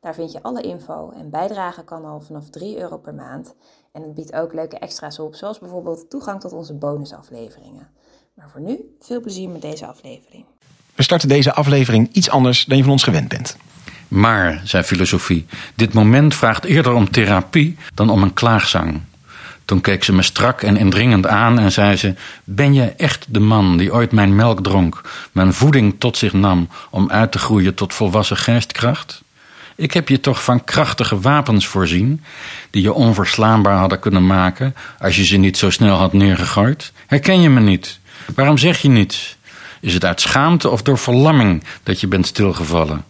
Daar 0.00 0.14
vind 0.14 0.32
je 0.32 0.42
alle 0.42 0.62
info 0.62 1.10
en 1.16 1.30
bijdragen 1.30 1.84
kan 1.84 2.04
al 2.04 2.20
vanaf 2.20 2.50
3 2.50 2.78
euro 2.78 2.98
per 2.98 3.14
maand. 3.14 3.54
En 3.92 4.02
het 4.02 4.14
biedt 4.14 4.32
ook 4.32 4.54
leuke 4.54 4.78
extra's 4.78 5.18
op, 5.18 5.34
zoals 5.34 5.58
bijvoorbeeld 5.58 6.10
toegang 6.10 6.40
tot 6.40 6.52
onze 6.52 6.74
bonusafleveringen. 6.74 7.88
Maar 8.34 8.50
voor 8.50 8.60
nu, 8.60 8.78
veel 9.00 9.20
plezier 9.20 9.48
met 9.48 9.62
deze 9.62 9.86
aflevering. 9.86 10.44
We 10.94 11.02
starten 11.02 11.28
deze 11.28 11.52
aflevering 11.52 12.08
iets 12.12 12.30
anders 12.30 12.64
dan 12.64 12.76
je 12.76 12.82
van 12.82 12.92
ons 12.92 13.02
gewend 13.02 13.28
bent. 13.28 13.56
Maar, 14.08 14.60
zei 14.64 14.82
filosofie, 14.82 15.46
dit 15.74 15.92
moment 15.92 16.34
vraagt 16.34 16.64
eerder 16.64 16.92
om 16.92 17.10
therapie 17.10 17.76
dan 17.94 18.10
om 18.10 18.22
een 18.22 18.32
klaagzang. 18.32 19.00
Toen 19.64 19.80
keek 19.80 20.04
ze 20.04 20.12
me 20.12 20.22
strak 20.22 20.62
en 20.62 20.76
indringend 20.76 21.26
aan 21.26 21.58
en 21.58 21.72
zei 21.72 21.96
ze: 21.96 22.14
Ben 22.44 22.74
je 22.74 22.84
echt 22.84 23.34
de 23.34 23.40
man 23.40 23.76
die 23.76 23.92
ooit 23.92 24.12
mijn 24.12 24.36
melk 24.36 24.62
dronk, 24.62 25.02
mijn 25.32 25.52
voeding 25.52 25.94
tot 25.98 26.16
zich 26.16 26.32
nam 26.32 26.68
om 26.90 27.10
uit 27.10 27.32
te 27.32 27.38
groeien 27.38 27.74
tot 27.74 27.94
volwassen 27.94 28.36
geestkracht? 28.36 29.22
Ik 29.80 29.92
heb 29.92 30.08
je 30.08 30.20
toch 30.20 30.44
van 30.44 30.64
krachtige 30.64 31.20
wapens 31.20 31.66
voorzien, 31.66 32.22
die 32.70 32.82
je 32.82 32.92
onverslaanbaar 32.92 33.76
hadden 33.76 33.98
kunnen 33.98 34.26
maken 34.26 34.74
als 34.98 35.16
je 35.16 35.24
ze 35.24 35.36
niet 35.36 35.58
zo 35.58 35.70
snel 35.70 35.96
had 35.96 36.12
neergegooid? 36.12 36.92
Herken 37.06 37.40
je 37.40 37.50
me 37.50 37.60
niet? 37.60 37.98
Waarom 38.34 38.58
zeg 38.58 38.78
je 38.78 38.88
niets? 38.88 39.36
Is 39.80 39.94
het 39.94 40.04
uit 40.04 40.20
schaamte 40.20 40.68
of 40.68 40.82
door 40.82 40.98
verlamming 40.98 41.64
dat 41.82 42.00
je 42.00 42.06
bent 42.06 42.26
stilgevallen? 42.26 43.04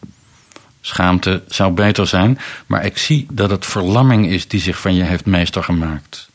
Schaamte 0.81 1.43
zou 1.49 1.73
beter 1.73 2.07
zijn, 2.07 2.39
maar 2.67 2.85
ik 2.85 2.99
zie 2.99 3.27
dat 3.31 3.51
het 3.51 3.67
verlamming 3.67 4.27
is 4.27 4.49
die 4.49 4.61
zich 4.61 4.81
van 4.81 4.95
je 4.95 5.03
heeft 5.03 5.27
meester 5.27 5.65
gemaakt. 5.65 6.29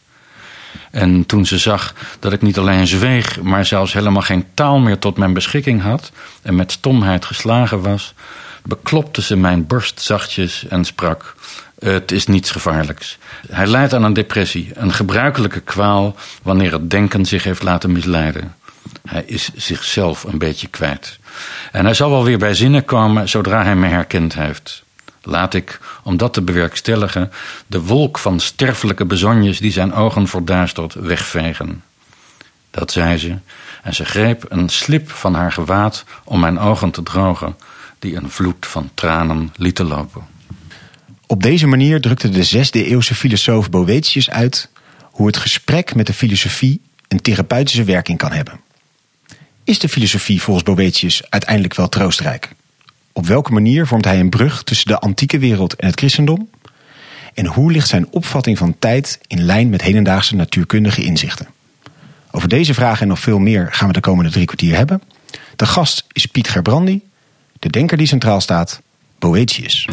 En 0.92 1.26
toen 1.26 1.46
ze 1.46 1.58
zag 1.58 1.94
dat 2.20 2.34
ik 2.34 2.42
niet 2.42 2.58
alleen 2.58 2.88
zweeg, 2.88 3.42
maar 3.42 3.66
zelfs 3.66 3.94
helemaal 3.94 4.22
geen 4.22 4.46
taal 4.54 4.80
meer 4.80 5.00
tot 5.00 5.18
mijn 5.18 5.34
beschikking 5.34 5.82
had 5.82 6.12
en 6.42 6.56
met 6.56 6.72
stomheid 6.72 7.26
geslagen 7.26 7.82
was, 7.82 8.14
beklopte 8.66 9.22
ze 9.22 9.36
mijn 9.36 9.68
borst 9.68 10.02
zachtjes 10.02 10.68
en 10.68 10.86
sprak: 10.86 11.36
Het 11.80 12.12
is 12.12 12.28
niets 12.28 12.52
gevaarlijks. 12.52 13.18
Hij 13.48 13.68
lijdt 13.68 13.94
aan 13.94 14.04
een 14.04 14.14
depressie, 14.14 14.72
een 14.74 14.94
gebruikelijke 14.94 15.60
kwaal 15.60 16.16
wanneer 16.42 16.72
het 16.72 16.90
denken 16.90 17.26
zich 17.26 17.44
heeft 17.44 17.64
laten 17.64 17.92
misleiden. 17.92 18.56
Hij 19.06 19.24
is 19.26 19.50
zichzelf 19.56 20.24
een 20.24 20.38
beetje 20.38 20.68
kwijt. 20.68 21.20
En 21.72 21.86
hij 21.86 21.94
zal 21.94 22.10
wel 22.10 22.24
weer 22.24 22.38
bij 22.38 22.54
zinnen 22.54 22.86
komen 22.86 23.30
zodra 23.30 23.64
hij 23.64 23.76
me 23.76 23.88
herkend 23.88 24.34
heeft. 24.34 24.84
Laat 25.22 25.54
ik, 25.54 25.80
om 26.04 26.18
dat 26.18 26.34
te 26.34 26.42
bewerkstelligen, 26.42 27.32
de 27.68 27.82
wolk 27.82 28.18
van 28.18 28.40
sterfelijke 28.40 29.06
bezonjes 29.06 29.60
die 29.60 29.72
zijn 29.72 29.94
ogen 29.94 30.28
verduistert 30.28 30.94
wegvegen. 30.94 31.84
Dat 32.72 32.92
zei 32.92 33.18
ze, 33.18 33.38
en 33.84 33.94
ze 33.94 34.06
greep 34.06 34.46
een 34.50 34.70
slip 34.70 35.10
van 35.10 35.34
haar 35.34 35.52
gewaad 35.52 36.04
om 36.24 36.40
mijn 36.40 36.60
ogen 36.60 36.92
te 36.92 37.04
drogen, 37.04 37.56
die 38.06 38.16
een 38.16 38.30
vloed 38.30 38.66
van 38.66 38.90
tranen 38.94 39.54
lieten 39.56 39.86
lopen. 39.86 40.24
Op 41.28 41.44
deze 41.44 41.68
manier 41.68 42.02
drukte 42.02 42.30
de 42.30 42.44
zesde 42.44 42.86
eeuwse 42.86 43.16
filosoof 43.16 43.70
Boetius 43.70 44.30
uit 44.30 44.70
hoe 45.02 45.28
het 45.28 45.38
gesprek 45.38 45.96
met 45.96 46.08
de 46.08 46.14
filosofie 46.14 46.82
een 47.08 47.22
therapeutische 47.22 47.84
werking 47.84 48.18
kan 48.18 48.32
hebben. 48.32 48.60
Is 49.64 49.80
de 49.80 49.90
filosofie 49.90 50.42
volgens 50.42 50.66
Boetius 50.66 51.30
uiteindelijk 51.30 51.76
wel 51.76 51.90
troostrijk? 51.90 52.50
Op 53.14 53.26
welke 53.26 53.52
manier 53.52 53.88
vormt 53.88 54.06
hij 54.06 54.20
een 54.20 54.30
brug 54.30 54.64
tussen 54.64 54.88
de 54.88 55.00
antieke 55.00 55.40
wereld 55.40 55.76
en 55.76 55.88
het 55.88 56.00
christendom? 56.00 56.50
En 57.34 57.46
hoe 57.46 57.72
ligt 57.72 57.88
zijn 57.88 58.08
opvatting 58.12 58.58
van 58.58 58.76
tijd 58.80 59.20
in 59.28 59.44
lijn 59.44 59.70
met 59.70 59.82
hedendaagse 59.82 60.36
natuurkundige 60.36 61.04
inzichten? 61.04 61.48
Over 62.32 62.50
deze 62.50 62.74
vragen 62.74 63.02
en 63.02 63.08
nog 63.08 63.20
veel 63.20 63.40
meer 63.40 63.68
gaan 63.72 63.88
we 63.88 63.94
de 63.94 64.00
komende 64.00 64.32
drie 64.32 64.46
kwartier 64.46 64.76
hebben. 64.76 65.02
De 65.56 65.66
gast 65.66 66.06
is 66.12 66.26
Piet 66.26 66.50
Gerbrandi, 66.50 67.02
de 67.66 67.72
denker 67.72 67.98
die 67.98 68.08
centraal 68.08 68.42
staat, 68.42 68.82
Boetius. 69.20 69.88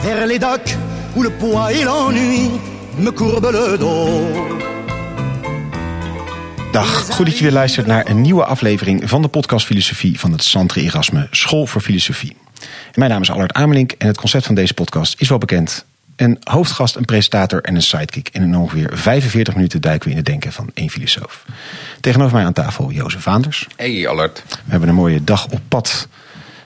Vers 0.00 0.26
les 0.26 0.38
docks 0.38 0.76
où 1.14 1.22
le 1.22 1.30
poids 1.30 1.70
et 1.72 1.84
l'ennui 1.84 2.50
me 2.96 3.10
le 3.52 3.76
dos. 3.78 4.58
Dag, 6.72 7.06
goed 7.10 7.26
dat 7.26 7.36
je 7.36 7.42
weer 7.42 7.52
luistert 7.52 7.86
naar 7.86 8.08
een 8.08 8.20
nieuwe 8.20 8.44
aflevering 8.44 9.08
van 9.08 9.22
de 9.22 9.28
podcast 9.28 9.66
Filosofie 9.66 10.20
van 10.20 10.32
het 10.32 10.44
Santre 10.44 10.80
Erasme 10.80 11.26
School 11.30 11.66
voor 11.66 11.80
Filosofie. 11.80 12.36
mijn 12.94 13.10
naam 13.10 13.22
is 13.22 13.30
Allard 13.30 13.52
Amelink 13.52 13.92
en 13.92 14.06
het 14.06 14.16
concept 14.16 14.46
van 14.46 14.54
deze 14.54 14.74
podcast 14.74 15.14
is 15.18 15.28
wel 15.28 15.38
bekend. 15.38 15.84
Een 16.20 16.36
hoofdgast, 16.40 16.96
een 16.96 17.04
presentator 17.04 17.62
en 17.62 17.74
een 17.74 17.82
sidekick. 17.82 18.28
En 18.32 18.42
in 18.42 18.56
ongeveer 18.56 18.90
45 18.92 19.54
minuten 19.54 19.80
duiken 19.80 20.04
we 20.04 20.10
in 20.10 20.16
het 20.16 20.26
denken 20.26 20.52
van 20.52 20.70
één 20.74 20.90
filosoof. 20.90 21.44
Tegenover 22.00 22.36
mij 22.36 22.44
aan 22.44 22.52
tafel 22.52 22.90
Jozef 22.90 23.22
Vaanders. 23.22 23.66
Hey 23.76 24.08
Allard. 24.08 24.42
We 24.48 24.70
hebben 24.70 24.88
een 24.88 24.94
mooie 24.94 25.24
dag 25.24 25.46
op 25.46 25.60
pad 25.68 26.08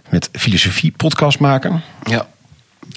met 0.08 0.28
filosofie 0.32 0.92
podcast 0.96 1.38
maken. 1.38 1.82
Ja. 2.04 2.26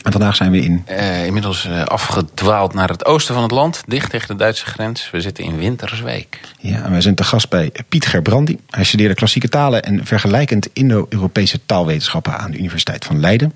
En 0.04 0.12
vandaag 0.12 0.36
zijn 0.36 0.52
we 0.52 0.60
in. 0.62 0.86
Uh, 0.90 1.26
inmiddels 1.26 1.66
uh, 1.66 1.84
afgedwaald 1.84 2.74
naar 2.74 2.90
het 2.90 3.06
oosten 3.06 3.34
van 3.34 3.44
het 3.44 3.52
land, 3.52 3.84
dicht 3.88 4.10
tegen 4.10 4.28
de 4.28 4.36
Duitse 4.36 4.66
grens. 4.66 5.10
We 5.12 5.22
zitten 5.22 5.44
in 5.44 5.58
Winterswijk. 5.58 6.40
Ja, 6.60 6.84
en 6.84 6.92
wij 6.92 7.02
zijn 7.02 7.16
te 7.16 7.24
gast 7.24 7.50
bij 7.50 7.72
Piet 7.90 8.06
Gerbrandi. 8.06 8.60
Hij 8.70 8.84
studeerde 8.84 9.14
klassieke 9.14 9.50
talen 9.50 9.84
en 9.84 10.06
vergelijkend 10.06 10.70
Indo-Europese 10.74 11.60
taalwetenschappen 11.66 12.38
aan 12.38 12.52
de 12.52 12.58
Universiteit 12.58 13.06
van 13.06 13.20
Leiden. 13.20 13.54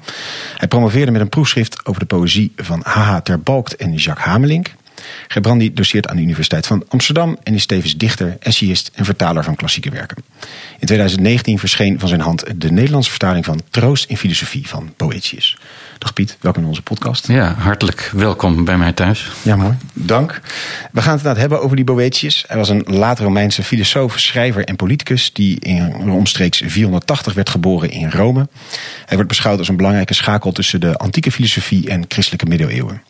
Hij 0.57 0.67
promoveerde 0.67 1.11
met 1.11 1.21
een 1.21 1.29
proefschrift 1.29 1.85
over 1.85 1.99
de 1.99 2.07
poëzie 2.07 2.51
van 2.55 2.81
H.H. 2.83 3.17
Terbalkt 3.17 3.75
en 3.75 3.93
Jacques 3.93 4.25
Hamelink. 4.25 4.71
Gerbrandi 5.27 5.73
doseert 5.73 6.07
aan 6.07 6.15
de 6.15 6.21
Universiteit 6.21 6.67
van 6.67 6.85
Amsterdam 6.87 7.37
en 7.43 7.53
is 7.53 7.65
tevens 7.65 7.97
dichter, 7.97 8.37
essayist 8.39 8.91
en 8.93 9.05
vertaler 9.05 9.43
van 9.43 9.55
klassieke 9.55 9.89
werken. 9.89 10.17
In 10.79 10.87
2019 10.87 11.59
verscheen 11.59 11.99
van 11.99 12.09
zijn 12.09 12.21
hand 12.21 12.43
de 12.55 12.71
Nederlandse 12.71 13.09
vertaling 13.09 13.45
van 13.45 13.61
Troost 13.69 14.09
in 14.09 14.17
Filosofie 14.17 14.67
van 14.67 14.93
Boetius. 14.97 15.57
Dag 16.01 16.13
Piet, 16.13 16.37
welkom 16.39 16.61
in 16.61 16.67
onze 16.67 16.81
podcast. 16.81 17.27
Ja, 17.27 17.53
hartelijk 17.53 18.11
welkom 18.15 18.65
bij 18.65 18.77
mij 18.77 18.93
thuis. 18.93 19.31
Ja, 19.41 19.55
mooi. 19.55 19.77
Dank. 19.93 20.41
We 20.91 21.01
gaan 21.01 21.11
het 21.11 21.19
inderdaad 21.19 21.37
hebben 21.37 21.61
over 21.61 21.75
die 21.75 21.85
Boetius. 21.85 22.43
Hij 22.47 22.57
was 22.57 22.69
een 22.69 22.83
later 22.85 23.23
Romeinse 23.23 23.63
filosoof, 23.63 24.19
schrijver 24.19 24.63
en 24.63 24.75
politicus... 24.75 25.33
die 25.33 25.59
in 25.59 26.09
omstreeks 26.09 26.61
480 26.65 27.33
werd 27.33 27.49
geboren 27.49 27.91
in 27.91 28.09
Rome. 28.09 28.47
Hij 29.05 29.15
wordt 29.15 29.27
beschouwd 29.27 29.57
als 29.57 29.67
een 29.67 29.77
belangrijke 29.77 30.13
schakel... 30.13 30.51
tussen 30.51 30.79
de 30.79 30.97
antieke 30.97 31.31
filosofie 31.31 31.89
en 31.89 32.05
christelijke 32.07 32.45
middeleeuwen. 32.45 33.01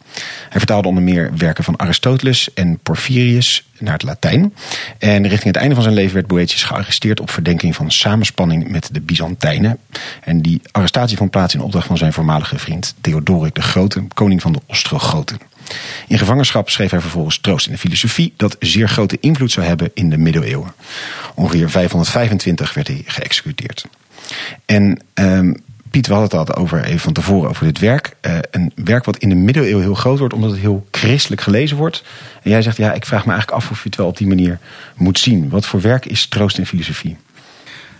Hij 0.50 0.60
vertaalde 0.60 0.88
onder 0.88 1.04
meer 1.04 1.32
werken 1.38 1.64
van 1.64 1.80
Aristoteles 1.80 2.54
en 2.54 2.80
Porphyrius 2.84 3.66
naar 3.80 3.94
het 3.94 4.04
Latijn. 4.04 4.54
En 4.98 5.28
richting 5.28 5.54
het 5.54 5.56
einde 5.56 5.76
van 5.76 5.84
zijn 5.84 5.96
leven 5.96 6.14
werd 6.14 6.28
Boetius 6.28 6.64
gearresteerd 6.64 7.20
op 7.20 7.32
verdenking 7.32 7.76
van 7.76 7.92
samenspanning 7.92 8.70
met 8.70 8.90
de 8.92 9.02
Byzantijnen. 9.02 9.78
En 10.24 10.42
die 10.42 10.62
arrestatie 10.72 11.18
vond 11.18 11.32
plaats 11.32 11.54
in 11.54 11.62
opdracht 11.62 11.88
van 11.88 11.98
zijn 11.98 12.14
voormalige 12.14 12.60
vriend 12.60 12.96
Theodoric 13.02 13.56
de 13.56 13.62
Grote, 13.62 14.04
koning 14.14 14.42
van 14.42 14.52
de 14.52 14.62
Ostrogoten. 14.66 15.40
In 16.08 16.18
gevangenschap 16.18 16.70
schreef 16.70 16.92
hij 16.92 17.02
vervolgens 17.02 17.40
Troost 17.40 17.66
in 17.66 17.72
de 17.72 17.78
Filosofie, 17.78 18.34
dat 18.38 18.56
zeer 18.60 18.90
grote 18.90 19.18
invloed 19.20 19.52
zou 19.52 19.66
hebben 19.66 19.92
in 19.94 20.10
de 20.10 20.18
middeleeuwen. 20.18 20.74
Ongeveer 21.36 21.70
525 21.70 22.74
werd 22.74 22.88
hij 22.88 23.04
geëxecuteerd. 23.06 23.86
En 24.66 25.00
um, 25.14 25.64
Piet, 25.92 26.08
we 26.08 26.14
hadden 26.14 26.40
het 26.40 26.50
al 26.50 26.56
over 26.56 26.84
even 26.84 27.00
van 27.00 27.14
tevoren 27.14 27.50
over 27.50 27.66
dit 27.66 27.80
werk. 27.80 28.16
Uh, 28.22 28.38
een 28.52 28.72
werk 28.76 29.06
wat 29.06 29.18
in 29.18 29.30
de 29.30 29.36
middeleeuwen 29.36 29.84
heel 29.84 29.94
groot 29.94 30.20
wordt, 30.20 30.34
omdat 30.34 30.52
het 30.52 30.60
heel 30.60 30.88
christelijk 30.92 31.42
gelezen 31.42 31.78
wordt. 31.78 32.04
En 32.44 32.50
jij 32.50 32.62
zegt, 32.62 32.78
ja, 32.78 32.94
ik 32.94 33.06
vraag 33.06 33.26
me 33.26 33.32
eigenlijk 33.32 33.62
af 33.62 33.72
of 33.72 33.78
je 33.78 33.90
het 33.90 33.98
wel 33.98 34.08
op 34.08 34.18
die 34.18 34.28
manier 34.28 34.60
moet 34.96 35.20
zien. 35.20 35.50
Wat 35.50 35.66
voor 35.66 35.82
werk 35.82 36.06
is 36.06 36.28
troost 36.28 36.58
en 36.58 36.66
filosofie? 36.66 37.18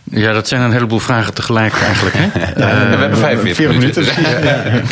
Ja, 0.04 0.34
dat 0.34 0.48
zijn 0.48 0.62
een 0.62 0.72
heleboel 0.72 1.00
vragen 1.00 1.34
tegelijk 1.34 1.74
eigenlijk. 1.74 2.16
Hè? 2.18 2.24
ja, 2.62 2.90
we 2.90 2.96
hebben 2.96 3.18
45 3.18 3.78
minuten. 3.78 4.04
minuten. 4.04 4.84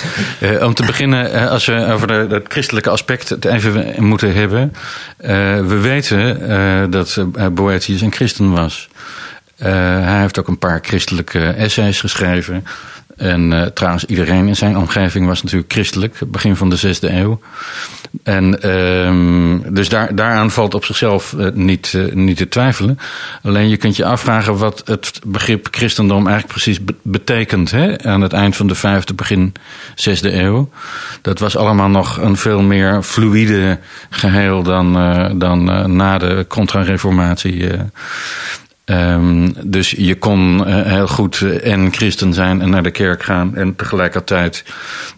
uh, 0.57 0.63
om 0.67 0.73
te 0.73 0.85
beginnen, 0.85 1.49
als 1.49 1.65
we 1.65 1.85
over 1.85 2.07
de, 2.07 2.27
het 2.29 2.45
christelijke 2.47 2.89
aspect 2.89 3.29
het 3.29 3.45
even 3.45 4.03
moeten 4.03 4.33
hebben. 4.33 4.73
we 5.67 5.79
weten 5.81 6.91
dat 6.91 7.25
Boetius 7.53 8.01
een 8.01 8.13
christen 8.13 8.51
was. 8.51 8.89
Hij 9.59 10.19
heeft 10.19 10.39
ook 10.39 10.47
een 10.47 10.57
paar 10.57 10.79
christelijke 10.81 11.39
essays 11.39 11.99
geschreven. 11.99 12.63
En 13.19 13.51
uh, 13.51 13.61
trouwens, 13.61 14.05
iedereen 14.05 14.47
in 14.47 14.55
zijn 14.55 14.77
omgeving 14.77 15.27
was 15.27 15.43
natuurlijk 15.43 15.71
christelijk, 15.71 16.19
begin 16.27 16.55
van 16.55 16.69
de 16.69 16.75
zesde 16.75 17.11
eeuw. 17.11 17.39
En 18.23 18.59
uh, 18.65 19.73
dus 19.73 19.89
daar, 19.89 20.15
daaraan 20.15 20.51
valt 20.51 20.73
op 20.73 20.85
zichzelf 20.85 21.33
uh, 21.37 21.47
niet, 21.53 21.97
niet 22.13 22.37
te 22.37 22.47
twijfelen. 22.47 22.99
Alleen 23.43 23.69
je 23.69 23.77
kunt 23.77 23.95
je 23.95 24.05
afvragen 24.05 24.57
wat 24.57 24.81
het 24.85 25.19
begrip 25.25 25.67
christendom 25.71 26.27
eigenlijk 26.27 26.47
precies 26.47 26.83
be 26.83 26.95
betekent 27.01 27.71
hè? 27.71 28.03
aan 28.03 28.21
het 28.21 28.33
eind 28.33 28.55
van 28.55 28.67
de 28.67 28.75
vijfde, 28.75 29.13
begin 29.13 29.53
zesde 29.95 30.33
eeuw. 30.33 30.69
Dat 31.21 31.39
was 31.39 31.57
allemaal 31.57 31.89
nog 31.89 32.17
een 32.17 32.37
veel 32.37 32.61
meer 32.61 33.03
fluïde 33.03 33.79
geheel 34.09 34.63
dan, 34.63 34.93
dan 35.39 35.95
na 35.95 36.17
de 36.17 36.45
contra-reformatie. 36.47 37.69
Um, 38.89 39.53
dus 39.63 39.89
je 39.89 40.17
kon 40.17 40.67
uh, 40.67 40.81
heel 40.81 41.07
goed 41.07 41.39
uh, 41.39 41.73
en 41.73 41.93
christen 41.93 42.33
zijn 42.33 42.61
en 42.61 42.69
naar 42.69 42.83
de 42.83 42.91
kerk 42.91 43.23
gaan 43.23 43.55
en 43.55 43.75
tegelijkertijd 43.75 44.63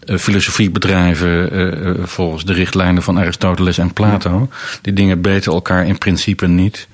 uh, 0.06 0.18
filosofie 0.18 0.70
bedrijven 0.70 1.50
volgens 2.08 2.46
de 2.46 2.54
richtlijnen 2.54 3.04
van 3.04 3.20
Aristoteles 3.20 3.78
en 3.78 3.94
Plato. 3.94 4.50
Die 4.82 4.94
dingen 4.94 5.22
beten 5.22 5.52
elkaar 5.52 5.88
in 5.88 5.98
principe 5.98 6.48
niet. 6.48 6.88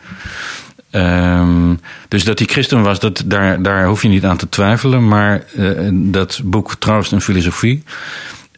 Um, 0.91 1.79
dus 2.07 2.23
dat 2.23 2.39
hij 2.39 2.47
christen 2.47 2.81
was, 2.81 2.99
dat, 2.99 3.23
daar, 3.25 3.61
daar 3.61 3.85
hoef 3.85 4.01
je 4.01 4.07
niet 4.07 4.25
aan 4.25 4.37
te 4.37 4.49
twijfelen. 4.49 5.07
Maar 5.07 5.43
dat 5.91 6.41
boek 6.43 6.75
Troost 6.79 7.11
en 7.11 7.21
Filosofie 7.21 7.83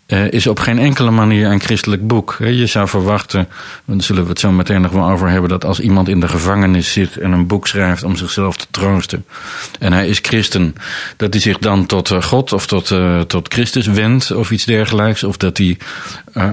uh, 0.10 0.32
is 0.32 0.48
op 0.48 0.60
geen 0.60 0.80
enkele 0.80 1.12
manier 1.12 1.52
een 1.52 1.62
christelijk 1.62 2.08
boek. 2.08 2.38
Je 2.40 2.66
zou 2.66 2.88
verwachten, 2.88 3.48
daar 3.86 4.02
zullen 4.02 4.24
we 4.24 4.30
het 4.30 4.40
zo 4.40 4.52
meteen 4.52 4.82
nog 4.82 4.92
wel 4.92 5.10
over 5.10 5.30
hebben, 5.30 5.50
dat 5.50 5.66
als 5.66 5.80
iemand 5.80 6.10
in 6.10 6.20
de 6.20 6.28
gevangenis 6.28 6.94
zit 6.94 7.18
en 7.18 7.32
een 7.32 7.48
boek 7.48 7.68
schrijft 7.68 8.04
om 8.04 8.16
zichzelf 8.16 8.58
te 8.58 8.66
troosten, 8.72 9.26
en 9.80 9.94
hij 9.94 10.08
is 10.08 10.20
christen, 10.22 10.76
dat 11.18 11.34
hij 11.34 11.42
zich 11.42 11.58
dan 11.58 11.86
tot 11.86 12.12
uh, 12.12 12.22
God 12.22 12.54
of 12.54 12.68
tot, 12.68 12.90
uh, 12.90 13.20
tot 13.20 13.54
Christus 13.54 13.88
wendt 13.88 14.32
of 14.32 14.52
iets 14.52 14.66
dergelijks, 14.66 15.24
of 15.24 15.38
dat 15.38 15.58
hij 15.58 15.78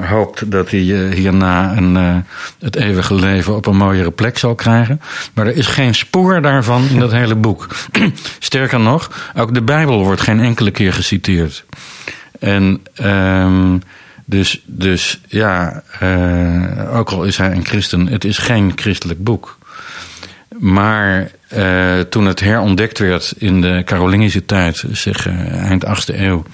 hoopt 0.01 0.51
dat 0.51 0.71
hij 0.71 0.81
hierna 1.15 1.77
een, 1.77 2.25
het 2.59 2.77
eeuwige 2.77 3.15
leven 3.15 3.57
op 3.57 3.67
een 3.67 3.77
mooiere 3.77 4.11
plek 4.11 4.39
zal 4.39 4.55
krijgen. 4.55 5.01
Maar 5.35 5.47
er 5.47 5.57
is 5.57 5.67
geen 5.67 5.95
spoor 5.95 6.43
daarvan 6.43 6.89
in 6.89 6.99
dat 6.99 7.13
hele 7.13 7.35
boek. 7.35 7.69
Sterker 8.39 8.81
nog, 8.81 9.31
ook 9.37 9.55
de 9.55 9.63
Bijbel 9.63 10.05
wordt 10.05 10.21
geen 10.21 10.41
enkele 10.41 10.71
keer 10.71 10.93
geciteerd. 10.93 11.65
En 12.39 12.83
um, 13.03 13.81
dus, 14.29 14.63
dus 14.65 15.21
ja, 15.29 15.83
uh, 16.03 16.97
ook 16.97 17.11
al 17.11 17.25
is 17.25 17.37
hij 17.37 17.53
een 17.53 17.67
christen, 17.67 18.07
het 18.07 18.25
is 18.25 18.39
geen 18.39 18.73
christelijk 18.75 19.25
boek. 19.25 19.59
Maar 20.59 21.31
uh, 21.57 22.01
toen 22.01 22.27
het 22.27 22.41
herontdekt 22.41 22.99
werd 22.99 23.35
in 23.39 23.61
de 23.61 23.83
Carolingische 23.85 24.45
tijd, 24.45 24.85
zeg 24.93 25.27
uh, 25.27 25.65
eind 25.65 25.85
8e 25.87 26.15
eeuw, 26.15 26.45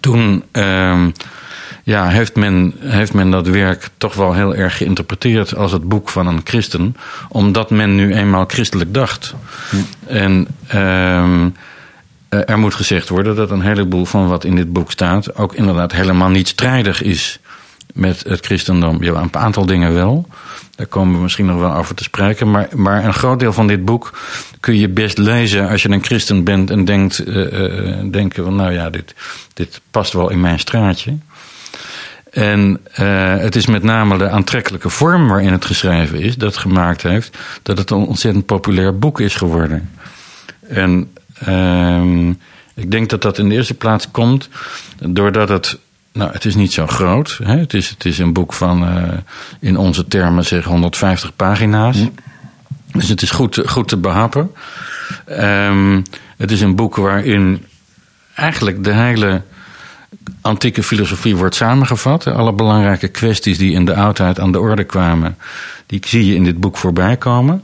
toen 0.00 0.44
um, 0.52 1.12
ja, 1.82 2.08
heeft, 2.08 2.36
men, 2.36 2.74
heeft 2.78 3.12
men 3.12 3.30
dat 3.30 3.46
werk 3.46 3.88
toch 3.96 4.14
wel 4.14 4.34
heel 4.34 4.54
erg 4.54 4.76
geïnterpreteerd 4.76 5.56
als 5.56 5.72
het 5.72 5.88
boek 5.88 6.08
van 6.08 6.26
een 6.26 6.40
christen, 6.44 6.96
omdat 7.28 7.70
men 7.70 7.94
nu 7.94 8.14
eenmaal 8.14 8.44
christelijk 8.46 8.94
dacht. 8.94 9.34
Hm. 9.70 9.76
En 10.06 10.48
uh, 10.74 11.46
er 12.30 12.58
moet 12.58 12.74
gezegd 12.74 13.08
worden 13.08 13.36
dat 13.36 13.50
een 13.50 13.60
heleboel 13.60 14.04
van 14.04 14.28
wat 14.28 14.44
in 14.44 14.56
dit 14.56 14.72
boek 14.72 14.90
staat 14.90 15.36
ook 15.36 15.54
inderdaad 15.54 15.92
helemaal 15.92 16.28
niet 16.28 16.48
strijdig 16.48 17.02
is 17.02 17.40
met 17.94 18.24
het 18.24 18.44
christendom. 18.44 19.02
Ja, 19.02 19.14
een 19.14 19.34
aantal 19.34 19.66
dingen 19.66 19.94
wel. 19.94 20.26
Daar 20.76 20.86
komen 20.86 21.14
we 21.14 21.22
misschien 21.22 21.46
nog 21.46 21.60
wel 21.60 21.74
over 21.74 21.94
te 21.94 22.02
spreken. 22.02 22.50
Maar, 22.50 22.68
maar 22.74 23.04
een 23.04 23.14
groot 23.14 23.40
deel 23.40 23.52
van 23.52 23.66
dit 23.66 23.84
boek 23.84 24.18
kun 24.60 24.78
je 24.78 24.88
best 24.88 25.18
lezen 25.18 25.68
als 25.68 25.82
je 25.82 25.90
een 25.90 26.04
christen 26.04 26.44
bent 26.44 26.70
en 26.70 26.84
denkt, 26.84 27.26
uh, 27.26 27.36
uh, 27.36 28.10
denken 28.10 28.44
van 28.44 28.56
nou 28.56 28.72
ja, 28.72 28.90
dit, 28.90 29.14
dit 29.54 29.80
past 29.90 30.12
wel 30.12 30.30
in 30.30 30.40
mijn 30.40 30.58
straatje. 30.58 31.16
En 32.30 32.80
het 33.40 33.56
is 33.56 33.66
met 33.66 33.82
name 33.82 34.18
de 34.18 34.28
aantrekkelijke 34.28 34.90
vorm 34.90 35.28
waarin 35.28 35.52
het 35.52 35.64
geschreven 35.64 36.20
is, 36.20 36.36
dat 36.36 36.56
gemaakt 36.56 37.02
heeft 37.02 37.38
dat 37.62 37.78
het 37.78 37.90
een 37.90 38.06
ontzettend 38.06 38.46
populair 38.46 38.98
boek 38.98 39.20
is 39.20 39.34
geworden. 39.34 39.90
En 40.68 41.10
Um, 41.48 42.38
ik 42.74 42.90
denk 42.90 43.10
dat 43.10 43.22
dat 43.22 43.38
in 43.38 43.48
de 43.48 43.54
eerste 43.54 43.74
plaats 43.74 44.10
komt 44.10 44.48
doordat 44.98 45.48
het. 45.48 45.78
Nou, 46.12 46.32
het 46.32 46.44
is 46.44 46.54
niet 46.54 46.72
zo 46.72 46.86
groot. 46.86 47.38
Hè? 47.42 47.58
Het, 47.58 47.74
is, 47.74 47.88
het 47.88 48.04
is 48.04 48.18
een 48.18 48.32
boek 48.32 48.52
van, 48.52 48.82
uh, 48.82 49.12
in 49.60 49.76
onze 49.76 50.06
termen 50.06 50.44
zeg, 50.44 50.64
150 50.64 51.36
pagina's. 51.36 51.96
Mm. 51.96 52.12
Dus 52.92 53.08
het 53.08 53.22
is 53.22 53.30
goed, 53.30 53.62
goed 53.66 53.88
te 53.88 53.96
behappen. 53.96 54.52
Um, 55.28 56.02
het 56.36 56.50
is 56.50 56.60
een 56.60 56.74
boek 56.74 56.96
waarin 56.96 57.64
eigenlijk 58.34 58.84
de 58.84 58.92
hele 58.92 59.42
antieke 60.40 60.82
filosofie 60.82 61.36
wordt 61.36 61.54
samengevat. 61.54 62.26
Alle 62.26 62.52
belangrijke 62.52 63.08
kwesties 63.08 63.58
die 63.58 63.72
in 63.72 63.84
de 63.84 63.94
oudheid 63.94 64.40
aan 64.40 64.52
de 64.52 64.60
orde 64.60 64.84
kwamen, 64.84 65.36
die 65.86 66.00
zie 66.06 66.26
je 66.26 66.34
in 66.34 66.44
dit 66.44 66.60
boek 66.60 66.76
voorbij 66.76 67.16
komen. 67.16 67.62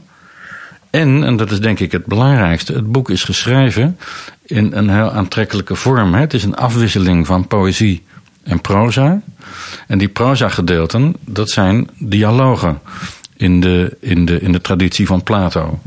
En, 0.97 1.23
en 1.23 1.37
dat 1.37 1.51
is 1.51 1.59
denk 1.59 1.79
ik 1.79 1.91
het 1.91 2.05
belangrijkste, 2.05 2.73
het 2.73 2.91
boek 2.91 3.09
is 3.09 3.23
geschreven 3.23 3.97
in 4.45 4.71
een 4.73 4.89
heel 4.89 5.11
aantrekkelijke 5.11 5.75
vorm. 5.75 6.13
Het 6.13 6.33
is 6.33 6.43
een 6.43 6.55
afwisseling 6.55 7.25
van 7.25 7.47
poëzie 7.47 8.03
en 8.43 8.61
proza. 8.61 9.21
En 9.87 9.97
die 9.97 10.07
proza-gedeelten, 10.07 11.15
dat 11.19 11.49
zijn 11.49 11.89
dialogen 11.97 12.79
in 13.35 13.59
de, 13.59 13.97
in 13.99 14.25
de, 14.25 14.39
in 14.39 14.51
de 14.51 14.61
traditie 14.61 15.07
van 15.07 15.23
Plato. 15.23 15.79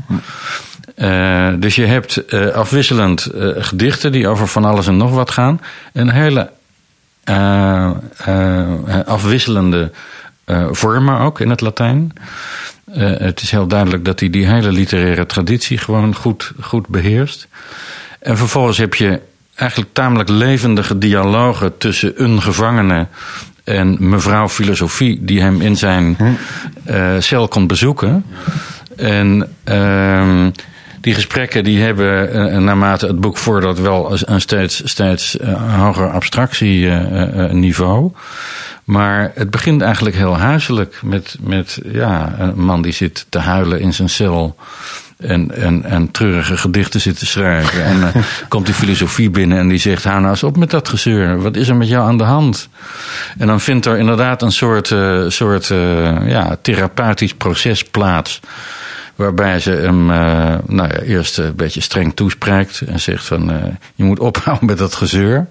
Uh, 0.95 1.47
dus 1.59 1.75
je 1.75 1.85
hebt 1.85 2.33
uh, 2.33 2.47
afwisselend 2.47 3.31
uh, 3.35 3.49
gedichten 3.57 4.11
die 4.11 4.27
over 4.27 4.47
van 4.47 4.65
alles 4.65 4.87
en 4.87 4.97
nog 4.97 5.11
wat 5.11 5.31
gaan. 5.31 5.61
Een 5.93 6.09
hele 6.09 6.49
afwisselende 9.05 9.91
vormen 10.71 11.19
ook 11.19 11.39
in 11.39 11.49
het 11.49 11.61
Latijn. 11.61 12.13
Uh, 12.87 13.17
het 13.17 13.41
is 13.41 13.51
heel 13.51 13.67
duidelijk 13.67 14.05
dat 14.05 14.19
hij 14.19 14.29
die 14.29 14.47
hele 14.47 14.71
literaire 14.71 15.25
traditie 15.25 15.77
gewoon 15.77 16.15
goed, 16.15 16.51
goed 16.59 16.87
beheerst. 16.87 17.47
En 18.19 18.37
vervolgens 18.37 18.77
heb 18.77 18.93
je 18.93 19.19
eigenlijk 19.55 19.93
tamelijk 19.93 20.29
levendige 20.29 20.97
dialogen 20.97 21.77
tussen 21.77 22.23
een 22.23 22.41
gevangene 22.41 23.07
en 23.63 24.09
mevrouw 24.09 24.49
filosofie, 24.49 25.25
die 25.25 25.41
hem 25.41 25.61
in 25.61 25.77
zijn 25.77 26.17
uh, 26.89 27.15
cel 27.19 27.47
kon 27.47 27.67
bezoeken. 27.67 28.25
En 28.95 29.53
uh, 29.65 30.47
die 31.01 31.13
gesprekken 31.13 31.63
die 31.63 31.81
hebben 31.81 32.35
uh, 32.35 32.57
naarmate 32.57 33.07
het 33.07 33.19
boek 33.19 33.37
voordat 33.37 33.79
wel 33.79 34.17
een 34.25 34.41
steeds, 34.41 34.81
steeds 34.85 35.37
hoger 35.77 36.11
abstractieniveau. 36.11 38.11
Maar 38.91 39.31
het 39.35 39.49
begint 39.49 39.81
eigenlijk 39.81 40.15
heel 40.15 40.37
huiselijk 40.37 40.99
met, 41.03 41.37
met 41.41 41.79
ja, 41.83 42.35
een 42.37 42.63
man 42.63 42.81
die 42.81 42.91
zit 42.91 43.25
te 43.29 43.39
huilen 43.39 43.79
in 43.79 43.93
zijn 43.93 44.09
cel. 44.09 44.55
En, 45.17 45.51
en, 45.55 45.83
en 45.83 46.11
treurige 46.11 46.57
gedichten 46.57 47.01
zit 47.01 47.19
te 47.19 47.25
schrijven. 47.25 47.83
En 47.83 47.97
uh, 47.97 48.07
komt 48.47 48.65
die 48.65 48.75
filosofie 48.75 49.29
binnen 49.29 49.57
en 49.57 49.67
die 49.67 49.77
zegt: 49.77 50.03
Hou 50.03 50.19
nou 50.19 50.31
eens 50.31 50.43
op 50.43 50.57
met 50.57 50.69
dat 50.69 50.89
gezeur. 50.89 51.41
Wat 51.41 51.55
is 51.55 51.67
er 51.67 51.75
met 51.75 51.87
jou 51.87 52.07
aan 52.07 52.17
de 52.17 52.23
hand? 52.23 52.69
En 53.37 53.47
dan 53.47 53.59
vindt 53.59 53.85
er 53.85 53.97
inderdaad 53.97 54.41
een 54.41 54.51
soort, 54.51 54.89
uh, 54.89 55.23
soort 55.27 55.69
uh, 55.69 56.29
ja, 56.29 56.57
therapeutisch 56.61 57.33
proces 57.33 57.83
plaats. 57.83 58.39
Waarbij 59.15 59.59
ze 59.59 59.71
hem 59.71 60.05
nou 60.05 60.87
ja, 60.87 60.99
eerst 60.99 61.37
een 61.37 61.55
beetje 61.55 61.81
streng 61.81 62.15
toespreekt. 62.15 62.81
En 62.81 62.99
zegt: 62.99 63.25
van, 63.25 63.51
Je 63.95 64.03
moet 64.03 64.19
ophouden 64.19 64.65
met 64.65 64.77
dat 64.77 64.95
gezeur. 64.95 65.47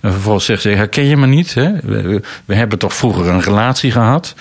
En 0.00 0.12
vervolgens 0.12 0.44
zegt 0.44 0.62
ze, 0.62 0.68
herken 0.68 1.04
je 1.04 1.16
me 1.16 1.26
niet? 1.26 1.54
Hè? 1.54 1.72
We, 1.82 2.20
we, 2.44 2.54
hebben 2.54 2.78
toch 2.78 2.94
vroeger 2.94 3.26
een 3.26 3.40
relatie 3.40 3.90
gehad? 3.90 4.34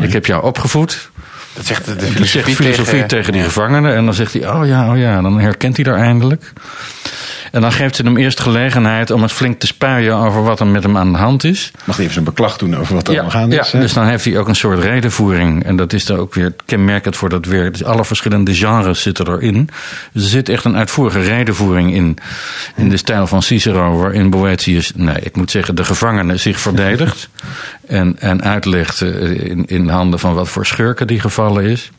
Ik 0.00 0.12
heb 0.12 0.26
jou 0.26 0.44
opgevoed. 0.44 1.10
Dat 1.58 1.66
zegt 1.66 1.84
de, 1.84 1.96
de 1.96 2.06
filosofie, 2.06 2.26
zegt 2.26 2.56
filosofie 2.56 2.92
tegen, 2.92 3.08
tegen 3.08 3.32
die 3.32 3.42
gevangenen. 3.42 3.94
En 3.94 4.04
dan 4.04 4.14
zegt 4.14 4.32
hij, 4.32 4.48
oh 4.48 4.66
ja, 4.66 4.90
oh 4.90 4.98
ja. 4.98 5.20
Dan 5.20 5.40
herkent 5.40 5.76
hij 5.76 5.84
daar 5.84 5.98
eindelijk. 5.98 6.52
En 7.52 7.60
dan 7.60 7.72
geeft 7.72 7.96
ze 7.96 8.02
hem 8.02 8.16
eerst 8.16 8.40
gelegenheid 8.40 9.10
om 9.10 9.22
het 9.22 9.32
flink 9.32 9.58
te 9.58 9.66
spuien 9.66 10.14
over 10.14 10.42
wat 10.42 10.60
er 10.60 10.66
met 10.66 10.82
hem 10.82 10.96
aan 10.96 11.12
de 11.12 11.18
hand 11.18 11.44
is. 11.44 11.70
Mag 11.84 11.94
hij 11.94 12.04
even 12.04 12.12
zijn 12.12 12.24
beklag 12.24 12.56
doen 12.56 12.76
over 12.76 12.94
wat 12.94 13.08
er 13.08 13.14
ja, 13.14 13.20
aan 13.20 13.28
de 13.28 13.36
hand 13.36 13.52
is? 13.52 13.70
Ja, 13.70 13.80
dus 13.80 13.92
dan 13.92 14.06
heeft 14.06 14.24
hij 14.24 14.38
ook 14.38 14.48
een 14.48 14.56
soort 14.56 14.78
redenvoering. 14.78 15.64
En 15.64 15.76
dat 15.76 15.92
is 15.92 16.04
dan 16.04 16.18
ook 16.18 16.34
weer 16.34 16.54
kenmerkend 16.64 17.16
voor 17.16 17.28
dat 17.28 17.44
werk. 17.44 17.72
Dus 17.72 17.84
alle 17.84 18.04
verschillende 18.04 18.54
genres 18.54 19.02
zitten 19.02 19.28
erin. 19.28 19.68
Dus 20.12 20.22
er 20.22 20.28
zit 20.28 20.48
echt 20.48 20.64
een 20.64 20.76
uitvoerige 20.76 21.20
redenvoering 21.20 21.94
in. 21.94 22.18
In 22.76 22.88
de 22.88 22.96
stijl 22.96 23.26
van 23.26 23.42
Cicero, 23.42 23.98
waarin 23.98 24.30
Boetius, 24.30 24.92
nee, 24.94 25.20
ik 25.20 25.36
moet 25.36 25.50
zeggen, 25.50 25.74
de 25.74 25.84
gevangene 25.84 26.36
zich 26.36 26.60
verdedigt. 26.60 27.28
en, 27.88 28.16
en 28.18 28.42
uitlegt 28.42 29.02
eh, 29.02 29.30
in, 29.30 29.66
in 29.66 29.88
handen 29.88 30.18
van 30.18 30.34
wat 30.34 30.48
voor 30.48 30.66
schurken 30.66 31.06
die 31.06 31.20
gevallen 31.20 31.47
is. 31.56 31.90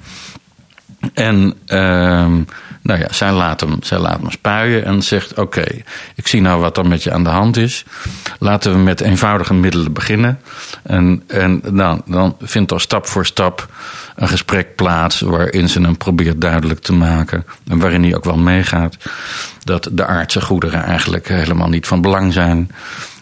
En 1.14 1.54
uh, 1.68 2.28
Nou 2.90 3.00
ja, 3.00 3.08
zij 3.12 3.32
laat 3.32 3.62
hem, 3.62 3.78
zij 3.82 3.98
laat 3.98 4.20
hem 4.20 4.32
spuien 4.32 4.86
en 4.86 5.02
zegt: 5.02 5.34
Oké, 5.34 5.66
ik 6.16 6.28
zie 6.28 6.42
nou 6.42 6.62
wat 6.62 6.78
er 6.78 6.88
met 6.88 7.04
je 7.04 7.12
aan 7.12 7.24
de 7.24 7.30
hand 7.30 7.58
is. 7.58 7.86
Laten 8.40 8.72
we 8.72 8.78
met 8.78 9.02
eenvoudige 9.02 9.54
middelen 9.54 9.94
beginnen. 9.94 10.40
En, 10.84 11.24
en 11.28 11.62
dan, 11.72 12.02
dan 12.06 12.36
vindt 12.42 12.72
er 12.72 12.82
stap 12.82 13.08
voor 13.08 13.26
stap 13.26 13.68
een 14.16 14.28
gesprek 14.28 14.76
plaats 14.76 15.20
waarin 15.20 15.70
ze 15.70 15.82
hem 15.82 15.98
probeert 15.98 16.42
duidelijk 16.42 16.80
te 16.80 16.94
maken. 16.94 17.46
En 17.68 17.80
waarin 17.80 18.04
hij 18.04 18.16
ook 18.16 18.26
wel 18.26 18.38
meegaat 18.38 18.98
dat 19.64 19.90
de 19.92 20.06
aardse 20.06 20.42
goederen 20.42 20.84
eigenlijk 20.84 21.28
helemaal 21.28 21.70
niet 21.70 21.88
van 21.88 22.02
belang 22.02 22.34
zijn. 22.34 22.72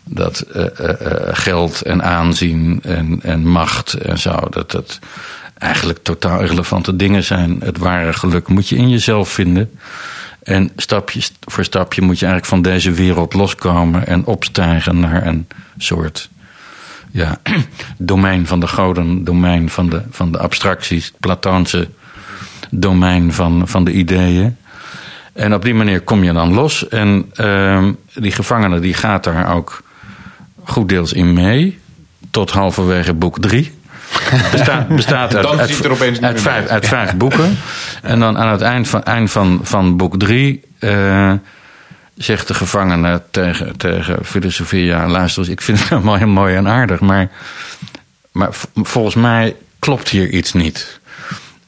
Dat 0.04 0.46
uh, 0.56 0.64
uh, 0.64 0.90
geld 1.32 1.82
en 1.82 2.04
aanzien 2.04 2.80
en, 2.84 3.20
en 3.24 3.48
macht 3.48 3.94
en 3.94 4.18
zo, 4.18 4.48
dat 4.50 4.72
dat 4.72 5.00
eigenlijk 5.58 6.00
totaal 6.04 6.42
irrelevante 6.42 6.96
dingen 6.96 7.24
zijn. 7.24 7.60
Het 7.64 7.78
ware 7.78 8.14
geluk 8.14 8.48
moet 8.48 8.70
je 8.70 8.76
in 8.76 8.90
jezelf 8.90 9.30
vinden. 9.30 9.72
En 10.44 10.72
stapje 10.76 11.22
voor 11.46 11.64
stapje 11.64 12.02
moet 12.02 12.20
je 12.20 12.26
eigenlijk 12.26 12.54
van 12.54 12.72
deze 12.72 12.92
wereld 12.92 13.34
loskomen 13.34 14.08
en 14.08 14.26
opstijgen 14.26 15.00
naar 15.00 15.28
een 15.28 15.48
soort 15.78 16.30
ja, 17.12 17.40
domein 17.98 18.48
van 18.48 18.60
de 18.60 18.68
goden, 18.68 19.24
domein 19.24 19.70
van 19.70 19.90
de, 19.90 20.02
van 20.10 20.32
de 20.32 20.38
abstracties, 20.38 21.06
het 21.06 21.20
Platoonse 21.20 21.90
domein 22.70 23.34
van, 23.34 23.68
van 23.68 23.84
de 23.84 23.92
ideeën. 23.92 24.58
En 25.34 25.54
op 25.54 25.64
die 25.64 25.74
manier 25.74 26.02
kom 26.02 26.24
je 26.24 26.34
dan 26.34 26.54
los. 26.54 26.88
En 26.88 27.32
uh, 27.36 27.88
die 28.14 28.32
gevangene 28.32 28.80
die 28.80 28.94
gaat 28.94 29.24
daar 29.24 29.56
ook 29.56 29.84
goed 30.64 30.90
deels 30.90 31.14
in 31.14 31.34
mee. 31.34 31.80
Tot 32.32 32.52
halverwege 32.52 33.14
boek 33.14 33.40
drie. 33.40 33.74
Bestaat, 34.52 34.88
bestaat 34.96 35.36
uit, 35.36 35.44
Dan 35.44 35.60
uit, 35.60 35.70
ziet 35.70 35.86
er 35.86 36.02
uit, 36.02 36.22
meer 36.22 36.40
vijf, 36.40 36.68
uit 36.68 36.88
vijf 36.88 37.16
boeken. 37.16 37.58
En 38.02 38.20
dan 38.20 38.38
aan 38.38 38.52
het 38.52 38.62
eind 38.62 38.88
van, 38.88 39.04
eind 39.04 39.32
van, 39.32 39.60
van 39.64 39.98
boek 39.98 40.20
drie... 40.20 40.64
eh, 40.80 41.34
zegt 42.16 42.48
de 42.48 42.54
gevangene 42.54 43.22
tegen, 43.32 43.78
tegen 43.78 44.26
filosofie... 44.26 44.86
ja, 44.86 45.08
luister 45.08 45.42
eens, 45.42 45.52
ik 45.52 45.62
vind 45.62 45.80
het 45.80 45.92
allemaal 45.98 46.16
heel 46.16 46.28
mooi 46.28 46.56
en 46.56 46.68
aardig... 46.68 47.00
maar, 47.00 47.30
maar 48.32 48.50
volgens 48.76 49.16
mij 49.16 49.56
klopt 49.80 50.10
hier 50.10 50.30
iets 50.30 50.54
niet. 50.54 51.00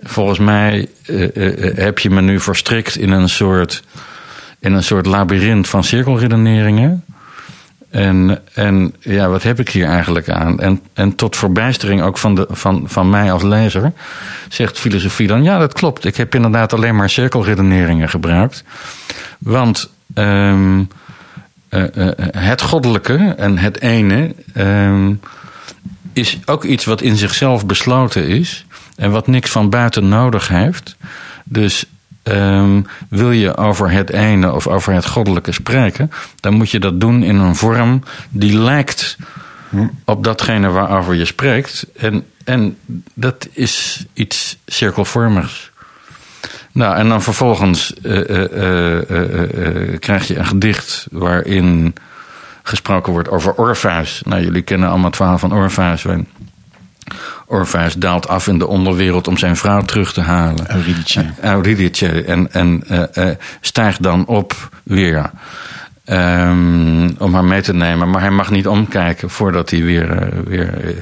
Volgens 0.04 0.40
mij 0.40 0.88
eh, 1.06 1.36
eh, 1.36 1.78
heb 1.78 2.00
je 2.00 2.10
me 2.10 2.22
nu 2.22 2.40
verstrikt 2.40 2.96
in 2.96 3.12
een 3.12 3.30
soort, 3.30 3.84
in 4.60 4.74
een 4.74 4.84
soort 4.84 5.06
labyrint 5.06 5.68
van 5.68 5.84
cirkelredeneringen... 5.84 7.04
En, 7.90 8.40
en 8.54 8.96
ja, 9.00 9.30
wat 9.30 9.44
heb 9.44 9.60
ik 9.60 9.70
hier 9.70 9.86
eigenlijk 9.86 10.30
aan? 10.30 10.60
En, 10.60 10.82
en 10.94 11.16
tot 11.16 11.36
verbijstering 11.36 12.02
ook 12.02 12.18
van, 12.18 12.36
de, 12.36 12.48
van, 12.50 12.84
van 12.86 13.10
mij 13.10 13.32
als 13.32 13.44
lezer 13.44 13.92
zegt 14.50 14.80
filosofie 14.80 15.28
dan: 15.28 15.44
ja, 15.44 15.58
dat 15.58 15.74
klopt. 15.74 16.06
Ik 16.06 16.16
heb 16.16 16.36
inderdaad 16.36 16.74
alleen 16.74 16.96
maar 16.96 17.10
cirkelredeneringen 17.10 18.10
gebruikt. 18.10 18.64
Want 19.38 19.90
ehm, 20.14 20.84
eh, 21.70 22.08
eh, 22.08 22.14
het 22.38 22.62
goddelijke 22.62 23.34
en 23.38 23.58
het 23.58 23.82
ene 23.82 24.36
ehm, 24.54 25.14
is 26.14 26.38
ook 26.46 26.64
iets 26.64 26.86
wat 26.86 27.02
in 27.02 27.16
zichzelf 27.16 27.66
besloten 27.66 28.28
is 28.28 28.66
en 28.96 29.12
wat 29.12 29.28
niks 29.28 29.52
van 29.52 29.70
buiten 29.70 30.08
nodig 30.10 30.48
heeft. 30.48 30.96
Dus 31.44 31.86
ehm, 32.30 32.82
wil 33.10 33.32
je 33.32 33.58
over 33.58 33.92
het 33.92 34.10
ene 34.10 34.54
of 34.54 34.68
over 34.68 34.94
het 34.94 35.06
goddelijke 35.06 35.52
spreken, 35.52 36.12
dan 36.40 36.54
moet 36.54 36.72
je 36.72 36.80
dat 36.80 37.00
doen 37.02 37.24
in 37.24 37.36
een 37.36 37.56
vorm 37.56 38.04
die 38.30 38.58
lijkt 38.58 39.18
op 40.06 40.24
datgene 40.24 40.70
waarover 40.70 41.16
je 41.16 41.26
spreekt. 41.26 41.86
En, 41.98 42.26
en 42.44 42.78
dat 43.14 43.48
is 43.52 44.06
iets 44.14 44.58
cirkelvormigs. 44.66 45.72
Nou, 46.72 46.96
en 46.96 47.10
dan 47.10 47.22
vervolgens 47.22 47.94
eh, 47.94 48.30
eh, 48.30 49.10
eh, 49.10 50.00
krijg 50.00 50.28
je 50.28 50.38
een 50.38 50.46
gedicht 50.46 51.08
waarin 51.12 51.96
gesproken 52.64 53.14
wordt 53.14 53.30
over 53.30 53.54
Orpheus. 53.54 54.22
Nou, 54.26 54.44
jullie 54.44 54.62
kennen 54.62 54.90
allemaal 54.90 55.08
het 55.08 55.16
verhaal 55.16 55.38
van 55.38 55.54
Orpheus. 55.54 56.06
Orpheus 57.46 57.94
daalt 57.94 58.28
af 58.28 58.48
in 58.48 58.58
de 58.58 58.68
onderwereld 58.68 59.28
om 59.28 59.38
zijn 59.38 59.56
vrouw 59.56 59.82
terug 59.82 60.14
te 60.14 60.22
halen. 60.22 60.76
Eurydice. 60.76 61.26
Eurydice. 61.42 62.24
En, 62.24 62.54
en 62.54 62.84
eh, 62.88 63.30
eh, 63.30 63.36
stijgt 63.62 64.04
dan 64.04 64.26
op 64.26 64.70
weer. 64.84 65.32
ehm, 66.06 67.10
om 67.18 67.34
haar 67.34 67.44
mee 67.44 67.62
te 67.62 67.74
nemen. 67.74 68.10
Maar 68.10 68.22
hij 68.22 68.32
mag 68.32 68.50
niet 68.52 68.68
omkijken 68.68 69.30
voordat 69.30 69.70
hij 69.70 69.84
weer, 69.84 70.12
eh, 70.12 70.40
weer 70.46 70.86
eh, 70.88 70.96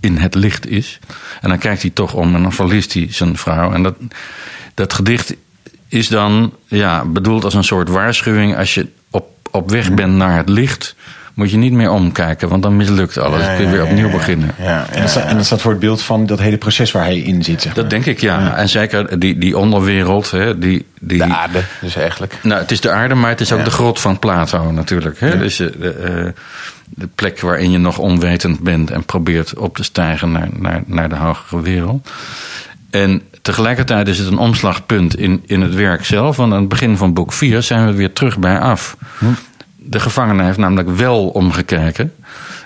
in 0.00 0.16
het 0.16 0.34
licht 0.34 0.66
is. 0.66 0.98
En 1.40 1.48
dan 1.48 1.58
kijkt 1.58 1.82
hij 1.82 1.90
toch 1.90 2.14
om 2.14 2.34
en 2.34 2.42
dan 2.42 2.52
verliest 2.52 2.94
hij 2.94 3.06
zijn 3.10 3.36
vrouw. 3.36 3.72
En 3.72 3.82
dat, 3.82 3.94
dat 4.74 4.92
gedicht 4.92 5.34
is 5.88 6.08
dan 6.08 6.52
ja, 6.66 7.04
bedoeld 7.04 7.44
als 7.44 7.54
een 7.54 7.64
soort 7.64 7.88
waarschuwing. 7.88 8.56
Als 8.56 8.74
je 8.74 8.88
op, 9.10 9.26
op 9.50 9.70
weg 9.70 9.92
bent 9.92 10.12
naar 10.14 10.36
het 10.36 10.48
licht, 10.48 10.94
moet 11.40 11.50
je 11.50 11.56
niet 11.56 11.72
meer 11.72 11.90
omkijken. 11.90 12.48
Want 12.48 12.62
dan 12.62 12.76
mislukt 12.76 13.18
alles. 13.18 13.46
Dan 13.46 13.56
kun 13.56 13.64
je 13.64 13.70
weer 13.70 13.84
opnieuw 13.84 14.10
beginnen. 14.10 14.50
Ja, 14.58 14.86
en, 14.90 15.00
dat 15.00 15.10
staat, 15.10 15.24
en 15.24 15.36
dat 15.36 15.46
staat 15.46 15.60
voor 15.60 15.70
het 15.70 15.80
beeld 15.80 16.02
van 16.02 16.26
dat 16.26 16.38
hele 16.38 16.56
proces 16.56 16.92
waar 16.92 17.04
hij 17.04 17.18
in 17.18 17.44
zit. 17.44 17.62
Zeg 17.62 17.74
maar. 17.74 17.82
Dat 17.82 17.90
denk 17.90 18.06
ik, 18.06 18.20
ja. 18.20 18.56
En 18.56 18.68
zeker 18.68 19.18
die, 19.18 19.38
die 19.38 19.58
onderwereld, 19.58 20.30
hè, 20.30 20.58
die, 20.58 20.86
die, 21.00 21.18
De 21.18 21.24
aarde, 21.24 21.62
dus 21.80 21.96
eigenlijk. 21.96 22.38
Nou, 22.42 22.60
het 22.60 22.70
is 22.70 22.80
de 22.80 22.90
aarde, 22.90 23.14
maar 23.14 23.30
het 23.30 23.40
is 23.40 23.52
ook 23.52 23.64
de 23.64 23.70
grot 23.70 24.00
van 24.00 24.18
Plato 24.18 24.70
natuurlijk. 24.70 25.20
Hè? 25.20 25.38
Dus 25.38 25.60
eh, 25.60 25.68
de, 25.78 25.90
eh, 25.92 26.42
de 26.88 27.08
plek 27.14 27.40
waarin 27.40 27.70
je 27.70 27.78
nog 27.78 27.98
onwetend 27.98 28.60
bent 28.60 28.90
en 28.90 29.04
probeert 29.04 29.54
op 29.54 29.76
te 29.76 29.82
stijgen 29.82 30.32
naar, 30.32 30.48
naar, 30.52 30.82
naar 30.86 31.08
de 31.08 31.16
hogere 31.16 31.62
wereld. 31.62 32.10
En 32.90 33.22
tegelijkertijd 33.42 34.08
is 34.08 34.18
het 34.18 34.28
een 34.28 34.38
omslagpunt 34.38 35.16
in, 35.16 35.42
in 35.46 35.60
het 35.60 35.74
werk 35.74 36.04
zelf. 36.04 36.36
Want 36.36 36.52
aan 36.52 36.60
het 36.60 36.68
begin 36.68 36.96
van 36.96 37.12
boek 37.12 37.32
4 37.32 37.62
zijn 37.62 37.86
we 37.86 37.92
weer 37.92 38.12
terug 38.12 38.38
bij 38.38 38.58
af. 38.58 38.96
De 39.82 40.00
gevangene 40.00 40.42
heeft 40.44 40.58
namelijk 40.58 40.88
wel 40.96 41.28
omgekeken. 41.28 42.12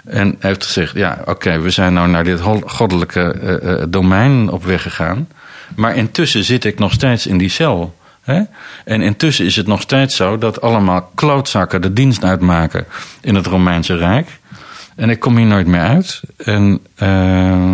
En 0.04 0.36
heeft 0.38 0.64
gezegd: 0.64 0.94
Ja, 0.94 1.18
oké, 1.24 1.58
we 1.60 1.70
zijn 1.70 1.92
nou 1.94 2.08
naar 2.08 2.24
dit 2.24 2.40
goddelijke 2.66 3.20
eh, 3.32 3.72
eh, 3.72 3.82
domein 3.88 4.50
op 4.50 4.64
weg 4.64 4.82
gegaan. 4.82 5.28
Maar 5.76 5.96
intussen 5.96 6.44
zit 6.44 6.64
ik 6.64 6.78
nog 6.78 6.92
steeds 6.92 7.26
in 7.26 7.38
die 7.38 7.48
cel. 7.48 7.94
Hè? 8.22 8.40
En 8.84 9.00
intussen 9.02 9.44
is 9.44 9.56
het 9.56 9.66
nog 9.66 9.80
steeds 9.80 10.16
zo 10.16 10.38
dat 10.38 10.60
allemaal 10.60 11.10
klootzakken 11.14 11.82
de 11.82 11.92
dienst 11.92 12.24
uitmaken 12.24 12.84
in 13.20 13.34
het 13.34 13.46
Romeinse 13.46 13.96
Rijk. 13.96 14.28
En 14.96 15.10
ik 15.10 15.20
kom 15.20 15.36
hier 15.36 15.46
nooit 15.46 15.66
meer 15.66 15.80
uit. 15.80 16.20
En. 16.36 16.80
eh, 16.96 17.72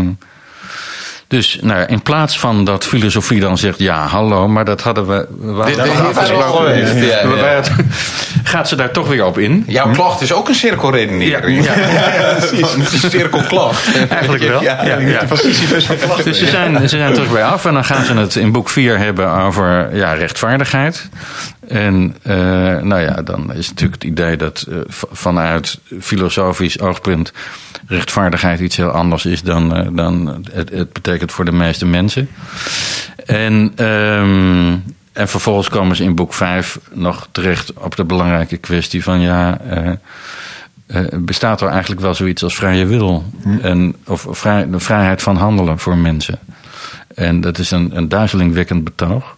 dus 1.27 1.59
nou, 1.63 1.85
in 1.87 2.03
plaats 2.03 2.39
van 2.39 2.65
dat 2.65 2.85
filosofie 2.85 3.41
dan 3.41 3.59
zegt: 3.59 3.79
ja, 3.79 4.07
hallo, 4.07 4.49
maar 4.49 4.65
dat 4.65 4.83
hadden 4.83 5.07
we. 5.07 5.27
we 5.41 5.47
hadden 5.53 6.07
afgesproken. 6.07 6.79
ja, 7.07 7.29
We- 7.29 7.37
ja. 7.37 7.63
Gaat 8.51 8.69
ze 8.69 8.77
daar 8.77 8.91
toch 8.91 9.09
weer 9.09 9.25
op 9.25 9.39
in? 9.39 9.65
Jouw 9.67 9.93
klacht 9.93 10.21
is 10.21 10.33
ook 10.33 10.49
een 10.49 10.55
cirkelredenering. 10.55 11.65
Ja, 11.65 11.73
Een 12.77 13.11
cirkelklacht. 13.11 13.97
Eigenlijk 14.09 14.43
wel. 14.43 14.63
Ja, 14.63 14.85
Ja, 14.85 14.99
ja. 14.99 15.25
Dus 16.25 16.39
ze 16.39 16.47
zijn, 16.47 16.89
ze 16.89 16.97
zijn 16.97 17.13
terug 17.13 17.33
bij 17.33 17.45
af 17.45 17.65
en 17.65 17.75
dan 17.75 17.85
gaan 17.85 18.05
ze 18.05 18.15
het 18.15 18.37
in 18.37 18.53
boek 18.53 18.69
4 18.69 18.99
hebben 18.99 19.31
over 19.33 19.97
ja, 19.97 20.13
rechtvaardigheid. 20.13 21.09
En 21.69 22.17
eh, 22.23 22.35
nou 22.81 23.01
ja, 23.01 23.23
dan 23.23 23.55
is 23.55 23.69
natuurlijk 23.69 24.03
het 24.03 24.11
idee 24.11 24.37
dat 24.37 24.67
eh, 24.71 24.77
vanuit 25.11 25.79
filosofisch 26.01 26.81
oogpunt 26.81 27.33
rechtvaardigheid 27.87 28.61
iets 28.61 28.77
heel 28.77 28.91
anders 28.91 29.27
is 29.27 29.43
dan, 29.43 29.77
eh, 29.77 29.87
dan 29.93 30.45
het, 30.53 30.71
het 30.71 30.93
betekent 30.93 31.33
voor 31.33 31.45
de 31.45 31.53
meeste 31.53 31.87
mensen. 31.87 32.29
En, 33.27 33.73
ehm, 33.77 34.77
en 35.21 35.29
vervolgens 35.29 35.69
komen 35.69 35.97
ze 35.97 36.05
in 36.05 36.15
boek 36.15 36.35
5 36.35 36.79
nog 36.93 37.29
terecht 37.33 37.73
op 37.73 37.97
de 37.97 38.05
belangrijke 38.05 38.57
kwestie 38.57 39.03
van 39.03 39.21
ja. 39.21 39.59
eh, 39.61 39.93
eh, 40.87 41.05
bestaat 41.19 41.61
er 41.61 41.69
eigenlijk 41.69 42.01
wel 42.01 42.15
zoiets 42.15 42.43
als 42.43 42.55
vrije 42.55 42.87
wil? 42.87 43.25
En, 43.63 43.97
of 44.07 44.27
vrij, 44.31 44.71
de 44.71 44.81
vrijheid 44.81 45.23
van 45.23 45.37
handelen 45.37 45.79
voor 45.79 45.97
mensen. 45.97 46.39
En 47.15 47.41
dat 47.41 47.59
is 47.59 47.71
een, 47.71 47.97
een 47.97 48.09
duizelingwekkend 48.09 48.85
betoog. 48.85 49.37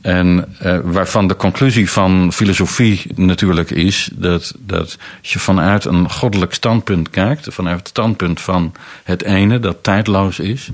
En 0.00 0.44
eh, 0.58 0.78
waarvan 0.82 1.28
de 1.28 1.36
conclusie 1.36 1.90
van 1.90 2.32
filosofie 2.32 3.02
natuurlijk 3.14 3.70
is 3.70 4.10
dat, 4.12 4.54
dat 4.58 4.98
als 5.20 5.32
je 5.32 5.38
vanuit 5.38 5.84
een 5.84 6.10
goddelijk 6.10 6.54
standpunt 6.54 7.10
kijkt, 7.10 7.46
vanuit 7.50 7.78
het 7.78 7.88
standpunt 7.88 8.40
van 8.40 8.72
het 9.04 9.22
ene 9.22 9.58
dat 9.58 9.82
tijdloos 9.82 10.38
is, 10.38 10.70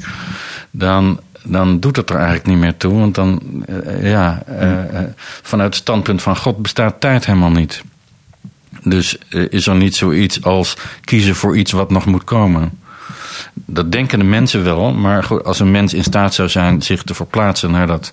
dan, 0.71 1.21
dan 1.49 1.81
doet 1.81 1.97
het 1.97 2.11
er 2.11 2.17
eigenlijk 2.17 2.47
niet 2.47 2.59
meer 2.59 2.77
toe. 2.77 2.99
Want 2.99 3.15
dan, 3.15 3.41
eh, 3.67 4.11
ja, 4.11 4.43
eh, 4.47 5.01
eh, 5.01 5.09
vanuit 5.43 5.75
het 5.75 5.83
standpunt 5.83 6.23
van 6.23 6.37
God 6.37 6.59
bestaat 6.59 7.01
tijd 7.01 7.27
helemaal 7.27 7.51
niet. 7.51 7.83
Dus 8.83 9.19
is 9.31 9.67
er 9.67 9.75
niet 9.75 9.97
zoiets 9.97 10.43
als 10.43 10.77
kiezen 11.05 11.35
voor 11.35 11.57
iets 11.57 11.73
wat 11.73 11.91
nog 11.91 12.07
moet 12.07 12.25
komen. 12.25 12.71
Dat 13.55 13.93
denken 13.93 14.19
de 14.19 14.25
mensen 14.25 14.65
wel, 14.65 14.93
maar 14.93 15.25
goed, 15.25 15.45
als 15.45 15.61
een 15.61 15.71
mens 15.71 15.95
in 15.95 16.03
staat 16.03 16.35
zou 16.35 16.49
zijn 16.49 16.83
zich 16.83 17.03
te 17.03 17.15
verplaatsen 17.15 17.71
naar 17.71 17.87
dat, 17.87 18.13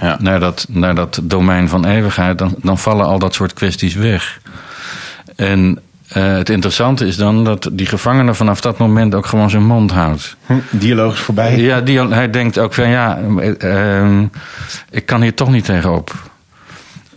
Ja. 0.00 0.16
naar 0.20 0.40
dat, 0.40 0.66
naar 0.68 0.94
dat 0.94 1.20
domein 1.22 1.68
van 1.68 1.84
eeuwigheid, 1.86 2.38
dan, 2.38 2.54
dan 2.58 2.78
vallen 2.78 3.06
al 3.06 3.18
dat 3.18 3.34
soort 3.34 3.52
kwesties 3.52 3.94
weg. 3.94 4.40
En 5.36 5.78
eh, 6.08 6.36
het 6.36 6.50
interessante 6.50 7.06
is 7.06 7.16
dan 7.16 7.44
dat 7.44 7.68
die 7.72 7.86
gevangene 7.86 8.34
vanaf 8.34 8.60
dat 8.60 8.78
moment 8.78 9.14
ook 9.14 9.26
gewoon 9.26 9.50
zijn 9.50 9.66
mond 9.66 9.90
houdt. 9.90 10.36
Hm, 10.46 10.54
dialoog 10.70 11.14
is 11.14 11.20
voorbij. 11.20 11.56
Ja, 11.56 11.80
die, 11.80 12.00
hij 12.00 12.30
denkt 12.30 12.58
ook 12.58 12.74
van 12.74 12.88
ja, 12.88 13.18
eh, 13.38 13.98
ehm, 13.98 14.26
ik 14.90 15.06
kan 15.06 15.22
hier 15.22 15.34
toch 15.34 15.50
niet 15.50 15.64
tegenop. 15.64 16.14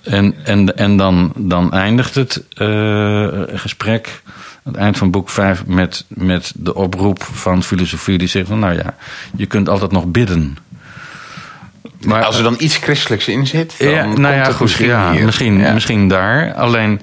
En, 0.04 0.36
en, 0.44 0.78
en 0.78 0.98
dan, 0.98 1.32
dan 1.36 1.74
eindigt 1.74 2.16
het 2.16 2.44
eh, 2.54 3.28
gesprek, 3.54 4.22
het 4.64 4.76
eind 4.76 4.98
van 4.98 5.12
boek 5.12 5.30
5, 5.30 5.66
met, 5.66 6.06
met 6.08 6.52
de 6.56 6.76
oproep 6.76 7.24
van 7.24 7.64
filosofie 7.64 8.18
die 8.18 8.28
zegt 8.28 8.48
van 8.48 8.60
nou 8.60 8.74
ja, 8.76 8.96
je 9.36 9.46
kunt 9.46 9.70
altijd 9.70 9.92
nog 9.92 10.06
bidden. 10.06 10.58
Maar 12.02 12.24
als 12.24 12.38
er 12.38 12.44
dan 12.44 12.56
iets 12.60 12.78
christelijks 12.78 13.28
in 13.28 13.48
zit, 13.48 13.76
dan 13.80 13.90
ja, 13.90 14.04
komt 14.04 14.18
nou 14.18 14.36
ja, 14.36 14.42
het 14.42 14.52
goed, 14.52 14.62
misschien 14.62 14.88
ja, 14.88 15.12
hier. 15.12 15.26
misschien, 15.26 15.60
Ja. 15.60 15.74
misschien 15.74 16.08
daar. 16.08 16.54
Alleen, 16.54 17.02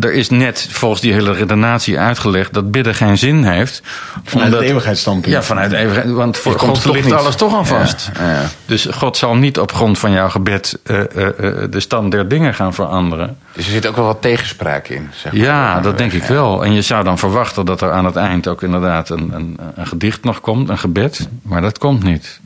er 0.00 0.12
is 0.12 0.30
net 0.30 0.68
volgens 0.70 1.00
die 1.00 1.12
hele 1.12 1.32
redenatie 1.32 1.98
uitgelegd 1.98 2.52
dat 2.54 2.70
bidden 2.70 2.94
geen 2.94 3.18
zin 3.18 3.44
heeft. 3.44 3.82
Vanuit 4.24 4.52
het 4.52 4.60
eeuwigheidsstandpunt. 4.62 5.34
Ja, 5.34 5.42
vanuit 5.42 5.70
de 5.70 5.76
eeuwigheid. 5.76 6.10
Want 6.10 6.36
voor 6.36 6.58
God 6.58 6.82
toch 6.82 6.92
ligt 6.92 7.04
niet. 7.04 7.14
alles 7.14 7.34
toch 7.36 7.54
al 7.54 7.64
vast. 7.64 8.10
Ja, 8.18 8.30
ja. 8.30 8.48
Dus 8.66 8.86
God 8.90 9.16
zal 9.16 9.36
niet 9.36 9.58
op 9.58 9.72
grond 9.72 9.98
van 9.98 10.12
jouw 10.12 10.28
gebed 10.28 10.78
eh, 10.82 11.00
eh, 11.00 11.26
eh, 11.26 11.70
de 11.70 11.80
stand 11.80 12.10
der 12.10 12.28
dingen 12.28 12.54
gaan 12.54 12.74
veranderen. 12.74 13.38
Dus 13.52 13.66
er 13.66 13.72
zit 13.72 13.86
ook 13.86 13.96
wel 13.96 14.04
wat 14.04 14.22
tegenspraak 14.22 14.88
in. 14.88 15.10
Zeg 15.14 15.32
maar. 15.32 15.40
Ja, 15.42 15.80
dat 15.80 15.98
denk 15.98 16.12
ik 16.12 16.22
Ja. 16.22 16.28
wel. 16.34 16.64
En 16.64 16.72
je 16.72 16.82
zou 16.82 17.04
dan 17.04 17.18
verwachten 17.18 17.66
dat 17.66 17.80
er 17.80 17.92
aan 17.92 18.04
het 18.04 18.16
eind 18.16 18.48
ook 18.48 18.62
inderdaad 18.62 19.08
een, 19.10 19.30
een, 19.34 19.58
een 19.74 19.86
gedicht 19.86 20.24
nog 20.24 20.40
komt, 20.40 20.68
een 20.68 20.78
gebed. 20.78 21.28
Maar 21.42 21.60
dat 21.60 21.78
komt 21.78 22.02
niet. 22.02 22.40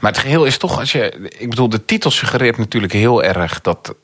Maar 0.00 0.10
het 0.10 0.18
geheel 0.18 0.44
is 0.44 0.58
toch, 0.58 0.78
als 0.78 0.92
je. 0.92 1.28
Ik 1.38 1.48
bedoel, 1.48 1.68
de 1.68 1.84
titel 1.84 2.10
suggereert 2.10 2.58
natuurlijk 2.58 2.92
heel 2.92 3.22
erg 3.24 3.60
dat. 3.60 3.94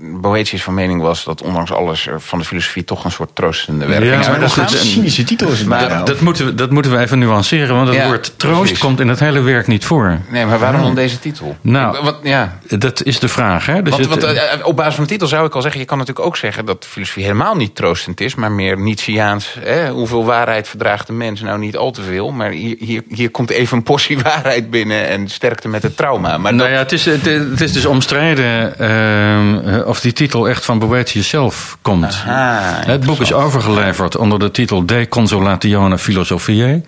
Boetius 0.00 0.62
van 0.62 0.74
mening 0.74 1.00
was 1.02 1.24
dat 1.24 1.42
ondanks 1.42 1.72
alles 1.72 2.06
er 2.06 2.20
van 2.20 2.38
de 2.38 2.44
filosofie 2.44 2.84
toch 2.84 3.04
een 3.04 3.10
soort 3.10 3.30
troostende 3.34 3.86
werking 3.86 4.24
Ja, 4.24 4.30
maar 4.30 4.40
dat 4.40 4.48
is 4.48 4.54
gaan. 4.54 4.62
een 4.64 4.68
cynische 4.70 5.24
titel. 5.24 5.48
Is 5.48 5.58
het 5.58 5.68
Maar. 5.68 6.04
Dat 6.04 6.20
moeten, 6.20 6.44
we, 6.46 6.54
dat 6.54 6.70
moeten 6.70 6.92
we 6.92 6.98
even 6.98 7.18
nuanceren, 7.18 7.74
want 7.76 7.88
het 7.88 7.96
Ja, 7.96 8.06
woord 8.06 8.32
troost 8.38 8.58
precies. 8.60 8.78
komt 8.78 9.00
in 9.00 9.08
het 9.08 9.20
hele 9.20 9.40
werk 9.40 9.66
niet 9.66 9.84
voor. 9.84 10.18
Nee, 10.30 10.46
maar 10.46 10.58
waarom 10.58 10.82
dan 10.82 10.94
deze 10.94 11.18
titel? 11.18 11.56
Nou, 11.60 11.96
Ik- 11.96 12.02
wat, 12.04 12.16
ja. 12.22 12.58
Dat 12.68 13.02
is 13.02 13.18
de 13.18 13.28
vraag. 13.28 13.66
Hè? 13.66 13.82
Dus 13.82 13.92
Want, 13.92 14.04
het- 14.14 14.24
want, 14.24 14.36
eh, 14.36 14.66
op 14.66 14.76
basis 14.76 14.94
van 14.94 15.04
de 15.04 15.10
titel 15.10 15.26
zou 15.28 15.46
ik 15.46 15.54
al 15.54 15.62
zeggen... 15.62 15.80
je 15.80 15.86
kan 15.86 15.98
natuurlijk 15.98 16.26
ook 16.26 16.36
zeggen 16.36 16.64
dat 16.66 16.86
filosofie 16.88 17.22
helemaal 17.22 17.54
niet 17.56 17.74
troostend 17.74 18.20
is... 18.20 18.34
maar 18.34 18.52
meer 18.52 18.78
Nietzscheaans. 18.78 19.56
Hè? 19.60 19.88
Hoeveel 19.90 20.24
waarheid 20.24 20.68
verdraagt 20.68 21.06
de 21.06 21.12
mens? 21.12 21.40
Nou, 21.40 21.58
niet 21.58 21.76
al 21.76 21.90
te 21.90 22.02
veel. 22.02 22.30
Maar 22.30 22.50
hier, 22.50 22.76
hier, 22.78 23.02
hier 23.08 23.30
komt 23.30 23.50
even 23.50 23.76
een 23.76 23.82
portie 23.82 24.18
waarheid 24.28 24.70
binnen... 24.70 25.08
en 25.08 25.28
sterkte 25.28 25.68
met 25.68 25.82
het 25.82 25.96
trauma. 25.96 26.38
Maar 26.38 26.54
nou 26.54 26.68
dat- 26.68 26.78
ja, 26.78 26.82
het 26.82 26.92
is, 26.92 27.04
het, 27.04 27.24
het 27.24 27.60
is 27.60 27.72
dus 27.72 27.86
omstreden 27.86 28.78
ehm, 28.78 29.80
of 29.88 30.00
die 30.00 30.12
titel 30.12 30.48
echt 30.48 30.64
van 30.64 30.78
Boetius 30.78 31.28
zelf 31.28 31.78
komt. 31.82 32.22
Aha, 32.26 32.82
het 32.86 33.04
boek 33.04 33.20
is 33.20 33.32
overgeleverd 33.32 34.16
onder 34.16 34.38
de 34.38 34.50
titel 34.50 34.86
De 34.86 35.06
Consolatione 35.08 35.98
Philosophiae. 35.98 36.82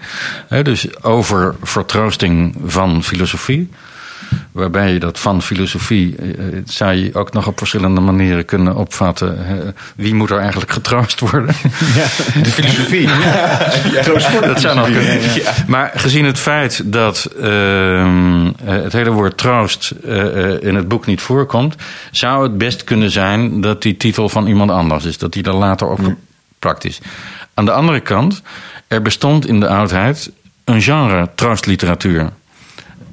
Dus 0.63 1.03
over 1.03 1.55
vertroosting 1.63 2.57
van 2.65 3.03
filosofie. 3.03 3.71
Waarbij 4.53 4.93
je 4.93 4.99
dat 4.99 5.19
van 5.19 5.43
filosofie 5.43 6.17
eh, 6.17 6.29
eh, 6.29 6.63
zou 6.65 6.93
je 6.93 7.15
ook 7.15 7.33
nog 7.33 7.47
op 7.47 7.59
verschillende 7.59 8.01
manieren 8.01 8.45
kunnen 8.45 8.77
opvatten. 8.77 9.39
Wie 9.97 10.15
moet 10.15 10.31
er 10.31 10.39
eigenlijk 10.39 10.73
getroost 10.73 11.21
worden? 11.21 11.55
de 12.43 12.51
filosofie. 12.51 13.09
Dat 14.41 14.61
zou 14.61 14.77
nog 14.77 14.91
kunnen. 14.91 15.19
Maar 15.67 15.93
gezien 15.95 16.25
het 16.25 16.39
feit 16.39 16.93
dat 16.93 17.25
ehm, 17.25 18.47
eh, 18.47 18.53
het 18.65 18.93
hele 18.93 19.11
woord 19.11 19.37
troost 19.37 19.95
in 20.61 20.75
het 20.75 20.89
boek 20.89 21.07
niet 21.07 21.21
voorkomt, 21.21 21.75
zou 22.11 22.43
het 22.43 22.59
best 22.59 22.85
kunnen 22.85 23.11
zijn 23.11 23.61
dat 23.61 23.83
die 23.83 23.97
titel 23.97 24.29
van 24.29 24.47
iemand 24.47 24.71
anders 24.71 25.05
is, 25.05 25.19
dat 25.19 25.33
die 25.33 25.45
er 25.45 25.55
later 25.55 25.89
op 25.89 26.01
geplakt 26.03 26.85
is. 26.85 27.01
Aan 27.55 27.65
de 27.65 27.73
andere 27.73 28.01
kant, 28.01 28.43
er 28.89 29.03
bestond 29.03 29.47
in 29.47 29.61
de 29.61 29.69
oudheid 29.69 30.31
een 30.65 30.83
genre 30.83 31.29
troostliteratuur. 31.35 32.31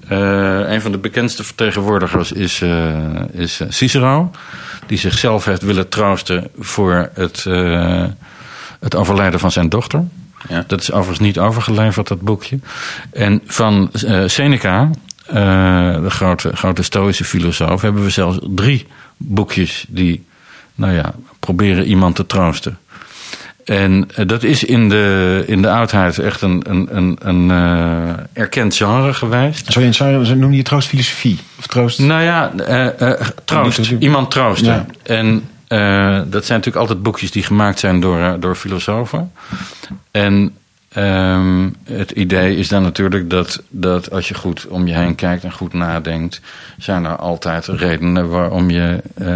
Eh, 0.08 0.72
een 0.72 0.82
van 0.82 0.92
de 0.92 0.98
bekendste 0.98 1.44
vertegenwoordigers 1.44 2.32
is, 2.32 2.62
eh, 2.62 2.98
is 3.32 3.60
eh, 3.60 3.68
Cicero, 3.70 4.32
die 4.86 4.98
zichzelf 4.98 5.46
heeft 5.46 5.62
willen 5.62 5.90
troosten 5.90 6.48
voor 6.60 7.10
het, 7.14 7.44
het 8.80 8.96
overlijden 8.96 9.40
van 9.40 9.52
zijn 9.52 9.70
dochter. 9.70 10.04
Ja. 10.50 10.64
Dat 10.68 10.82
is 10.82 10.92
overigens 10.92 11.20
niet 11.20 11.40
overgeleverd, 11.40 12.08
dat 12.08 12.22
boekje. 12.22 12.60
En 13.12 13.42
van 13.46 13.90
Seneca, 14.26 14.90
de 15.26 16.10
grote, 16.10 16.56
grote 16.56 16.84
Stoïsche 16.84 17.24
filosoof, 17.24 17.82
hebben 17.82 18.04
we 18.04 18.10
zelfs 18.10 18.38
drie 18.42 18.88
boekjes 19.18 19.86
die, 19.88 20.26
nou 20.76 20.94
ja, 20.94 21.14
proberen 21.40 21.86
iemand 21.86 22.16
te 22.16 22.26
troosten. 22.26 22.78
En 23.68 24.10
eh, 24.16 24.28
dat 24.28 24.44
is 24.44 24.64
in 24.64 24.90
de, 24.90 25.44
in 25.48 25.62
de 25.62 25.70
oudheid 25.70 26.20
echt 26.20 26.42
een, 26.42 26.62
een, 26.70 26.88
een, 26.92 27.18
een 27.20 27.52
eh, 27.52 28.42
erkend 28.42 28.76
genre 28.76 29.14
geweest. 29.14 29.72
Sorry, 29.72 29.92
sorry, 29.92 30.32
noem 30.32 30.54
je 30.54 30.64
troostfilosofie? 30.64 31.40
Of 31.60 31.68
troost... 31.68 32.00
Nou 32.00 32.22
ja, 32.24 32.52
eh, 32.54 33.12
troost. 33.46 33.92
Iemand 34.00 34.32
troosten. 34.32 34.74
Ja. 34.74 35.16
En 35.16 35.50
dat 36.30 36.46
zijn 36.46 36.58
natuurlijk 36.58 36.76
altijd 36.76 37.02
boekjes 37.02 37.32
die 37.32 37.44
gemaakt 37.44 37.80
zijn 37.80 38.00
door, 38.00 38.40
door 38.40 38.56
filosofen. 38.56 39.32
En 40.12 40.56
ehm, 40.90 41.70
het 41.84 42.12
idee 42.12 42.56
is 42.56 42.68
dan 42.68 42.82
natuurlijk 42.82 43.30
dat, 43.30 43.62
dat 43.70 44.12
als 44.12 44.28
je 44.28 44.34
goed 44.34 44.68
om 44.68 44.88
je 44.88 44.94
heen 44.94 45.16
kijkt 45.16 45.44
en 45.44 45.52
goed 45.52 45.74
nadenkt, 45.74 46.42
zijn 46.78 47.06
er 47.06 47.16
altijd 47.16 47.66
redenen 47.66 48.30
waarom 48.30 48.70
je, 48.70 49.02
eh, 49.16 49.28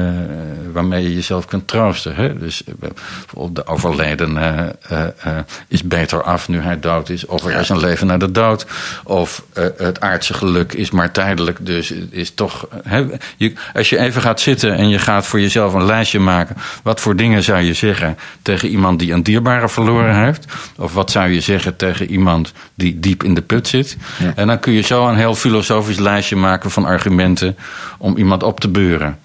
waarmee 0.71 1.03
je 1.03 1.13
jezelf 1.13 1.45
kunt 1.45 1.67
troosten. 1.67 2.15
Hè? 2.15 2.37
Dus 2.37 2.63
eh, 2.63 2.73
bijvoorbeeld 2.79 3.55
de 3.55 3.67
overledene 3.67 4.75
eh, 4.89 5.37
is 5.67 5.83
beter 5.83 6.23
af 6.23 6.47
nu 6.47 6.59
hij 6.59 6.79
dood 6.79 7.09
is, 7.09 7.25
of 7.25 7.45
er 7.45 7.59
is 7.59 7.69
een 7.69 7.79
leven 7.79 8.07
na 8.07 8.17
de 8.17 8.31
dood, 8.31 8.65
of 9.03 9.43
het 9.77 10.01
aardse 10.01 10.33
geluk 10.33 10.73
is 10.73 10.91
maar 10.91 11.11
tijdelijk, 11.11 11.65
dus 11.65 11.91
is 12.09 12.31
toch. 12.31 12.67
Hè? 12.83 13.05
Je, 13.37 13.53
als 13.73 13.89
je 13.89 13.97
even 13.97 14.21
gaat 14.21 14.39
zitten 14.39 14.75
en 14.75 14.89
je 14.89 14.99
gaat 14.99 15.25
voor 15.25 15.39
jezelf 15.39 15.73
een 15.73 15.85
lijstje 15.85 16.19
maken, 16.19 16.55
wat 16.83 16.99
voor 16.99 17.15
dingen 17.15 17.43
zou 17.43 17.61
je 17.61 17.73
zeggen 17.73 18.17
tegen 18.41 18.69
iemand 18.69 18.99
die 18.99 19.13
een 19.13 19.23
dierbare 19.23 19.69
verloren 19.69 20.23
heeft, 20.23 20.45
of 20.77 20.93
wat 20.93 21.11
zou 21.11 21.29
je 21.29 21.40
zeggen 21.41 21.75
tegen 21.75 22.09
iemand 22.11 22.51
die 22.75 22.99
diep 22.99 23.23
in 23.23 23.33
de 23.33 23.41
put 23.41 23.67
zit, 23.67 23.97
en 24.35 24.47
dan 24.47 24.59
kun 24.59 24.73
je 24.73 24.81
zo 24.81 25.07
een 25.07 25.15
heel 25.15 25.35
filosofisch 25.35 25.99
lijstje 25.99 26.35
maken 26.35 26.71
van 26.71 26.85
argumenten 26.85 27.57
om 27.97 28.17
iemand 28.17 28.43
op 28.43 28.59
te 28.59 28.67
beuren. 28.69 29.19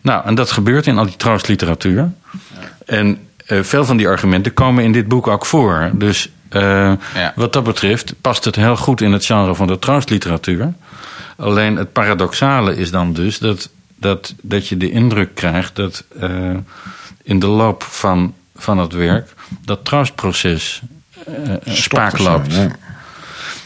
Nou, 0.00 0.24
en 0.26 0.34
dat 0.34 0.50
gebeurt 0.50 0.86
in 0.86 0.98
al 0.98 1.04
die 1.04 1.16
troostliteratuur. 1.16 2.10
En 2.86 3.18
eh, 3.46 3.62
veel 3.62 3.84
van 3.84 3.96
die 3.96 4.08
argumenten 4.08 4.54
komen 4.54 4.84
in 4.84 4.92
dit 4.92 5.08
boek 5.08 5.26
ook 5.26 5.46
voor. 5.46 5.90
Dus 5.92 6.30
eh, 6.48 6.62
Ja. 7.14 7.32
wat 7.34 7.52
dat 7.52 7.64
betreft 7.64 8.14
past 8.20 8.44
het 8.44 8.56
heel 8.56 8.76
goed 8.76 9.00
in 9.00 9.12
het 9.12 9.24
genre 9.24 9.54
van 9.54 9.66
de 9.66 9.78
troostliteratuur. 9.78 10.72
Alleen 11.36 11.76
het 11.76 11.92
paradoxale 11.92 12.76
is 12.76 12.90
dan 12.90 13.12
dus 13.12 13.38
dat, 13.38 13.68
dat, 13.96 14.34
dat 14.42 14.68
je 14.68 14.76
de 14.76 14.90
indruk 14.90 15.34
krijgt 15.34 15.76
dat 15.76 16.04
eh, 16.20 16.30
in 17.22 17.38
de 17.38 17.46
loop 17.46 17.82
van, 17.82 18.34
van 18.56 18.78
het 18.78 18.92
werk 18.92 19.28
dat 19.64 19.84
troostproces 19.84 20.82
spaak 21.64 22.18
loopt. 22.18 22.54
Ja. 22.54 22.68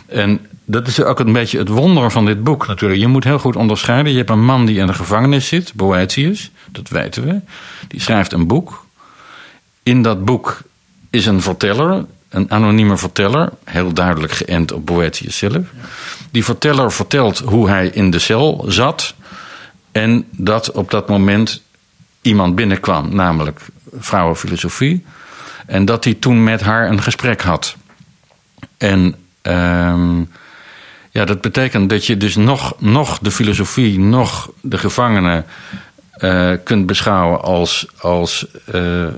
En 0.06 0.46
dat 0.64 0.86
is 0.86 1.02
ook 1.02 1.20
een 1.20 1.32
beetje 1.32 1.58
het 1.58 1.68
wonder 1.68 2.10
van 2.10 2.26
dit 2.26 2.44
boek 2.44 2.66
natuurlijk. 2.66 3.00
Je 3.00 3.06
moet 3.06 3.24
heel 3.24 3.38
goed 3.38 3.56
onderscheiden. 3.56 4.12
Je 4.12 4.18
hebt 4.18 4.30
een 4.30 4.44
man 4.44 4.66
die 4.66 4.78
in 4.78 4.86
de 4.86 4.94
gevangenis 4.94 5.48
zit, 5.48 5.74
Boetius, 5.74 6.50
dat 6.70 6.88
weten 6.88 7.24
we. 7.24 7.40
Die 7.88 8.00
schrijft 8.00 8.32
een 8.32 8.46
boek. 8.46 8.86
In 9.82 10.02
dat 10.02 10.24
boek 10.24 10.62
is 11.10 11.26
een 11.26 11.42
verteller, 11.42 12.04
een 12.28 12.50
anonieme 12.50 12.96
verteller, 12.96 13.50
heel 13.64 13.92
duidelijk 13.92 14.32
geënt 14.32 14.72
op 14.72 14.86
Boetius 14.86 15.36
zelf. 15.36 15.66
Die 16.30 16.44
verteller 16.44 16.92
vertelt 16.92 17.38
hoe 17.38 17.68
hij 17.68 17.86
in 17.86 18.10
de 18.10 18.18
cel 18.18 18.64
zat 18.68 19.14
en 19.92 20.26
dat 20.30 20.70
op 20.72 20.90
dat 20.90 21.08
moment 21.08 21.62
iemand 22.22 22.54
binnenkwam, 22.54 23.14
namelijk 23.14 23.60
vrouwenfilosofie. 23.98 25.04
En 25.72 25.84
dat 25.84 26.04
hij 26.04 26.14
toen 26.14 26.44
met 26.44 26.60
haar 26.60 26.90
een 26.90 27.02
gesprek 27.02 27.40
had. 27.40 27.76
En 28.78 29.14
ehm, 29.42 30.18
ja, 31.10 31.24
dat 31.24 31.40
betekent 31.40 31.90
dat 31.90 32.06
je 32.06 32.16
dus 32.16 32.36
nog, 32.36 32.74
nog 32.78 33.18
de 33.18 33.30
filosofie, 33.30 33.98
nog 33.98 34.50
de 34.60 34.78
gevangenen 34.78 35.44
eh, 36.12 36.52
kunt 36.64 36.86
beschouwen 36.86 37.42
als, 37.42 37.86
als 37.98 38.46
eh, 38.64 38.72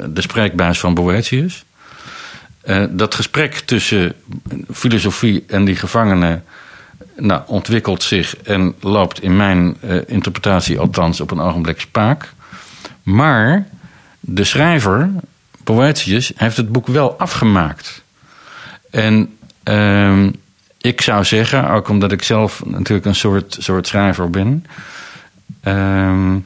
de 0.07 0.21
spreekbuis 0.21 0.81
van 0.81 0.95
Boetius. 0.95 1.65
Eh, 2.61 2.85
dat 2.91 3.15
gesprek 3.15 3.55
tussen 3.55 4.15
filosofie 4.73 5.45
en 5.47 5.65
die 5.65 5.77
gevangenen 5.77 6.45
nou, 7.17 7.43
ontwikkelt 7.47 8.03
zich 8.03 8.37
en 8.37 8.75
loopt 8.81 9.23
in 9.23 9.37
mijn 9.37 9.77
interpretatie 10.07 10.79
althans 10.79 11.21
op 11.21 11.31
een 11.31 11.41
ogenblik 11.41 11.81
spaak. 11.81 12.33
Maar 13.03 13.67
de 14.21 14.45
schrijver, 14.45 15.11
Boetius, 15.65 16.33
heeft 16.37 16.57
het 16.57 16.73
boek 16.73 16.87
wel 16.87 17.19
afgemaakt. 17.19 18.03
En 18.91 19.37
ehm, 19.63 20.31
ik 20.79 21.01
zou 21.01 21.25
zeggen, 21.25 21.71
ook 21.71 21.89
omdat 21.89 22.13
ik 22.13 22.23
zelf 22.23 22.65
natuurlijk 22.65 23.07
een 23.07 23.15
soort, 23.15 23.57
soort 23.61 23.87
schrijver 23.87 24.31
ben, 24.31 24.67
ehm, 25.61 26.39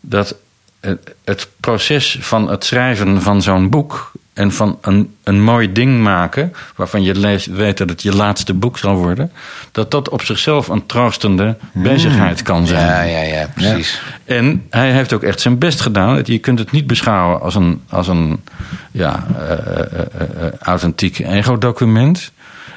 dat 0.00 0.34
het, 0.80 1.14
het 1.24 1.48
proces 1.60 2.18
van 2.20 2.50
het 2.50 2.64
schrijven 2.64 3.22
van 3.22 3.42
zo'n 3.42 3.70
boek 3.70 4.12
en 4.40 4.52
van 4.52 4.78
een, 4.80 5.14
een 5.24 5.42
mooi 5.42 5.72
ding 5.72 6.02
maken, 6.02 6.52
waarvan 6.76 7.02
je 7.02 7.14
leest, 7.14 7.46
weet 7.46 7.78
dat 7.78 7.88
het 7.88 8.02
je 8.02 8.16
laatste 8.16 8.54
boek 8.54 8.78
zal 8.78 8.94
worden, 8.94 9.32
dat 9.72 9.90
dat 9.90 10.08
op 10.08 10.22
zichzelf 10.22 10.68
een 10.68 10.86
troostende 10.86 11.56
bezigheid 11.72 12.42
kan 12.42 12.66
zijn. 12.66 12.86
Ja, 12.86 13.02
ja, 13.02 13.20
ja, 13.20 13.48
precies. 13.54 14.02
En 14.24 14.66
hij 14.70 14.92
heeft 14.92 15.12
ook 15.12 15.22
echt 15.22 15.40
zijn 15.40 15.58
best 15.58 15.80
gedaan. 15.80 16.20
Je 16.24 16.38
kunt 16.38 16.58
het 16.58 16.70
niet 16.70 16.86
beschouwen 16.86 17.40
als 17.40 17.54
een, 17.54 17.82
als 17.88 18.08
een 18.08 18.42
ja, 18.90 19.26
eh, 19.38 19.52
eh, 19.52 20.00
eh, 20.00 20.52
authentiek 20.60 21.18
ego-document. 21.18 22.32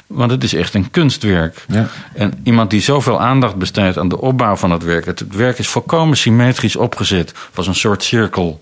Want 0.06 0.30
het 0.30 0.44
is 0.44 0.54
echt 0.54 0.74
een 0.74 0.90
kunstwerk. 0.90 1.64
Ja. 1.68 1.86
En 2.14 2.32
iemand 2.42 2.70
die 2.70 2.80
zoveel 2.80 3.20
aandacht 3.20 3.56
besteedt 3.56 3.98
aan 3.98 4.08
de 4.08 4.20
opbouw 4.20 4.56
van 4.56 4.70
het 4.70 4.82
werk. 4.84 5.04
Het, 5.04 5.18
het 5.18 5.34
werk 5.34 5.58
is 5.58 5.68
volkomen 5.68 6.16
symmetrisch 6.16 6.76
opgezet. 6.76 7.28
Het 7.28 7.54
was 7.54 7.66
een 7.66 7.74
soort 7.74 8.02
cirkel. 8.02 8.60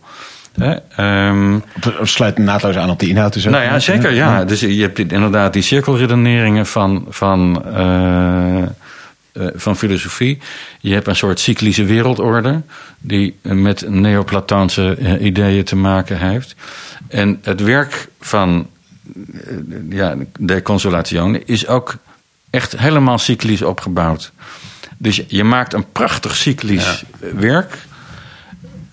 Hè? 0.55 0.75
Ehm, 0.97 1.59
Het 1.81 2.09
sluit 2.09 2.39
naadloos 2.39 2.77
aan 2.77 2.91
op 2.91 2.99
die 3.01 3.09
inhoud. 3.09 3.33
Dus 3.33 3.45
nou 3.45 3.63
ja, 3.65 3.79
zeker. 3.79 4.13
Ja. 4.13 4.45
Dus 4.45 4.61
je 4.61 4.81
hebt 4.83 4.99
inderdaad 4.99 5.53
die 5.53 5.63
cirkelredeneringen 5.63 6.67
van, 6.67 7.07
van, 7.09 7.65
eh, 7.75 8.63
eh, 8.63 8.67
van 9.55 9.77
filosofie. 9.77 10.39
Je 10.81 10.95
hebt 10.95 11.07
een 11.07 11.17
soort 11.17 11.41
cyclische 11.41 11.85
wereldorde... 11.85 12.63
die 12.99 13.37
met 13.43 13.85
neoplatoonse 13.89 14.97
eh, 15.01 15.25
ideeën 15.25 15.65
te 15.65 15.77
maken 15.77 16.19
heeft. 16.19 16.55
En 17.09 17.39
het 17.43 17.61
werk 17.63 18.09
van 18.21 18.67
ja, 19.91 20.15
de 20.39 20.63
Consolatione 20.63 21.43
is 21.45 21.67
ook 21.67 21.97
echt 22.51 22.79
helemaal 22.79 23.19
cyclisch 23.19 23.63
opgebouwd. 23.63 24.33
Dus 24.99 25.17
je- 25.17 25.25
je 25.29 25.45
maakt 25.45 25.73
een 25.73 25.93
prachtig 25.93 26.37
cyclisch 26.37 27.05
werk... 27.35 27.79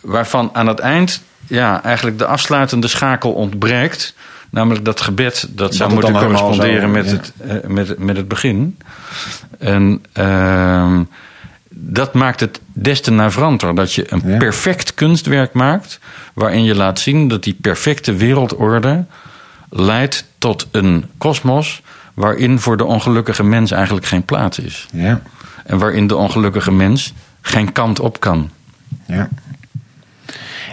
waarvan 0.01 0.49
aan 0.53 0.67
het 0.67 0.79
eind 0.79 1.21
ja, 1.49 1.83
eigenlijk 1.83 2.17
de 2.17 2.25
afsluitende 2.25 2.87
schakel 2.87 3.31
ontbreekt. 3.31 4.13
Namelijk 4.49 4.85
dat 4.85 5.01
gebed 5.01 5.47
dat 5.49 5.75
zou 5.75 5.93
moeten 5.93 6.13
corresponderen 6.13 6.91
met, 6.91 7.05
ja. 7.05 7.11
het, 7.11 7.33
eh, 7.37 7.69
met, 7.69 7.99
met 7.99 8.17
het 8.17 8.27
begin. 8.27 8.77
En 9.59 10.03
ehm, 10.13 11.03
dat 11.69 12.13
maakt 12.13 12.39
het 12.39 12.59
des 12.73 13.01
te 13.01 13.11
navranter. 13.11 13.75
Dat 13.75 13.93
je 13.93 14.13
een 14.13 14.21
Ja. 14.25 14.37
perfect 14.37 14.93
kunstwerk 14.93 15.53
maakt... 15.53 15.99
waarin 16.33 16.63
je 16.63 16.75
laat 16.75 16.99
zien 16.99 17.27
dat 17.27 17.43
die 17.43 17.57
perfecte 17.61 18.13
wereldorde... 18.13 19.05
leidt 19.69 20.25
tot 20.37 20.67
een 20.71 21.05
kosmos... 21.17 21.81
waarin 22.13 22.59
voor 22.59 22.77
de 22.77 22.85
ongelukkige 22.85 23.43
mens 23.43 23.71
eigenlijk 23.71 24.05
geen 24.05 24.23
plaats 24.23 24.59
is. 24.59 24.87
Ja, 24.91 25.21
En 25.65 25.77
waarin 25.77 26.07
de 26.07 26.15
ongelukkige 26.15 26.71
mens 26.71 27.13
geen 27.41 27.71
kant 27.71 27.99
op 27.99 28.19
kan. 28.19 28.49
ja. 29.07 29.29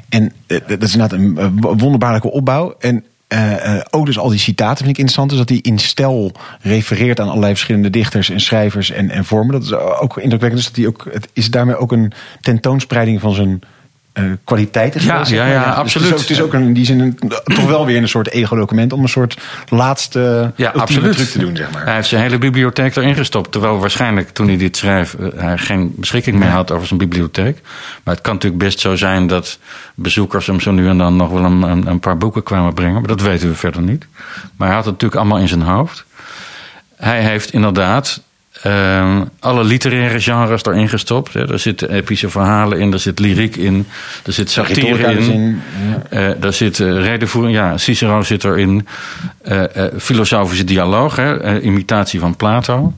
En 0.08 0.32
eh, 0.46 0.58
dat 0.66 0.82
is 0.82 0.92
inderdaad 0.92 1.18
een 1.18 1.38
eh, 1.38 1.48
wonderbaarlijke 1.60 2.30
opbouw. 2.30 2.74
En 2.78 3.04
eh, 3.26 3.80
ook 3.90 4.06
dus 4.06 4.18
al 4.18 4.28
die 4.28 4.38
citaten 4.38 4.84
vind 4.84 4.88
ik 4.88 4.98
interessant. 4.98 5.28
Dus 5.28 5.38
dat 5.38 5.48
hij 5.48 5.58
in 5.58 5.78
stijl 5.78 6.32
refereert 6.60 7.20
aan 7.20 7.28
allerlei 7.28 7.52
verschillende 7.52 7.90
dichters 7.90 8.30
en 8.30 8.40
schrijvers 8.40 8.90
en, 8.90 9.10
en 9.10 9.24
vormen. 9.24 9.52
Dat 9.52 9.62
is 9.62 9.72
ook 9.74 10.16
indrukwekkend. 10.16 10.62
Dus 10.62 10.66
dat 10.66 10.76
hij 10.76 10.86
ook, 10.86 11.08
het 11.12 11.28
is 11.32 11.50
daarmee 11.50 11.76
ook 11.76 11.92
een 11.92 12.12
tentoonspreiding 12.40 13.20
van 13.20 13.34
zijn 13.34 13.60
eh, 14.16 14.24
kwaliteiten. 14.44 15.02
Ja, 15.04 15.24
zeg 15.24 15.38
ja, 15.38 15.44
maar. 15.44 15.52
ja, 15.52 15.68
Dus 15.68 15.74
absoluut. 15.76 16.08
Het 16.08 16.14
is 16.18 16.22
ook, 16.22 16.28
het 16.28 16.30
is 16.30 16.40
ook 16.40 16.52
een, 16.52 16.62
in 16.62 16.72
die 16.72 16.84
zin 16.84 17.00
een, 17.00 17.18
toch 17.44 17.66
wel 17.66 17.86
weer 17.86 17.96
een 18.02 18.08
soort 18.08 18.30
ego-document 18.30 18.92
om 18.92 19.02
een 19.02 19.08
soort 19.08 19.36
laatste 19.68 20.18
Ja, 20.18 20.66
ultieme 20.66 20.80
absoluut. 20.82 21.14
truc 21.14 21.28
te 21.28 21.38
doen, 21.38 21.56
zeg 21.56 21.70
maar. 21.70 21.84
Hij 21.84 21.94
heeft 21.94 22.08
zijn 22.08 22.22
hele 22.22 22.38
bibliotheek 22.38 22.96
erin 22.96 23.14
gestopt. 23.14 23.52
Terwijl 23.52 23.78
waarschijnlijk 23.78 24.28
toen 24.30 24.46
hij 24.46 24.56
dit 24.56 24.76
schreef... 24.76 25.14
eh, 25.14 25.26
hij 25.36 25.58
geen 25.58 25.92
beschikking 25.96 26.38
meer 26.38 26.48
had 26.48 26.70
over 26.70 26.86
zijn 26.86 26.98
bibliotheek. 26.98 27.60
Maar 28.04 28.14
het 28.14 28.22
kan 28.22 28.34
natuurlijk 28.34 28.62
best 28.62 28.80
zo 28.80 28.96
zijn 28.96 29.26
dat 29.26 29.58
bezoekers 29.94 30.46
hem 30.46 30.60
zo 30.60 30.70
nu 30.70 30.88
en 30.88 30.98
dan... 30.98 31.16
nog 31.16 31.30
wel 31.30 31.44
een, 31.44 31.62
een, 31.62 31.86
een 31.86 32.00
paar 32.00 32.18
boeken 32.18 32.42
kwamen 32.42 32.74
brengen. 32.74 32.94
Maar 32.94 33.16
dat 33.16 33.20
weten 33.20 33.48
we 33.48 33.54
verder 33.54 33.82
niet. 33.82 34.06
Maar 34.56 34.66
hij 34.66 34.76
had 34.76 34.84
het 34.84 34.92
natuurlijk 34.94 35.20
allemaal 35.20 35.38
in 35.40 35.48
zijn 35.48 35.62
hoofd. 35.62 36.04
Hij 36.96 37.22
heeft 37.22 37.52
inderdaad... 37.52 38.20
ehm, 38.62 39.24
alle 39.40 39.64
literaire 39.64 40.20
genres 40.20 40.64
erin 40.64 40.88
gestopt. 40.88 41.32
Hè. 41.32 41.52
Er 41.52 41.58
zitten 41.58 41.90
epische 41.90 42.30
verhalen 42.30 42.78
in, 42.78 42.92
er 42.92 42.98
zit 42.98 43.18
lyriek 43.18 43.56
in, 43.56 43.86
er 44.24 44.32
zit 44.32 44.50
satire 44.50 45.12
in. 45.12 45.62
Eh, 46.10 46.28
daar 46.40 46.52
zit 46.52 46.80
eh, 46.80 46.86
redenvoering, 46.86 47.54
ja, 47.56 47.78
Cicero 47.78 48.22
zit 48.22 48.44
erin. 48.44 48.86
Eh, 49.42 49.62
filosofische 49.98 50.64
dialoog, 50.64 51.16
hè, 51.16 51.60
imitatie 51.60 52.20
van 52.20 52.36
Plato. 52.36 52.92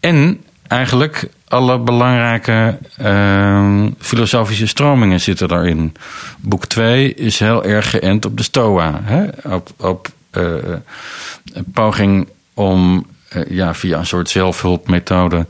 En 0.00 0.40
eigenlijk 0.68 1.28
alle 1.48 1.78
belangrijke 1.78 2.78
ehm, 2.96 3.88
filosofische 3.98 4.66
stromingen 4.66 5.20
zitten 5.20 5.48
daarin. 5.48 5.94
Boek 6.38 6.66
2 6.66 7.14
is 7.14 7.38
heel 7.38 7.64
erg 7.64 7.90
geënt 7.90 8.24
op 8.24 8.36
de 8.36 8.42
Stoa. 8.42 9.00
Hè? 9.02 9.24
Op, 9.54 9.70
op 9.76 10.08
een 10.30 11.70
poging 11.72 12.28
om 12.54 13.06
ja, 13.48 13.74
via 13.74 13.98
een 13.98 14.06
soort 14.06 14.30
zelfhulpmethode 14.30 15.46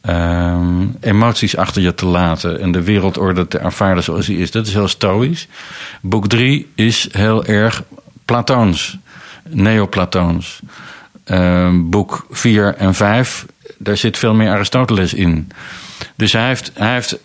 ehm, 0.00 0.86
emoties 1.00 1.56
achter 1.56 1.82
je 1.82 1.94
te 1.94 2.06
laten 2.06 2.60
en 2.60 2.72
de 2.72 2.82
wereldorde 2.82 3.48
te 3.48 3.58
ervaren 3.58 4.02
zoals 4.02 4.26
die 4.26 4.38
is. 4.38 4.50
Dat 4.50 4.66
is 4.66 4.72
heel 4.72 4.88
stoïsch. 4.88 5.46
Boek 6.00 6.28
3 6.28 6.70
is 6.74 7.08
heel 7.12 7.44
erg 7.44 7.82
Platoons, 8.24 8.98
Neoplatoons. 9.48 10.60
Ehm, 11.24 11.88
boek 11.88 12.26
4 12.30 12.74
en 12.74 12.94
5, 12.94 13.46
daar 13.78 13.96
zit 13.96 14.18
veel 14.18 14.34
meer 14.34 14.50
Aristoteles 14.50 15.14
in. 15.14 15.50
Dus 16.16 16.32
hij 16.32 16.46
heeft, 16.46 16.70
hij 16.74 16.92
heeft 16.92 17.18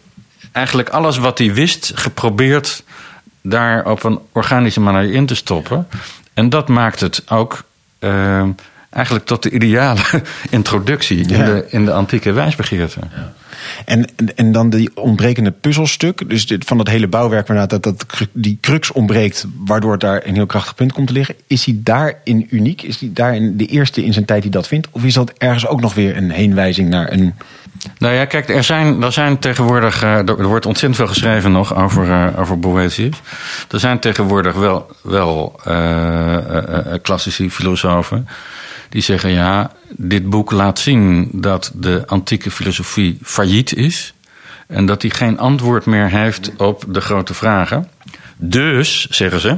eigenlijk 0.52 0.90
alles 0.90 1.18
wat 1.18 1.38
hij 1.38 1.54
wist 1.54 1.92
geprobeerd 1.96 2.84
daar 3.42 3.86
op 3.86 4.04
een 4.04 4.20
organische 4.32 4.80
manier 4.80 5.14
in 5.14 5.26
te 5.26 5.36
stoppen. 5.36 5.88
En 6.34 6.50
dat 6.50 6.68
maakt 6.68 7.00
het 7.00 7.24
ook 7.30 7.64
ehm, 8.00 8.50
eigenlijk 8.94 9.26
tot 9.26 9.44
de 9.44 9.50
ideale 9.50 10.02
introductie 10.50 11.18
in, 11.28 11.38
Ja. 11.38 11.46
de, 11.46 11.66
in 11.70 11.86
de 11.86 11.92
antieke 11.94 12.32
wijsbegeerte. 12.32 13.00
En, 13.86 14.06
en 14.36 14.52
dan 14.52 14.70
die 14.70 14.90
ontbrekende 14.96 15.52
puzzelstuk. 15.52 16.30
Dus 16.30 16.48
dit, 16.48 16.66
van 16.66 16.78
dat 16.78 16.88
hele 16.88 17.08
bouwwerk, 17.08 17.48
waarna 17.48 17.66
dat, 17.66 17.84
dat 17.84 18.06
die 18.32 18.58
crux 18.62 18.92
ontbreekt, 18.92 19.46
waardoor 19.66 19.92
het 19.92 20.02
daar 20.02 20.22
een 20.26 20.36
heel 20.36 20.46
krachtig 20.46 20.76
punt 20.76 20.94
komt 20.94 21.08
te 21.08 21.14
liggen. 21.14 21.36
Is 21.48 21.66
hij 21.66 21.76
daarin 21.80 22.48
uniek? 22.50 22.82
Is 22.82 23.00
hij 23.00 23.10
daarin 23.14 23.58
de 23.58 23.66
eerste 23.66 24.04
in 24.06 24.14
zijn 24.14 24.26
tijd 24.26 24.42
die 24.42 24.52
dat 24.52 24.68
vindt? 24.68 24.88
Of 24.92 25.04
is 25.04 25.14
dat 25.14 25.34
ergens 25.38 25.68
ook 25.68 25.82
nog 25.82 25.94
weer 25.94 26.18
een 26.18 26.32
heenwijzing 26.32 26.90
naar 26.90 27.12
een. 27.12 27.34
Nou 27.98 28.14
ja, 28.14 28.26
kijk, 28.26 28.50
er 28.50 28.64
zijn, 28.64 29.04
er 29.04 29.12
zijn 29.12 29.40
tegenwoordig. 29.40 30.04
eh, 30.04 30.18
er 30.30 30.48
wordt 30.48 30.66
ontzettend 30.66 30.96
veel 30.96 31.08
geschreven 31.14 31.52
nog 31.52 31.76
over, 31.76 32.12
eh, 32.12 32.40
over 32.40 32.60
Boetius. 32.60 33.16
Er 33.72 33.80
zijn 33.80 34.00
tegenwoordig 34.00 34.56
wel, 34.56 34.92
wel 35.02 35.60
eh, 35.64 36.38
klassici 37.02 37.52
filosofen. 37.52 38.28
Die 38.94 39.02
zeggen: 39.02 39.30
ja, 39.30 39.72
dit 39.90 40.30
boek 40.30 40.52
laat 40.52 40.80
zien 40.80 41.30
dat 41.32 41.72
de 41.76 42.04
antieke 42.06 42.52
filosofie 42.52 43.18
failliet 43.24 43.76
is. 43.76 44.14
En 44.68 44.86
dat 44.86 45.02
hij 45.02 45.12
geen 45.12 45.40
antwoord 45.40 45.86
meer 45.86 46.10
heeft 46.10 46.52
op 46.58 46.86
de 46.88 47.02
grote 47.02 47.34
vragen. 47.34 47.90
Dus, 48.36 49.08
zeggen 49.10 49.40
ze. 49.40 49.58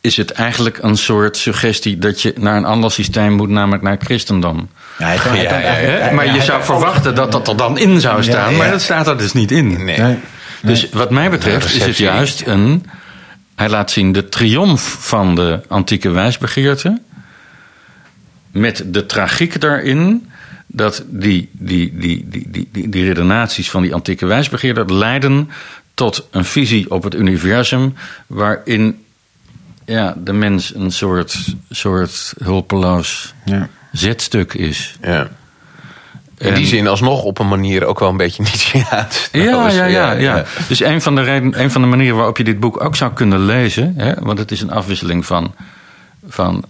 Is 0.00 0.16
het 0.16 0.30
eigenlijk 0.30 0.78
een 0.82 0.96
soort 0.96 1.36
suggestie 1.36 1.98
dat 1.98 2.22
je 2.22 2.34
naar 2.38 2.56
een 2.56 2.64
ander 2.64 2.90
systeem 2.90 3.32
moet, 3.32 3.48
namelijk 3.48 3.82
naar 3.82 3.92
het 3.92 4.02
christendom? 4.02 4.68
Ja, 4.98 5.06
hij 5.06 5.16
kan, 5.16 5.34
hij 5.34 5.44
hij-? 5.44 6.14
Maar 6.14 6.34
je 6.34 6.42
zou 6.42 6.64
verwachten 6.64 7.14
dat 7.14 7.32
dat 7.32 7.48
er 7.48 7.56
dan 7.56 7.78
in 7.78 8.00
zou 8.00 8.22
staan. 8.22 8.56
Maar 8.56 8.70
dat 8.70 8.82
staat 8.82 9.06
er 9.06 9.18
dus 9.18 9.32
niet 9.32 9.50
in. 9.50 9.84
Nee. 9.84 9.98
Nee. 9.98 10.18
Dus 10.62 10.88
wat 10.90 11.10
mij 11.10 11.30
betreft 11.30 11.74
is 11.74 11.84
het 11.84 11.96
juist 11.96 12.42
een... 12.46 12.86
Hij 13.56 13.68
laat 13.68 13.90
zien 13.90 14.12
de 14.12 14.28
triomf 14.28 14.96
van 15.00 15.34
de 15.34 15.60
antieke 15.68 16.10
wijsbegeerte... 16.10 17.00
met 18.60 18.84
de 18.86 19.06
tragiek 19.06 19.60
daarin... 19.60 20.30
dat 20.66 21.04
die, 21.06 21.48
die, 21.52 21.98
die, 21.98 22.26
die, 22.28 22.46
die, 22.50 22.68
die, 22.72 22.88
die 22.88 23.04
redenaties 23.04 23.70
van 23.70 23.82
die 23.82 23.94
antieke 23.94 24.26
wijsbegeerder... 24.26 24.92
leiden 24.94 25.50
tot 25.94 26.26
een 26.30 26.44
visie 26.44 26.90
op 26.90 27.02
het 27.02 27.14
universum... 27.14 27.94
waarin 28.26 29.04
ja, 29.84 30.14
de 30.24 30.32
mens 30.32 30.74
een 30.74 30.90
soort, 30.92 31.54
soort 31.70 32.34
hulpeloos 32.42 33.34
Ja. 33.44 33.68
zetstuk 33.92 34.54
is. 34.54 34.96
Ja. 35.02 35.28
In 36.38 36.54
die 36.54 36.66
zin 36.66 36.86
alsnog 36.86 37.22
op 37.22 37.38
een 37.38 37.48
manier 37.48 37.84
ook 37.84 37.98
wel 38.00 38.08
een 38.08 38.16
beetje 38.16 38.42
Nietzscheaans. 38.42 39.28
Ja, 39.32 39.42
trouwens. 39.44 39.74
ja, 39.74 39.84
ja, 39.84 40.12
ja. 40.12 40.44
Dus 40.68 40.80
een 40.80 41.02
van, 41.02 41.14
de 41.14 41.22
reden, 41.22 41.60
een 41.60 41.70
van 41.70 41.80
de 41.80 41.86
manieren 41.86 42.16
waarop 42.16 42.36
je 42.36 42.44
dit 42.44 42.60
boek 42.60 42.84
ook 42.84 42.96
zou 42.96 43.12
kunnen 43.12 43.44
lezen, 43.44 43.94
hè, 43.96 44.14
want 44.14 44.38
het 44.38 44.50
is 44.50 44.60
een 44.60 44.70
afwisseling 44.70 45.26
van, 45.26 45.54
van 46.26 46.64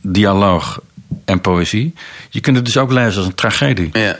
dialoog 0.00 0.80
en 1.24 1.40
poëzie. 1.40 1.94
Je 2.30 2.40
kunt 2.40 2.56
het 2.56 2.64
dus 2.64 2.76
ook 2.76 2.92
lezen 2.92 3.16
als 3.18 3.26
een 3.26 3.34
tragedie. 3.34 3.88
Ja. 3.92 4.16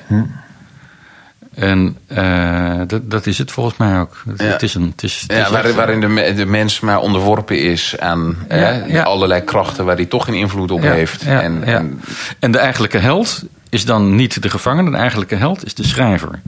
En 1.54 1.96
eh, 2.06 2.80
dat, 2.86 3.10
dat 3.10 3.26
is 3.26 3.38
het 3.38 3.50
volgens 3.50 3.76
mij 3.76 4.00
ook. 4.00 4.22
Het, 4.28 4.40
Ja. 4.40 4.46
het 4.46 4.62
is 4.62 4.74
een, 4.74 4.88
het 4.90 5.02
is, 5.02 5.20
het 5.20 5.32
Ja, 5.36 5.44
is 5.44 5.50
waarin, 5.50 5.66
echt- 5.68 5.76
waarin 5.76 6.00
de, 6.00 6.34
de 6.34 6.46
mens 6.46 6.80
maar 6.80 6.98
onderworpen 7.00 7.58
is 7.60 7.98
aan 7.98 8.36
Ja, 8.48 8.54
hè, 8.56 8.84
ja. 8.84 9.02
allerlei 9.02 9.40
krachten 9.44 9.84
waar 9.84 9.96
hij 9.96 10.04
toch 10.04 10.24
geen 10.24 10.34
invloed 10.34 10.70
op 10.70 10.82
Ja, 10.82 10.92
heeft. 10.92 11.22
ja, 11.22 11.40
en, 11.42 11.62
ja. 11.66 11.76
en 11.78 12.00
En 12.38 12.50
de 12.50 12.58
eigenlijke 12.58 12.98
held 12.98 13.42
is 13.68 13.84
dan 13.84 14.14
niet 14.14 14.42
de 14.42 14.50
gevangene. 14.50 14.90
De 14.90 14.96
eigenlijke 14.96 15.34
held 15.34 15.64
is 15.64 15.74
de 15.74 15.84
schrijver. 15.86 16.40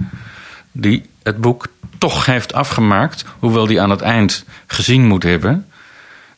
Die 0.72 1.03
het 1.22 1.40
boek 1.40 1.66
toch 1.98 2.27
heeft 2.27 2.53
afgemaakt. 2.55 3.24
Hoewel 3.38 3.66
die 3.66 3.81
aan 3.81 3.90
het 3.90 4.01
eind 4.01 4.44
gezien 4.66 5.07
moet 5.07 5.22
hebben. 5.22 5.66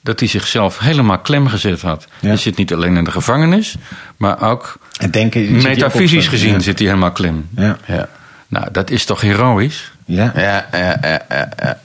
Dat 0.02 0.20
hij 0.20 0.28
zichzelf 0.28 0.78
helemaal 0.78 1.18
klem 1.18 1.48
gezet 1.48 1.80
had. 1.82 2.06
Ja. 2.20 2.28
Hij 2.28 2.36
zit 2.36 2.56
niet 2.56 2.72
alleen 2.72 2.96
in 2.96 3.04
de 3.04 3.10
gevangenis, 3.10 3.74
maar 4.16 4.42
ook 4.42 4.78
En 4.98 5.10
denken, 5.10 5.62
metafysisch 5.62 6.24
op- 6.24 6.30
gezien 6.30 6.52
Ja. 6.52 6.58
zit 6.60 6.78
hij 6.78 6.88
helemaal 6.88 7.12
klem. 7.12 7.48
Ja. 7.56 7.76
Ja. 7.86 8.08
Nou, 8.48 8.66
dat 8.72 8.90
is 8.90 9.04
toch 9.04 9.20
heroïs? 9.20 9.92
Ja. 10.04 10.32
Ja, 10.36 10.66
ja, 10.72 10.98
ja, 11.02 11.20
ja, 11.28 11.48
ja. 11.62 11.78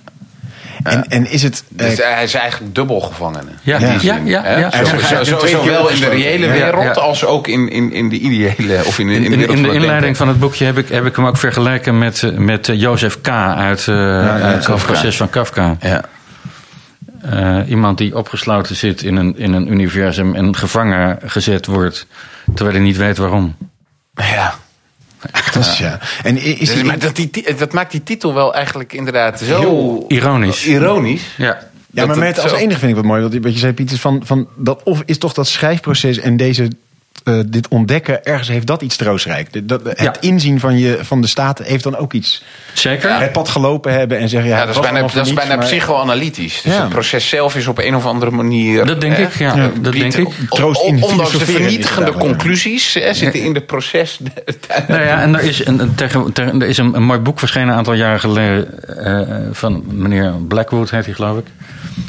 En, 0.84 1.08
en 1.10 1.32
is 1.32 1.44
het... 1.44 1.64
eh, 1.78 1.88
Dus 1.88 1.98
hij 2.04 2.24
is 2.24 2.34
eigenlijk 2.34 2.76
dubbel 2.76 3.00
gevangene. 3.00 3.50
Ja, 3.62 3.80
Ja. 3.80 4.20
ja, 4.24 4.58
ja. 4.58 4.72
Zo- 4.86 4.98
zo- 5.00 5.24
zo- 5.24 5.46
zowel 5.48 5.90
in 5.90 6.00
de 6.00 6.10
reële 6.10 6.48
wereld 6.50 6.84
ja. 6.84 6.92
als 7.02 7.26
ook 7.26 7.48
in, 7.48 7.70
in, 7.70 7.92
in 7.94 8.10
de 8.10 8.20
ideële 8.20 8.82
of 8.86 9.00
in, 9.00 9.08
de- 9.08 9.14
in, 9.14 9.24
In, 9.24 9.30
de 9.30 9.34
in, 9.34 9.38
wereld 9.40 9.58
in 9.58 9.64
de 9.64 9.70
inleiding 9.70 10.00
denken. 10.02 10.16
van 10.16 10.28
het 10.28 10.40
boekje 10.40 10.66
heb 10.66 10.78
ik, 10.78 10.88
heb 10.90 11.06
ik 11.06 11.16
hem 11.16 11.26
ook 11.26 11.38
vergeleken 11.38 11.98
met, 11.98 12.24
eh, 12.24 12.32
met 12.32 12.70
eh, 12.70 12.80
Jozef 12.80 13.22
K. 13.22 13.28
uit, 13.30 13.88
eh, 13.88 14.44
uit 14.44 14.68
het 14.68 14.84
proces 14.84 15.18
van 15.18 15.30
Kafka. 15.30 15.76
Ja. 15.82 16.04
Eh, 17.32 17.60
iemand 17.70 17.98
die 17.98 18.16
opgesloten 18.16 18.76
zit 18.76 19.02
in 19.04 19.16
een, 19.16 19.38
in 19.38 19.54
een 19.54 19.72
universum 19.72 20.36
en 20.36 20.56
gevangen 20.56 21.18
gezet 21.26 21.66
wordt, 21.66 22.08
terwijl 22.54 22.76
hij 22.76 22.86
niet 22.86 22.98
weet 22.98 23.18
waarom. 23.18 23.56
ja. 24.16 24.56
fantastisch, 25.32 25.78
ja. 25.78 26.00
En 26.24 26.38
is 26.38 26.60
Dus, 26.60 26.74
die, 26.74 26.84
maar 26.84 27.00
dat, 27.00 27.16
die, 27.16 27.56
dat 27.58 27.74
maakt 27.74 27.92
die 27.92 28.04
titel 28.04 28.34
wel 28.34 28.54
eigenlijk 28.54 28.94
inderdaad 28.94 29.40
zo 29.40 29.60
Heel 29.60 30.06
ironisch. 30.08 30.66
ironisch. 30.66 31.24
Ja. 31.38 31.46
ja, 31.46 31.60
dat 31.92 32.08
maar 32.08 32.18
met 32.18 32.40
als 32.40 32.52
zo- 32.52 32.58
enige 32.58 32.80
vind 32.80 32.90
ik 32.92 32.98
wat 32.98 33.06
mooi. 33.06 33.22
Wat, 33.22 33.34
je- 33.34 33.40
wat 33.42 33.54
je 33.54 33.60
zei, 33.60 33.74
Piet, 33.74 33.92
is 33.92 34.00
van, 34.00 34.22
van 34.26 34.48
dat, 34.56 34.82
of 34.84 35.02
is 35.06 35.18
toch 35.18 35.34
dat 35.34 35.48
schrijfproces 35.48 36.18
en 36.20 36.38
deze, 36.38 36.68
eh, 37.24 37.40
dit 37.48 37.68
ontdekken, 37.68 38.26
ergens 38.26 38.48
heeft 38.48 38.68
dat 38.68 38.82
iets 38.82 38.96
troostrijk. 38.96 39.68
Dat, 39.68 39.82
het 39.84 40.00
Ja. 40.00 40.14
inzien 40.20 40.60
van, 40.60 40.78
je, 40.78 40.98
van 41.02 41.22
de 41.22 41.28
staten 41.28 41.66
heeft 41.66 41.84
dan 41.84 41.96
ook 41.98 42.14
iets. 42.14 42.44
Zeker? 42.74 43.20
Het 43.20 43.32
pad 43.32 43.50
gelopen 43.50 43.94
hebben 43.94 44.18
en 44.20 44.30
zeggen, 44.30 44.50
ja, 44.50 44.66
dat 44.66 44.76
is 44.76 44.82
bijna, 44.82 45.02
dat 45.02 45.26
is 45.28 45.34
bijna 45.34 45.56
maar- 45.56 45.66
psychoanalytisch. 45.66 46.62
Dus 46.62 46.74
Ja. 46.74 46.80
het 46.82 46.90
proces 46.90 47.30
zelf 47.30 47.56
is 47.56 47.68
op 47.68 47.78
een 47.78 47.96
of 47.96 48.06
andere 48.06 48.32
manier... 48.32 48.86
Dat 48.86 49.02
denk 49.02 49.16
hè, 49.18 49.24
ik, 49.24 49.36
ja. 49.38 49.72
Dat 49.82 49.94
denk 49.94 50.14
ik. 50.14 50.28
Troost 50.50 50.82
in 50.84 51.04
Ondanks 51.04 51.32
de 51.38 51.46
vernietigende 51.46 52.12
conclusies 52.12 52.94
hè, 52.94 53.14
zitten 53.14 53.42
in 53.44 53.54
het 53.56 53.66
proces... 53.66 54.20
Nou 54.88 55.02
ja, 55.02 55.22
en 55.22 55.36
er 55.36 55.42
is 55.44 55.66
een, 55.66 55.80
een, 55.80 55.96
tegen- 55.96 56.34
tegen- 56.34 56.62
er 56.62 56.68
is 56.68 56.78
een, 56.78 56.96
een 56.96 57.04
mooi 57.04 57.20
boek 57.20 57.40
verschenen 57.40 57.68
een 57.68 57.76
aantal 57.76 57.94
jaren 57.94 58.20
geleden 58.20 58.88
eh, 59.06 59.38
van 59.52 59.84
meneer 59.90 60.32
Blackwood, 60.48 60.90
heet 60.92 61.06
hij 61.06 61.14
geloof 61.14 61.38
ik. 61.38 61.46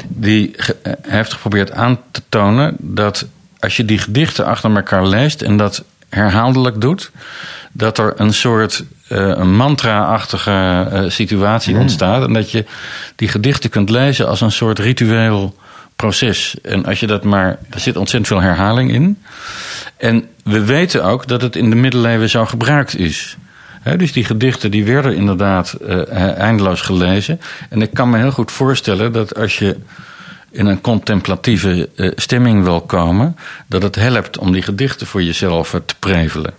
Die 0.07 0.53
ge- 0.55 0.75
eh, 0.81 0.93
heeft 1.07 1.33
geprobeerd 1.33 1.71
aan 1.71 1.99
te 2.11 2.21
tonen 2.29 2.75
dat 2.79 3.25
als 3.59 3.77
je 3.77 3.85
die 3.85 3.97
gedichten 3.97 4.45
achter 4.45 4.75
elkaar 4.75 5.07
leest 5.07 5.41
en 5.41 5.57
dat 5.57 5.83
herhaaldelijk 6.09 6.81
doet, 6.81 7.11
dat 7.71 7.97
er 7.97 8.13
een 8.15 8.33
soort 8.33 8.83
een 9.07 9.55
mantra-achtige 9.55 10.87
eh, 10.91 11.03
situatie 11.07 11.77
ontstaat. 11.77 12.23
En 12.23 12.33
dat 12.33 12.51
je 12.51 12.65
die 13.15 13.27
gedichten 13.27 13.69
kunt 13.69 13.89
lezen 13.89 14.27
als 14.27 14.41
een 14.41 14.51
soort 14.51 14.79
ritueel 14.79 15.55
proces. 15.95 16.55
En 16.61 16.85
als 16.85 16.99
je 16.99 17.07
dat 17.07 17.23
maar. 17.23 17.57
Er 17.69 17.79
zit 17.79 17.97
ontzettend 17.97 18.27
veel 18.27 18.41
herhaling 18.41 18.91
in. 18.91 19.23
En 19.97 20.25
we 20.43 20.65
weten 20.65 21.03
ook 21.03 21.27
dat 21.27 21.41
het 21.41 21.55
in 21.55 21.69
de 21.69 21.75
middeleeuwen 21.75 22.29
zo 22.29 22.45
gebruikt 22.45 22.97
is. 22.97 23.37
Dus 23.97 24.13
die 24.13 24.25
gedichten 24.25 24.71
die 24.71 24.85
werden 24.85 25.15
inderdaad 25.15 25.73
eh, 25.73 26.37
eindeloos 26.37 26.81
gelezen. 26.81 27.41
En 27.69 27.81
ik 27.81 27.93
kan 27.93 28.09
me 28.09 28.17
heel 28.17 28.31
goed 28.31 28.51
voorstellen 28.51 29.11
dat 29.11 29.35
als 29.35 29.59
je 29.59 29.75
in 30.51 30.65
een 30.65 30.81
contemplatieve 30.81 31.89
eh, 31.95 32.11
stemming 32.15 32.63
wil 32.63 32.81
komen, 32.81 33.35
dat 33.67 33.83
het 33.83 33.95
helpt 33.95 34.37
om 34.37 34.51
die 34.51 34.61
gedichten 34.61 35.07
voor 35.07 35.23
jezelf 35.23 35.69
te 35.85 35.95
prevelen. 35.99 36.53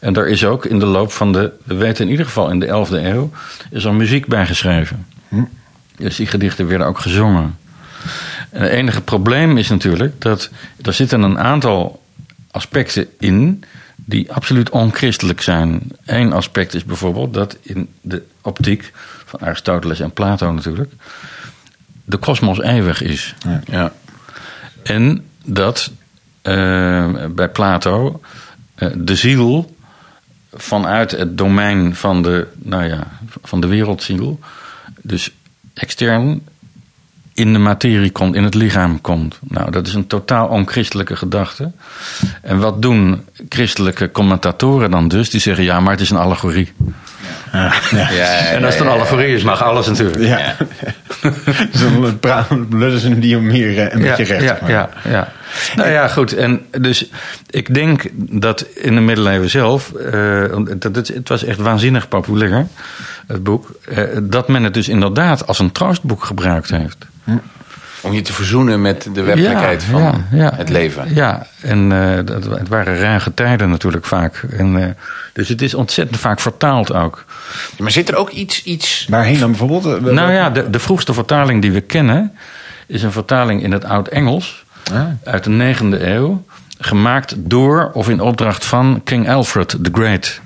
En 0.00 0.12
daar 0.12 0.26
is 0.28 0.44
ook 0.44 0.66
in 0.66 0.78
de 0.78 0.86
loop 0.86 1.12
van 1.12 1.32
de, 1.32 1.52
we 1.64 1.74
weten 1.74 2.04
in 2.04 2.10
ieder 2.10 2.26
geval 2.26 2.50
in 2.50 2.60
de 2.60 2.66
11e 2.66 2.92
eeuw, 2.92 3.30
is 3.70 3.84
er 3.84 3.94
muziek 3.94 4.26
bijgeschreven. 4.26 5.06
Dus 5.96 6.16
die 6.16 6.26
gedichten 6.26 6.66
werden 6.66 6.86
ook 6.86 6.98
gezongen. 6.98 7.56
En 8.50 8.62
het 8.62 8.70
enige 8.70 9.00
probleem 9.00 9.58
is 9.58 9.68
natuurlijk 9.68 10.20
dat 10.20 10.50
er 10.82 10.92
zitten 10.92 11.22
een 11.22 11.38
aantal 11.38 12.02
aspecten 12.50 13.06
in 13.18 13.64
die 13.96 14.32
absoluut 14.32 14.70
onchristelijk 14.70 15.40
zijn. 15.40 15.80
Eén 16.04 16.32
aspect 16.32 16.74
is 16.74 16.84
bijvoorbeeld 16.84 17.34
dat 17.34 17.56
in 17.62 17.88
de 18.00 18.22
optiek 18.42 18.92
van 19.24 19.40
Aristoteles 19.40 20.00
en 20.00 20.12
Plato 20.12 20.52
natuurlijk 20.52 20.92
de 22.04 22.16
kosmos 22.16 22.60
eeuwig 22.60 23.02
is. 23.02 23.34
Ja. 23.64 23.92
En 24.82 25.24
dat 25.44 25.90
eh, 26.42 27.26
bij 27.30 27.48
Plato 27.48 28.20
eh, 28.74 28.88
de 28.94 29.16
ziel 29.16 29.76
vanuit 30.52 31.10
het 31.10 31.38
domein 31.38 31.94
van 31.94 32.22
de, 32.22 32.46
nou 32.58 32.84
ja, 32.84 33.06
van 33.42 33.60
de 33.60 33.66
wereldziel, 33.66 34.38
dus 35.02 35.30
extern 35.74 36.42
in 37.34 37.52
de 37.52 37.58
materie 37.58 38.10
komt, 38.10 38.34
in 38.34 38.44
het 38.44 38.54
lichaam 38.54 39.00
komt. 39.00 39.38
Nou, 39.40 39.70
dat 39.70 39.86
is 39.86 39.94
een 39.94 40.06
totaal 40.06 40.48
onchristelijke 40.48 41.16
gedachte. 41.16 41.70
En 42.42 42.58
wat 42.58 42.82
doen 42.82 43.24
christelijke 43.48 44.10
commentatoren 44.10 44.90
dan 44.90 45.08
dus? 45.08 45.30
Die 45.30 45.40
zeggen 45.40 45.64
ja, 45.64 45.80
maar 45.80 45.92
het 45.92 46.00
is 46.00 46.10
een 46.10 46.16
allegorie. 46.16 46.72
Ja, 47.52 47.72
ja, 47.90 48.38
En 48.38 48.64
als 48.64 48.74
het 48.74 48.82
een 48.82 48.90
allegorie 48.90 49.34
is, 49.34 49.42
mag 49.42 49.62
alles 49.62 49.86
natuurlijk. 49.86 50.22
Ja. 50.22 50.56
dus 51.72 51.80
dan 52.20 52.66
lullen 52.70 53.00
ze 53.00 53.08
hem 53.08 53.20
die 53.20 53.36
om 53.36 53.46
meer 53.46 53.78
eh, 53.78 53.92
een 53.92 54.00
beetje 54.00 54.24
recht. 54.24 54.44
Ja, 54.44 54.58
ja, 54.66 54.88
ja. 55.08 55.32
Nou 55.76 55.90
ja, 55.90 56.08
goed. 56.08 56.32
En 56.32 56.66
dus 56.80 57.10
ik 57.50 57.74
denk 57.74 58.04
dat 58.14 58.66
in 58.74 58.94
de 58.94 59.00
middeleeuwen 59.00 59.50
zelf, 59.50 59.92
eh, 59.92 60.44
dat 60.76 60.96
het, 60.96 61.08
het 61.08 61.28
was 61.28 61.44
echt 61.44 61.58
waanzinnig 61.58 62.08
populair, 62.08 62.66
het 63.26 63.42
boek, 63.42 63.70
eh, 63.88 64.02
dat 64.22 64.48
men 64.48 64.62
het 64.62 64.74
dus 64.74 64.88
inderdaad 64.88 65.46
als 65.46 65.58
een 65.58 65.72
troostboek 65.72 66.24
gebruikt 66.24 66.70
heeft. 66.70 67.06
Om 68.02 68.12
je 68.12 68.20
te 68.20 68.32
verzoenen 68.32 68.80
met 68.80 69.08
de 69.14 69.22
werkelijkheid 69.22 69.84
van 69.84 70.02
ja, 70.02 70.24
ja. 70.32 70.52
het 70.56 70.68
leven. 70.68 71.14
Ja, 71.14 71.46
en 71.60 71.92
eh, 71.92 72.24
dat, 72.24 72.44
het 72.44 72.68
waren 72.68 72.98
ruige 72.98 73.34
tijden 73.34 73.70
natuurlijk 73.70 74.04
vaak. 74.04 74.44
En, 74.56 74.82
eh, 74.82 74.88
dus 75.32 75.48
het 75.48 75.62
is 75.62 75.74
ontzettend 75.74 76.20
vaak 76.20 76.40
vertaald 76.40 76.92
ook. 76.92 77.24
Maar 77.78 77.90
zit 77.90 78.08
er 78.08 78.16
ook 78.16 78.30
iets... 78.30 78.62
iets 78.62 79.06
Waarheen 79.08 79.38
dan 79.38 79.50
bijvoorbeeld? 79.50 79.86
Eh, 79.86 80.12
Nou 80.12 80.32
ja, 80.32 80.50
de, 80.50 80.70
de 80.70 80.78
vroegste 80.78 81.14
vertaling 81.14 81.62
die 81.62 81.72
we 81.72 81.80
kennen 81.80 82.32
is 82.86 83.02
een 83.02 83.12
vertaling 83.12 83.62
in 83.62 83.72
het 83.72 83.84
Oud-Engels 83.84 84.64
Ah. 84.92 85.00
uit 85.24 85.44
de 85.44 85.50
9e 85.74 86.00
eeuw, 86.02 86.44
gemaakt 86.78 87.34
door 87.38 87.90
of 87.92 88.08
in 88.08 88.20
opdracht 88.20 88.64
van 88.64 89.00
King 89.04 89.30
Alfred 89.30 89.68
the 89.68 89.90
Great. 89.92 90.40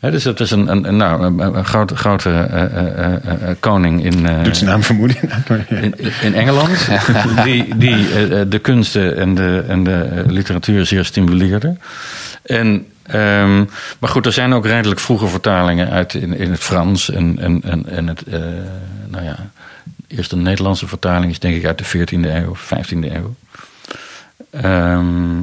Hè, 0.00 0.10
dus 0.10 0.22
dat 0.22 0.40
is 0.40 0.50
een, 0.50 0.70
een, 0.70 0.88
een- 0.88 0.96
nou, 0.96 1.40
een, 1.42 1.64
grote, 1.64 1.96
grote 1.96 2.30
eh, 2.30 2.62
eh, 2.64 3.14
eh, 3.14 3.56
koning 3.60 4.04
in, 4.04 4.42
Doet 4.42 4.56
zijn 4.56 4.70
naam 4.70 4.82
vermoeden. 4.82 5.16
in, 5.68 5.94
in 6.22 6.34
Engeland, 6.34 6.88
die, 7.44 7.76
die 7.76 8.08
de 8.48 8.58
kunsten 8.58 9.16
en 9.16 9.34
de, 9.34 9.64
en 9.68 9.84
de 9.84 10.24
literatuur 10.26 10.86
zeer 10.86 11.04
stimuleerde. 11.04 11.76
En, 12.42 12.86
ehm, 13.02 13.56
maar 13.98 14.10
goed, 14.10 14.26
er 14.26 14.32
zijn 14.32 14.52
ook 14.52 14.66
redelijk 14.66 15.00
vroege 15.00 15.26
vertalingen 15.26 15.90
uit 15.90 16.14
in, 16.14 16.36
in 16.38 16.50
het 16.50 16.60
Frans 16.60 17.10
en, 17.10 17.36
en, 17.40 17.60
en, 17.64 17.86
en 17.88 18.06
het, 18.06 18.22
nou 19.08 19.24
ja, 19.24 19.36
een 20.32 20.42
Nederlandse 20.42 20.86
vertaling 20.88 21.30
is 21.32 21.38
denk 21.38 21.56
ik 21.56 21.64
uit 21.66 21.78
de 21.78 21.84
14e 21.84 22.30
eeuw 22.34 22.50
of 22.50 22.70
15e 22.74 23.12
eeuw. 23.14 23.34
Ehm, 24.50 25.40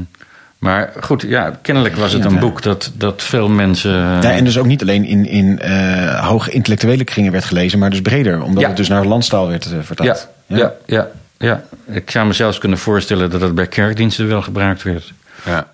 maar 0.58 0.94
goed, 1.02 1.22
ja, 1.22 1.60
kennelijk 1.62 1.96
was 1.96 2.14
het 2.14 2.26
een 2.26 2.40
boek 2.40 2.62
dat, 2.62 2.92
dat 2.96 3.24
veel 3.24 3.50
mensen. 3.50 3.92
Ja, 3.92 4.32
en 4.32 4.44
dus 4.44 4.58
ook 4.58 4.66
niet 4.66 4.82
alleen 4.82 5.06
in, 5.06 5.26
in 5.26 5.60
eh, 5.60 6.28
hoge 6.28 6.52
intellectuele 6.52 7.04
kringen 7.04 7.32
werd 7.32 7.46
gelezen, 7.46 7.80
maar 7.80 7.90
dus 7.90 8.02
breder. 8.02 8.42
Omdat 8.44 8.62
Ja. 8.62 8.68
het 8.68 8.78
dus 8.78 8.88
naar 8.88 9.06
landstaal 9.06 9.48
werd 9.48 9.66
eh, 9.72 9.78
vertaald. 9.82 10.28
ja, 10.48 10.58
ja, 10.58 10.74
ja, 10.86 11.08
ja. 11.38 11.64
Ik 11.88 12.12
zou 12.12 12.28
me 12.28 12.34
zelfs 12.34 12.58
kunnen 12.58 12.78
voorstellen 12.78 13.30
dat 13.30 13.42
het 13.42 13.56
bij 13.56 13.68
kerkdiensten 13.68 14.28
wel 14.28 14.42
gebruikt 14.42 14.84
werd. 14.84 15.14
ja. 15.46 15.68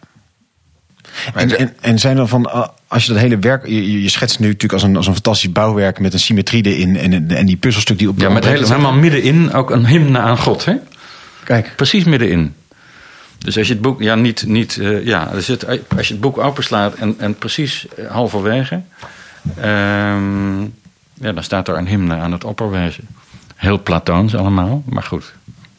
En, 1.34 1.58
en, 1.58 1.74
en 1.80 2.00
zijn 2.00 2.18
er 2.18 2.28
van, 2.28 2.52
ah, 2.52 2.68
als 2.88 3.06
je 3.06 3.12
dat 3.12 3.22
hele 3.22 3.38
werk, 3.38 3.68
je, 3.68 4.02
je- 4.02 4.10
schetst 4.10 4.40
nu 4.40 4.46
natuurlijk 4.46 4.74
als 4.74 4.84
een, 4.84 4.96
als 4.96 5.08
een 5.08 5.14
fantastisch 5.14 5.52
bouwwerk 5.52 6.00
met 6.00 6.14
een 6.14 6.20
symmetrie 6.20 6.64
erin 6.66 6.98
en, 6.98 7.30
en 7.32 7.46
die 7.46 7.58
puzzelstuk 7.58 7.98
die 7.98 8.10
op 8.10 8.20
Ja, 8.20 8.30
met 8.30 8.46
hele, 8.46 8.66
helemaal 8.68 8.94
middenin 8.94 9.54
ook 9.54 9.72
een 9.72 9.88
hymne 9.88 10.20
aan 10.20 10.38
God, 10.38 10.66
hè? 10.66 10.76
Kijk, 11.44 11.74
Precies 11.76 12.04
middenin. 12.04 12.54
Dus 13.38 13.58
als 13.58 13.68
je 13.68 13.74
het 13.74 13.82
boek, 13.82 14.02
ja, 14.02 14.16
niet, 14.16 14.46
niet, 14.48 14.78
eh, 14.78 15.06
ja, 15.06 15.32
er 15.34 15.42
zit, 15.42 15.68
als 15.98 16.08
je 16.08 16.14
het 16.14 16.22
boek 16.22 16.38
openslaat 16.38 16.94
en, 16.96 17.16
en 17.18 17.36
precies 17.36 17.88
eh, 17.98 18.12
halverwege, 18.12 18.82
ehm, 19.58 20.62
ja, 21.14 21.32
dan 21.34 21.44
staat 21.44 21.68
er 21.68 21.78
een 21.78 21.88
hymne 21.88 22.16
aan 22.16 22.32
het 22.32 22.44
opperwezen. 22.44 23.08
Heel 23.56 23.82
platoons 23.84 24.36
allemaal, 24.36 24.84
maar 24.86 25.04
goed. 25.04 25.34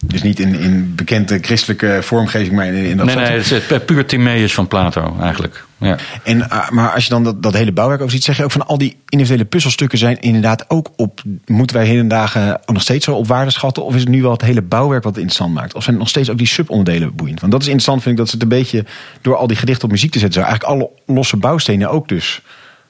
Dus 0.05 0.23
niet 0.23 0.41
in, 0.41 0.55
in 0.55 0.95
bekende 0.95 1.39
christelijke 1.39 1.99
vormgeving, 2.03 2.53
maar 2.53 2.67
in, 2.67 2.75
in 2.75 2.97
dat 2.97 3.07
Nee, 3.07 3.17
nee, 3.17 3.25
het 3.25 3.51
is 3.51 3.69
het 3.69 3.87
puur 3.87 4.07
Timaeus 4.07 4.55
van 4.55 4.69
Plato 4.69 5.17
eigenlijk. 5.21 5.65
Ja. 5.79 5.97
En, 6.23 6.51
ah, 6.51 6.71
maar 6.71 6.93
als 6.93 7.05
je 7.05 7.11
dan 7.11 7.25
dat, 7.25 7.43
dat 7.43 7.55
hele 7.55 7.73
bouwwerk 7.73 8.01
over 8.01 8.13
ziet, 8.13 8.25
zeg 8.25 8.37
je 8.37 8.45
ook 8.45 8.51
van 8.51 8.67
al 8.67 8.79
die 8.79 8.97
individuele 9.09 9.45
puzzelstukken 9.45 9.99
zijn 9.99 10.21
inderdaad 10.21 10.71
ook 10.71 10.91
op. 10.97 11.23
Moeten 11.47 11.77
wij 11.77 11.87
heden 11.87 12.09
dagen 12.09 12.61
nog 12.67 12.83
steeds 12.83 13.05
zo 13.05 13.15
op 13.15 13.27
waarde 13.27 13.51
schatten? 13.51 13.85
Of 13.85 13.95
is 13.95 14.01
het 14.01 14.09
nu 14.09 14.23
wel 14.23 14.33
het 14.33 14.43
hele 14.43 14.63
bouwwerk 14.63 15.03
wat 15.03 15.15
het 15.15 15.23
interessant 15.23 15.55
maakt? 15.55 15.75
Of 15.75 15.83
zijn 15.83 15.95
het 15.95 16.05
nog 16.05 16.09
steeds 16.09 16.31
ook 16.31 16.39
die 16.39 16.47
subonderdelen 16.47 17.15
boeiend? 17.15 17.41
Want 17.41 17.53
dat 17.53 17.61
is 17.61 17.67
interessant, 17.67 18.03
vind 18.03 18.15
ik, 18.15 18.21
dat 18.21 18.29
ze 18.29 18.35
het 18.35 18.43
een 18.43 18.59
beetje 18.59 18.85
door 19.21 19.37
al 19.37 19.47
die 19.47 19.57
gedichten 19.57 19.85
op 19.85 19.91
muziek 19.91 20.13
te 20.13 20.19
zetten, 20.19 20.43
zo 20.43 20.49
eigenlijk 20.49 20.75
alle 20.75 20.91
losse 21.07 21.37
bouwstenen 21.37 21.91
ook 21.91 22.09
dus 22.09 22.43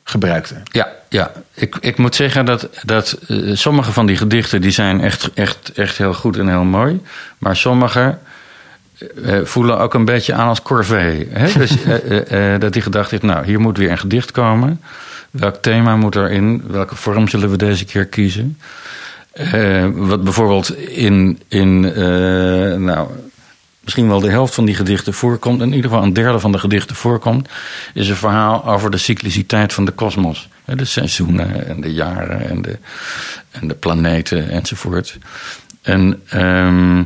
gebruikte. 0.04 0.54
Ja, 0.64 0.88
ja. 1.08 1.32
Ik, 1.54 1.76
ik 1.80 1.98
moet 1.98 2.14
zeggen 2.14 2.44
dat, 2.44 2.68
dat 2.84 3.18
eh, 3.28 3.36
sommige 3.52 3.92
van 3.92 4.06
die 4.06 4.16
gedichten 4.16 4.60
die 4.60 4.70
zijn 4.70 5.00
echt, 5.00 5.30
echt, 5.34 5.72
echt 5.72 5.98
heel 5.98 6.14
goed 6.14 6.38
en 6.38 6.48
heel 6.48 6.64
mooi. 6.64 7.00
Maar 7.38 7.56
sommige 7.56 8.18
eh, 9.24 9.40
voelen 9.44 9.78
ook 9.78 9.94
een 9.94 10.04
beetje 10.04 10.34
aan 10.34 10.48
als 10.48 10.62
corvée. 10.62 11.28
Hè? 11.30 11.52
Dus, 11.58 11.82
eh, 11.84 12.10
eh, 12.10 12.54
eh, 12.54 12.60
dat 12.60 12.74
hij 12.74 12.82
gedacht 12.82 13.10
heeft, 13.10 13.22
nou, 13.22 13.44
hier 13.44 13.60
moet 13.60 13.78
weer 13.78 13.90
een 13.90 13.98
gedicht 13.98 14.30
komen. 14.30 14.80
Welk 15.30 15.56
thema 15.56 15.96
moet 15.96 16.16
erin? 16.16 16.64
Welke 16.66 16.96
vorm 16.96 17.28
zullen 17.28 17.50
we 17.50 17.56
deze 17.56 17.84
keer 17.84 18.06
kiezen? 18.06 18.58
Eh, 19.32 19.86
wat 19.92 20.24
bijvoorbeeld 20.24 20.76
in, 20.78 21.40
in 21.48 21.92
eh, 21.94 22.74
nou, 22.74 23.08
misschien 23.90 24.08
wel 24.08 24.20
de 24.20 24.36
helft 24.36 24.54
van 24.54 24.64
die 24.64 24.74
gedichten 24.74 25.14
voorkomt, 25.14 25.60
in 25.60 25.72
ieder 25.72 25.90
geval 25.90 26.04
een 26.04 26.12
derde 26.12 26.38
van 26.38 26.52
de 26.52 26.58
gedichten 26.58 26.96
voorkomt, 26.96 27.48
is 27.94 28.08
een 28.08 28.16
verhaal 28.16 28.66
over 28.66 28.90
de 28.90 28.96
cycliciteit 28.96 29.72
van 29.72 29.84
de 29.84 29.92
kosmos. 29.92 30.48
De 30.64 30.84
seizoenen 30.84 31.66
en 31.66 31.80
de 31.80 31.92
jaren 31.92 32.48
en 32.48 32.62
de, 32.62 32.78
en 33.50 33.68
de 33.68 33.74
planeten 33.74 34.50
enzovoort. 34.50 35.18
En 35.82 36.22
ehm, 36.28 37.02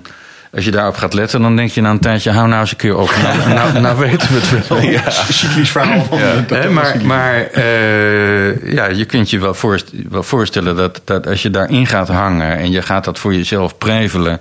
als 0.55 0.65
je 0.65 0.71
daarop 0.71 0.97
gaat 0.97 1.15
letten, 1.15 1.43
dan 1.43 1.57
denk 1.57 1.71
je 1.71 1.81
na 1.81 1.91
een 1.91 2.01
tijdje, 2.01 2.31
hou 2.31 2.49
nou 2.49 2.61
eens 2.61 2.71
een 2.71 2.77
keer 2.77 2.97
op. 2.97 3.15
Nou, 3.23 3.49
nou, 3.59 3.81
nou 3.81 3.99
weten 3.99 4.29
we 4.33 4.41
het 4.41 4.69
wel. 4.69 4.81
Ja, 4.81 5.11
cyclisch 5.11 5.71
verhaal. 5.71 6.09
Dat 6.47 6.71
maar 6.71 6.97
maar 7.05 7.47
eh, 7.47 8.73
ja, 8.73 8.87
je 8.87 9.05
kunt 9.05 9.31
je 9.31 9.39
wel, 9.39 9.55
voorst- 9.55 9.91
wel 10.09 10.23
voorstellen 10.23 10.77
dat, 10.77 11.01
dat 11.05 11.27
als 11.27 11.43
je 11.43 11.51
daarin 11.51 11.87
gaat 11.87 12.09
hangen 12.09 12.57
en 12.57 12.71
je 12.71 12.83
gaat 12.83 13.05
dat 13.05 13.19
voor 13.19 13.35
jezelf 13.35 13.79
prevelen, 13.79 14.41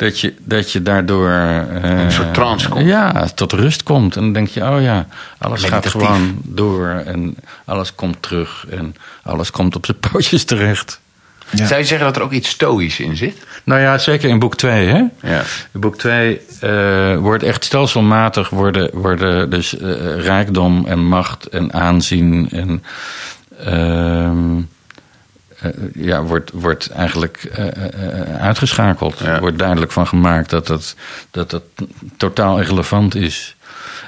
dat 0.00 0.20
je, 0.20 0.34
dat 0.44 0.72
je 0.72 0.82
daardoor. 0.82 1.28
eh, 1.28 2.02
een 2.02 2.12
soort 2.12 2.34
trance 2.34 2.68
komt. 2.68 2.86
Ja, 2.86 3.28
tot 3.34 3.52
rust 3.52 3.82
komt. 3.82 4.16
En 4.16 4.22
dan 4.22 4.32
denk 4.32 4.48
je, 4.48 4.60
oh 4.60 4.82
ja, 4.82 5.06
alles 5.38 5.64
gaat 5.64 5.86
gewoon 5.88 6.38
door 6.42 6.88
en 6.88 7.36
alles 7.64 7.94
komt 7.94 8.16
terug 8.22 8.66
en 8.70 8.94
alles 9.22 9.50
komt 9.50 9.76
op 9.76 9.84
zijn 9.86 9.98
pootjes 10.10 10.44
terecht. 10.44 11.00
Ja. 11.50 11.66
Zou 11.66 11.80
je 11.80 11.86
zeggen 11.86 12.06
dat 12.06 12.16
er 12.16 12.22
ook 12.22 12.32
iets 12.32 12.48
stoïsch 12.48 13.00
in 13.00 13.16
zit? 13.16 13.36
Nou 13.64 13.80
ja, 13.80 13.98
zeker 13.98 14.28
in 14.28 14.38
boek 14.38 14.56
2, 14.56 14.86
hè? 14.86 15.04
Ja. 15.22 15.42
In 15.72 15.80
boek 15.80 15.98
2 15.98 16.40
eh, 16.60 17.16
wordt 17.16 17.42
echt 17.42 17.64
stelselmatig 17.64 18.50
worden, 18.50 18.90
worden 18.92 19.50
dus 19.50 19.78
eh, 19.78 20.20
rijkdom 20.20 20.86
en 20.86 21.04
macht 21.04 21.46
en 21.46 21.72
aanzien 21.72 22.48
en 22.50 22.82
ehm, 23.64 24.58
eh, 24.58 24.64
ja, 25.94 26.22
wordt, 26.22 26.50
wordt 26.54 26.90
eigenlijk 26.90 27.44
eh, 27.52 27.66
eh, 27.66 28.20
eh, 28.20 28.42
uitgeschakeld. 28.42 29.18
Ja. 29.18 29.26
Er 29.26 29.40
wordt 29.40 29.58
duidelijk 29.58 29.92
van 29.92 30.06
gemaakt 30.06 30.50
dat 30.50 30.66
dat, 30.66 30.94
dat 31.30 31.50
dat 31.50 31.62
totaal 32.16 32.60
irrelevant 32.60 33.14
is. 33.14 33.56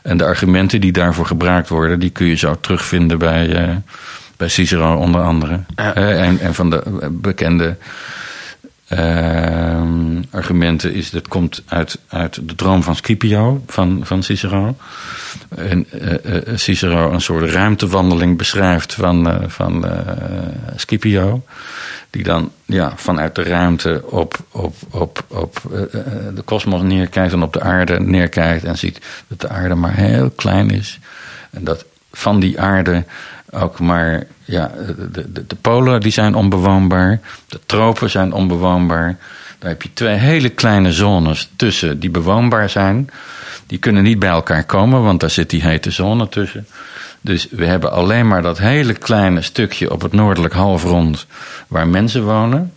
En 0.03 0.17
de 0.17 0.25
argumenten 0.25 0.81
die 0.81 0.93
daarvoor 0.93 1.27
gebruikt 1.27 1.69
worden, 1.69 1.99
die 1.99 2.11
kun 2.11 2.27
je 2.27 2.35
zo 2.35 2.57
terugvinden 2.61 3.19
bij, 3.19 3.57
eh, 3.57 3.77
bij 4.37 4.49
Cicero 4.49 4.97
onder 4.97 5.21
andere. 5.21 5.61
Ja. 5.77 5.95
Eh, 5.95 6.27
en, 6.27 6.41
en 6.41 6.55
van 6.55 6.71
de 6.71 6.83
eh, 7.01 7.09
bekende 7.11 7.77
argumenten 10.31 10.95
is 10.95 11.11
dat 11.11 11.29
komt 11.29 11.63
uit, 11.67 11.99
uit 12.09 12.49
de 12.49 12.55
droom 12.55 12.83
van 12.83 12.97
Scipio, 12.97 13.63
van, 13.67 14.01
van 14.05 14.23
Cicero. 14.23 14.77
En 15.49 15.87
eh, 15.91 16.37
eh, 16.37 16.57
Cicero 16.57 17.13
een 17.13 17.21
soort 17.21 17.51
ruimtewandeling 17.51 18.39
beschrijft 18.39 18.95
van, 18.95 19.31
eh, 19.31 19.49
van 19.49 19.87
eh, 19.87 20.17
Scipio. 20.77 21.43
Die 22.13 22.23
dan 22.23 22.53
ja, 22.65 22.93
vanuit 22.97 23.35
de 23.35 23.43
ruimte 23.43 24.03
op, 24.05 24.39
op, 24.51 24.75
op, 24.91 25.25
op 25.29 25.63
eh, 25.73 25.83
eh, 25.83 26.35
de 26.35 26.43
kosmos 26.45 26.83
neerkijkt 26.83 27.33
en 27.33 27.43
op 27.43 27.53
de 27.53 27.61
aarde 27.61 28.01
neerkijkt. 28.01 28.65
En 28.65 28.79
ziet 28.79 29.01
dat 29.29 29.41
de 29.41 29.49
aarde 29.49 29.75
maar 29.75 29.95
heel 29.95 30.31
klein 30.31 30.71
is. 30.71 30.99
En 31.51 31.65
dat 31.65 31.85
van 32.13 32.41
die 32.41 32.61
aarde 32.61 33.05
ook 33.51 33.81
maar 33.81 34.27
ja, 34.53 34.71
de, 35.13 35.33
de, 35.33 35.47
de 35.47 35.57
polen 35.61 36.01
die 36.01 36.13
zijn 36.13 36.35
onbewoonbaar. 36.35 37.21
De 37.47 37.61
tropen 37.67 38.11
zijn 38.11 38.33
onbewoonbaar. 38.33 39.17
Daar 39.59 39.71
heb 39.71 39.83
je 39.83 39.93
twee 39.93 40.15
hele 40.15 40.49
kleine 40.49 40.93
zones 40.93 41.51
tussen 41.57 42.01
die 42.01 42.11
bewoonbaar 42.11 42.71
zijn. 42.71 43.11
Die 43.67 43.79
kunnen 43.79 44.03
niet 44.03 44.19
bij 44.19 44.29
elkaar 44.29 44.65
komen, 44.65 45.03
want 45.03 45.21
daar 45.21 45.31
zit 45.31 45.51
die 45.51 45.63
hete 45.63 45.91
zone 45.91 46.29
tussen. 46.29 46.67
Dus 47.21 47.49
we 47.51 47.67
hebben 47.67 47.93
alleen 47.93 48.29
maar 48.29 48.43
dat 48.43 48.59
hele 48.59 48.93
kleine 48.93 49.43
stukje 49.43 49.93
op 49.93 50.03
het 50.03 50.13
noordelijk 50.13 50.55
halfrond 50.55 51.27
waar 51.69 51.89
mensen 51.89 52.25
wonen. 52.25 52.73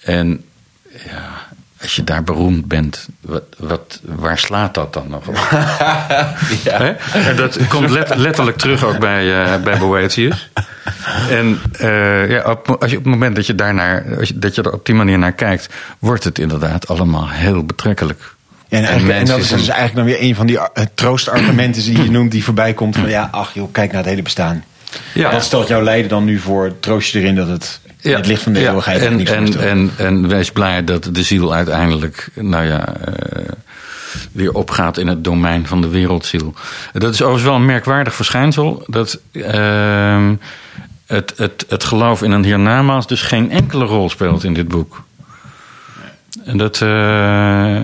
En 0.00 0.44
ja, 1.06 1.39
als 1.82 1.96
je 1.96 2.04
daar 2.04 2.24
beroemd 2.24 2.66
bent, 2.66 3.08
wat, 3.20 3.42
wat, 3.58 4.00
waar 4.02 4.38
slaat 4.38 4.74
dat 4.74 4.92
dan 4.92 5.08
nog 5.08 5.28
op? 5.28 5.36
Hè? 6.64 6.90
En 7.28 7.36
dat 7.36 7.66
komt 7.68 7.90
let- 7.90 8.16
letterlijk 8.16 8.56
terug 8.56 8.84
ook 8.84 8.98
bij, 8.98 9.44
eh 9.44 9.62
bij 9.62 9.78
Boetius. 9.78 10.50
En 11.30 11.60
eh, 11.72 12.30
ja, 12.30 12.50
op, 12.50 12.76
als 12.80 12.90
je, 12.90 12.96
op 12.96 13.04
het 13.04 13.12
moment 13.12 13.36
dat 13.36 13.46
je, 13.46 13.54
daarnaar, 13.54 14.04
als 14.18 14.28
je, 14.28 14.38
dat 14.38 14.54
je 14.54 14.62
er 14.62 14.72
op 14.72 14.86
die 14.86 14.94
manier 14.94 15.18
naar 15.18 15.32
kijkt, 15.32 15.68
wordt 15.98 16.24
het 16.24 16.38
inderdaad 16.38 16.88
allemaal 16.88 17.28
heel 17.28 17.64
betrekkelijk. 17.64 18.34
Ja, 18.68 18.78
en, 18.78 18.84
en 18.84 19.06
mensen 19.06 19.26
dat 19.26 19.38
is 19.38 19.48
dus 19.48 19.68
eigenlijk 19.68 19.94
dan 19.94 20.04
weer 20.04 20.28
een 20.28 20.34
van 20.34 20.46
die 20.46 20.58
troostargumenten 20.94 21.82
die 21.82 22.02
je 22.02 22.10
noemt, 22.10 22.30
die 22.30 22.44
voorbij 22.44 22.74
komt 22.74 22.96
van 22.96 23.08
ja, 23.08 23.28
ach 23.30 23.54
joh, 23.54 23.72
kijk 23.72 23.92
naar 23.92 24.00
het 24.00 24.10
hele 24.10 24.22
bestaan. 24.22 24.64
Ja. 25.14 25.32
Wat 25.32 25.44
stelt 25.44 25.68
jouw 25.68 25.82
lijden 25.82 26.08
dan 26.08 26.24
nu 26.24 26.38
voor? 26.38 26.72
Troost 26.80 27.12
je 27.12 27.18
erin 27.18 27.34
dat 27.34 27.48
het 27.48 27.80
het 28.02 28.26
licht 28.26 28.42
van 28.42 28.52
de 28.52 28.60
ja, 28.60 28.68
eeuwigheid 28.68 29.02
en, 29.02 29.16
niks 29.16 29.30
en, 29.30 29.36
voorstelt? 29.38 29.64
en, 29.64 29.90
en 29.96 30.28
wees 30.28 30.50
blij 30.50 30.84
dat 30.84 31.08
de 31.12 31.22
ziel 31.22 31.54
uiteindelijk, 31.54 32.28
nou 32.34 32.64
ja, 32.64 32.94
eh, 32.96 33.44
weer 34.32 34.52
opgaat 34.52 34.98
in 34.98 35.06
het 35.06 35.24
domein 35.24 35.66
van 35.66 35.80
de 35.80 35.88
wereldziel. 35.88 36.54
Dat 36.92 37.14
is 37.14 37.22
overigens 37.22 37.48
wel 37.48 37.54
een 37.54 37.64
merkwaardig 37.64 38.14
verschijnsel. 38.14 38.82
Dat 38.86 39.20
ehm, 39.32 40.34
het, 41.06 41.32
het, 41.36 41.64
het 41.68 41.84
geloof 41.84 42.22
in 42.22 42.30
een 42.30 42.44
hiernamaals 42.44 43.06
dus 43.06 43.22
geen 43.22 43.50
enkele 43.50 43.84
rol 43.84 44.10
speelt 44.10 44.44
in 44.44 44.54
dit 44.54 44.68
boek. 44.68 45.02
En 46.44 46.56
dat, 46.56 46.80
eh, 46.82 47.78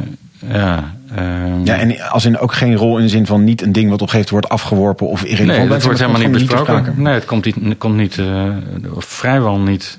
ja. 0.49 0.96
Ehm, 1.15 1.65
Ja, 1.65 1.77
en 1.77 2.01
als 2.01 2.25
in 2.25 2.39
ook 2.39 2.53
geen 2.53 2.77
rol 2.77 2.97
in 2.97 3.03
de 3.03 3.09
zin 3.09 3.27
van 3.27 3.45
niet 3.45 3.63
een 3.63 3.73
ding 3.73 3.91
wat 3.91 4.03
op 4.03 4.07
een 4.07 4.13
gegeven 4.13 4.35
moment 4.35 4.51
wordt 4.51 4.63
afgeworpen 4.63 5.07
of 5.07 5.23
irrelevant. 5.25 5.59
Nee, 5.59 5.69
dat 5.69 5.83
wordt 5.83 5.99
helemaal 5.99 6.21
niet 6.21 6.33
besproken. 6.33 6.95
Nee, 6.97 7.15
het 7.15 7.25
komt 7.25 7.45
niet, 7.45 7.79
komt 7.79 7.97
niet 7.97 8.19
eh, 8.19 8.45
of 8.95 9.05
vrijwel 9.05 9.59
niet. 9.59 9.99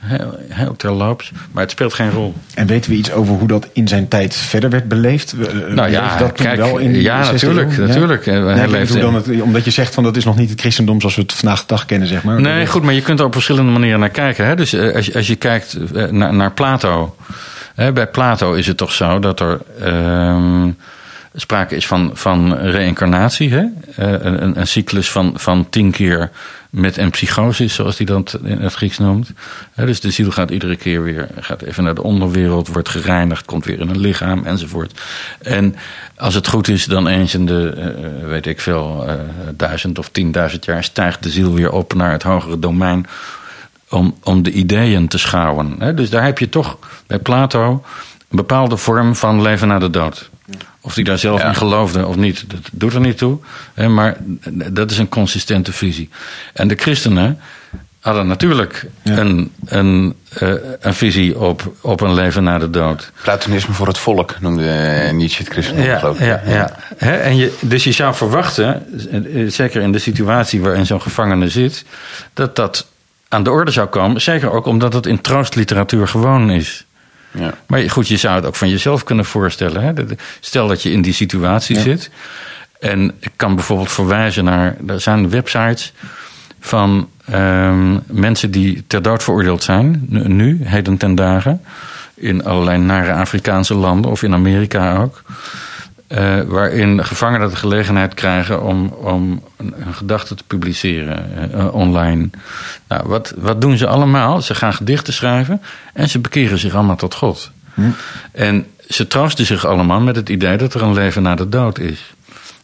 Heel, 0.00 0.38
heel 0.48 0.76
terloops. 0.76 1.32
Maar 1.52 1.62
het 1.62 1.72
speelt 1.72 1.94
geen 1.94 2.10
rol. 2.10 2.34
En 2.54 2.66
weten 2.66 2.90
we 2.90 2.96
iets 2.96 3.12
over 3.12 3.34
hoe 3.34 3.48
dat 3.48 3.68
in 3.72 3.88
zijn 3.88 4.08
tijd 4.08 4.36
verder 4.36 4.70
werd 4.70 4.88
beleefd? 4.88 5.32
Eh, 5.32 5.74
Nou 5.74 5.90
ja, 5.90 6.16
dat 6.18 6.32
kijk, 6.32 6.56
wel 6.56 6.78
in 6.78 7.00
ja, 7.00 7.24
16e 7.24 7.32
natuurlijk, 7.32 7.76
eeuw? 7.76 7.86
natuurlijk. 7.86 8.26
Eh, 8.26 8.44
hij 8.44 8.66
Nee, 8.66 8.86
dan 8.86 9.14
het, 9.14 9.42
omdat 9.42 9.64
je 9.64 9.70
zegt 9.70 9.94
van 9.94 10.04
dat 10.04 10.16
is 10.16 10.24
nog 10.24 10.36
niet 10.36 10.50
het 10.50 10.60
christendom 10.60 11.00
zoals 11.00 11.16
we 11.16 11.22
het 11.22 11.32
vandaag 11.32 11.60
de 11.60 11.66
dag 11.66 11.86
kennen, 11.86 12.08
zeg 12.08 12.22
maar. 12.22 12.40
Nee, 12.40 12.66
goed, 12.66 12.82
maar 12.82 12.94
je 12.94 13.02
kunt 13.02 13.18
er 13.18 13.24
op 13.24 13.32
verschillende 13.32 13.72
manieren 13.72 14.00
naar 14.00 14.08
kijken. 14.08 14.46
Hè? 14.46 14.56
Dus 14.56 14.72
eh, 14.72 14.94
als, 14.94 15.06
je, 15.06 15.14
als 15.14 15.26
je 15.26 15.36
kijkt 15.36 15.76
eh, 15.94 16.04
naar, 16.10 16.34
naar 16.34 16.52
Plato. 16.52 17.16
Bij 17.74 18.06
Plato 18.06 18.52
is 18.52 18.66
het 18.66 18.76
toch 18.76 18.92
zo 18.92 19.18
dat 19.18 19.40
er 19.40 19.60
ehm, 19.80 20.70
sprake 21.34 21.76
is 21.76 21.86
van, 21.86 22.10
van 22.14 22.54
reïncarnatie. 22.56 23.50
Hè? 23.52 23.64
Eh, 23.96 24.12
een, 24.20 24.58
een- 24.58 24.66
cyclus 24.66 25.10
van, 25.10 25.32
van 25.36 25.68
tien 25.70 25.90
keer 25.90 26.30
met 26.70 26.96
een 26.96 27.10
psychosis, 27.10 27.74
zoals 27.74 27.96
hij 27.96 28.06
dat 28.06 28.38
in 28.44 28.60
het 28.60 28.72
Grieks 28.74 28.98
noemt. 28.98 29.32
Dus 29.74 30.00
de 30.00 30.10
ziel 30.10 30.30
gaat 30.30 30.50
iedere 30.50 30.76
keer 30.76 31.02
weer 31.02 31.28
gaat 31.40 31.62
even 31.62 31.84
naar 31.84 31.94
de 31.94 32.02
onderwereld, 32.02 32.68
wordt 32.68 32.88
gereinigd, 32.88 33.44
komt 33.44 33.64
weer 33.64 33.80
in 33.80 33.88
een 33.88 33.98
lichaam 34.00 34.44
enzovoort. 34.44 35.00
En 35.42 35.74
als 36.16 36.34
het 36.34 36.48
goed 36.48 36.68
is, 36.68 36.84
dan 36.84 37.06
eens 37.06 37.34
in 37.34 37.46
de, 37.46 37.68
eh, 37.70 38.28
weet 38.28 38.46
ik 38.46 38.60
veel, 38.60 39.04
eh, 39.08 39.14
duizend 39.56 39.98
of 39.98 40.08
tienduizend 40.08 40.64
jaar 40.64 40.84
stijgt 40.84 41.22
de 41.22 41.30
ziel 41.30 41.54
weer 41.54 41.72
op 41.72 41.94
naar 41.94 42.12
het 42.12 42.22
hogere 42.22 42.58
domein 42.58 43.06
om, 43.90 44.14
om 44.22 44.42
de 44.42 44.50
ideeën 44.50 45.08
te 45.08 45.18
schouwen. 45.18 45.74
Hè? 45.78 45.94
Dus 45.94 46.10
daar 46.10 46.24
heb 46.24 46.38
je 46.38 46.48
toch 46.48 46.78
bij 47.06 47.18
Plato 47.18 47.72
een 48.30 48.36
bepaalde 48.36 48.76
vorm 48.76 49.16
van 49.16 49.42
leven 49.42 49.68
na 49.68 49.78
de 49.78 49.90
dood. 49.90 50.30
Of 50.80 50.94
die 50.94 51.04
daar 51.04 51.18
zelf 51.18 51.40
Ja. 51.40 51.48
in 51.48 51.54
geloofde 51.54 52.06
of 52.06 52.16
niet, 52.16 52.44
dat 52.50 52.60
doet 52.72 52.94
er 52.94 53.00
niet 53.00 53.18
toe. 53.18 53.38
Hè? 53.74 53.88
Maar 53.88 54.16
dat 54.72 54.90
is 54.90 54.98
een 54.98 55.08
consistente 55.08 55.72
visie. 55.72 56.08
En 56.52 56.68
de 56.68 56.74
christenen 56.74 57.38
hadden 58.00 58.26
natuurlijk 58.26 58.86
Ja. 59.02 59.16
een, 59.18 59.52
een, 59.64 60.14
eh, 60.38 60.52
een 60.80 60.94
visie 60.94 61.38
op, 61.38 61.72
op 61.80 62.00
een 62.00 62.14
leven 62.14 62.44
na 62.44 62.58
de 62.58 62.70
dood. 62.70 63.12
Platonisme 63.22 63.74
voor 63.74 63.86
het 63.86 63.98
volk 63.98 64.40
noemde 64.40 64.68
eh, 64.70 65.12
Nietzsche 65.12 65.42
het 65.42 65.52
christendom, 65.52 65.84
Ja, 65.84 65.98
geloof 65.98 66.18
ik. 66.20 66.26
ja, 66.26 66.40
ja. 66.46 66.76
Hè, 66.96 67.16
en 67.16 67.36
je, 67.36 67.56
dus 67.60 67.84
je 67.84 67.92
zou 67.92 68.14
verwachten, 68.14 68.86
eh, 69.34 69.50
zeker 69.50 69.82
in 69.82 69.92
de 69.92 69.98
situatie 69.98 70.60
waarin 70.60 70.86
zo'n 70.86 71.02
gevangene 71.02 71.48
zit, 71.48 71.84
dat 72.34 72.56
dat 72.56 72.86
aan 73.30 73.42
de 73.42 73.50
orde 73.50 73.70
zou 73.70 73.88
komen. 73.88 74.20
Zeker 74.20 74.50
ook 74.50 74.66
omdat 74.66 74.92
het 74.92 75.06
in 75.06 75.20
troostliteratuur 75.20 76.08
gewoon 76.08 76.50
is. 76.50 76.84
Ja. 77.30 77.54
Maar 77.66 77.90
goed, 77.90 78.08
je 78.08 78.16
zou 78.16 78.34
het 78.34 78.44
ook 78.44 78.56
van 78.56 78.68
jezelf 78.68 79.04
kunnen 79.04 79.24
voorstellen. 79.24 79.82
Hè? 79.82 79.92
Stel 80.40 80.68
dat 80.68 80.82
je 80.82 80.92
in 80.92 81.02
die 81.02 81.12
situatie 81.12 81.80
zit. 81.80 82.10
En 82.80 83.12
ik 83.20 83.30
kan 83.36 83.54
bijvoorbeeld 83.54 83.92
verwijzen 83.92 84.44
naar. 84.44 84.76
Er 84.86 85.00
zijn 85.00 85.30
websites 85.30 85.92
van 86.60 87.08
ehm, 87.24 87.98
mensen 88.06 88.50
die 88.50 88.84
ter 88.86 89.02
dood 89.02 89.22
veroordeeld 89.22 89.62
zijn. 89.62 90.04
Nu, 90.08 90.28
nu, 90.28 90.60
heden 90.62 90.96
ten 90.96 91.14
dagen. 91.14 91.62
In 92.14 92.44
allerlei 92.44 92.78
nare 92.78 93.12
Afrikaanse 93.12 93.74
landen 93.74 94.10
of 94.10 94.22
in 94.22 94.34
Amerika 94.34 94.96
ook. 94.96 95.22
Eh, 96.10 96.40
waarin 96.40 97.04
gevangenen 97.04 97.48
de 97.48 97.56
gelegenheid 97.56 98.14
krijgen 98.14 98.62
om, 98.62 98.86
om 98.86 99.42
een, 99.56 99.74
een 99.86 99.94
gedachte 99.94 100.34
te 100.34 100.44
publiceren 100.44 101.52
eh, 101.52 101.74
online. 101.74 102.30
Nou, 102.88 103.08
wat, 103.08 103.34
wat 103.36 103.60
doen 103.60 103.76
ze 103.76 103.86
allemaal? 103.86 104.42
Ze 104.42 104.54
gaan 104.54 104.74
gedichten 104.74 105.12
schrijven 105.12 105.62
en 105.92 106.08
ze 106.08 106.18
bekeren 106.18 106.58
zich 106.58 106.74
allemaal 106.74 106.96
tot 106.96 107.14
God. 107.14 107.50
En 108.32 108.66
ze 108.88 109.06
troosten 109.06 109.46
zich 109.46 109.66
allemaal 109.66 110.00
met 110.00 110.16
het 110.16 110.28
idee 110.28 110.56
dat 110.56 110.74
er 110.74 110.82
een 110.82 110.92
leven 110.92 111.22
na 111.22 111.34
de 111.34 111.48
dood 111.48 111.78
is. 111.78 112.14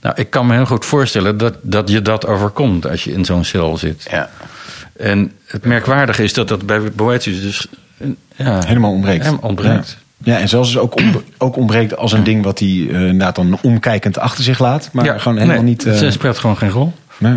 Nou, 0.00 0.14
ik 0.16 0.30
kan 0.30 0.46
me 0.46 0.54
heel 0.54 0.66
goed 0.66 0.84
voorstellen 0.84 1.36
dat, 1.36 1.54
dat 1.62 1.88
je 1.88 2.02
dat 2.02 2.26
overkomt 2.26 2.86
als 2.86 3.04
je 3.04 3.12
in 3.12 3.24
zo'n 3.24 3.44
cel 3.44 3.76
zit. 3.76 4.06
Ja. 4.10 4.30
En 4.96 5.32
het 5.44 5.64
merkwaardige 5.64 6.22
is 6.22 6.32
dat 6.32 6.48
dat 6.48 6.66
bij 6.66 6.92
Boetius 6.92 7.40
dus 7.40 7.66
eh, 7.98 8.08
ja, 8.36 8.64
Helemaal 8.66 8.92
ontbreekt. 8.92 9.24
Helemaal 9.24 9.48
ontbreekt. 9.48 9.88
Ja. 9.98 10.04
Ja, 10.24 10.38
en 10.38 10.48
zelfs 10.48 10.72
dus 10.72 10.78
ook, 10.80 11.00
ook 11.38 11.56
ontbreekt 11.56 11.96
als 11.96 12.12
een 12.12 12.24
ding 12.24 12.44
wat 12.44 12.58
hij 12.58 12.68
eh, 12.68 12.84
inderdaad 13.00 13.34
dan 13.36 13.58
omkijkend 13.62 14.18
achter 14.18 14.44
zich 14.44 14.58
laat. 14.58 14.88
Maar 14.92 15.20
gewoon 15.20 15.38
helemaal 15.38 15.62
nee, 15.62 15.70
niet. 15.70 15.84
eh, 15.86 15.94
Ze 15.94 16.10
speelt 16.10 16.38
gewoon 16.38 16.56
geen 16.56 16.70
rol. 16.70 16.92
nee. 17.18 17.36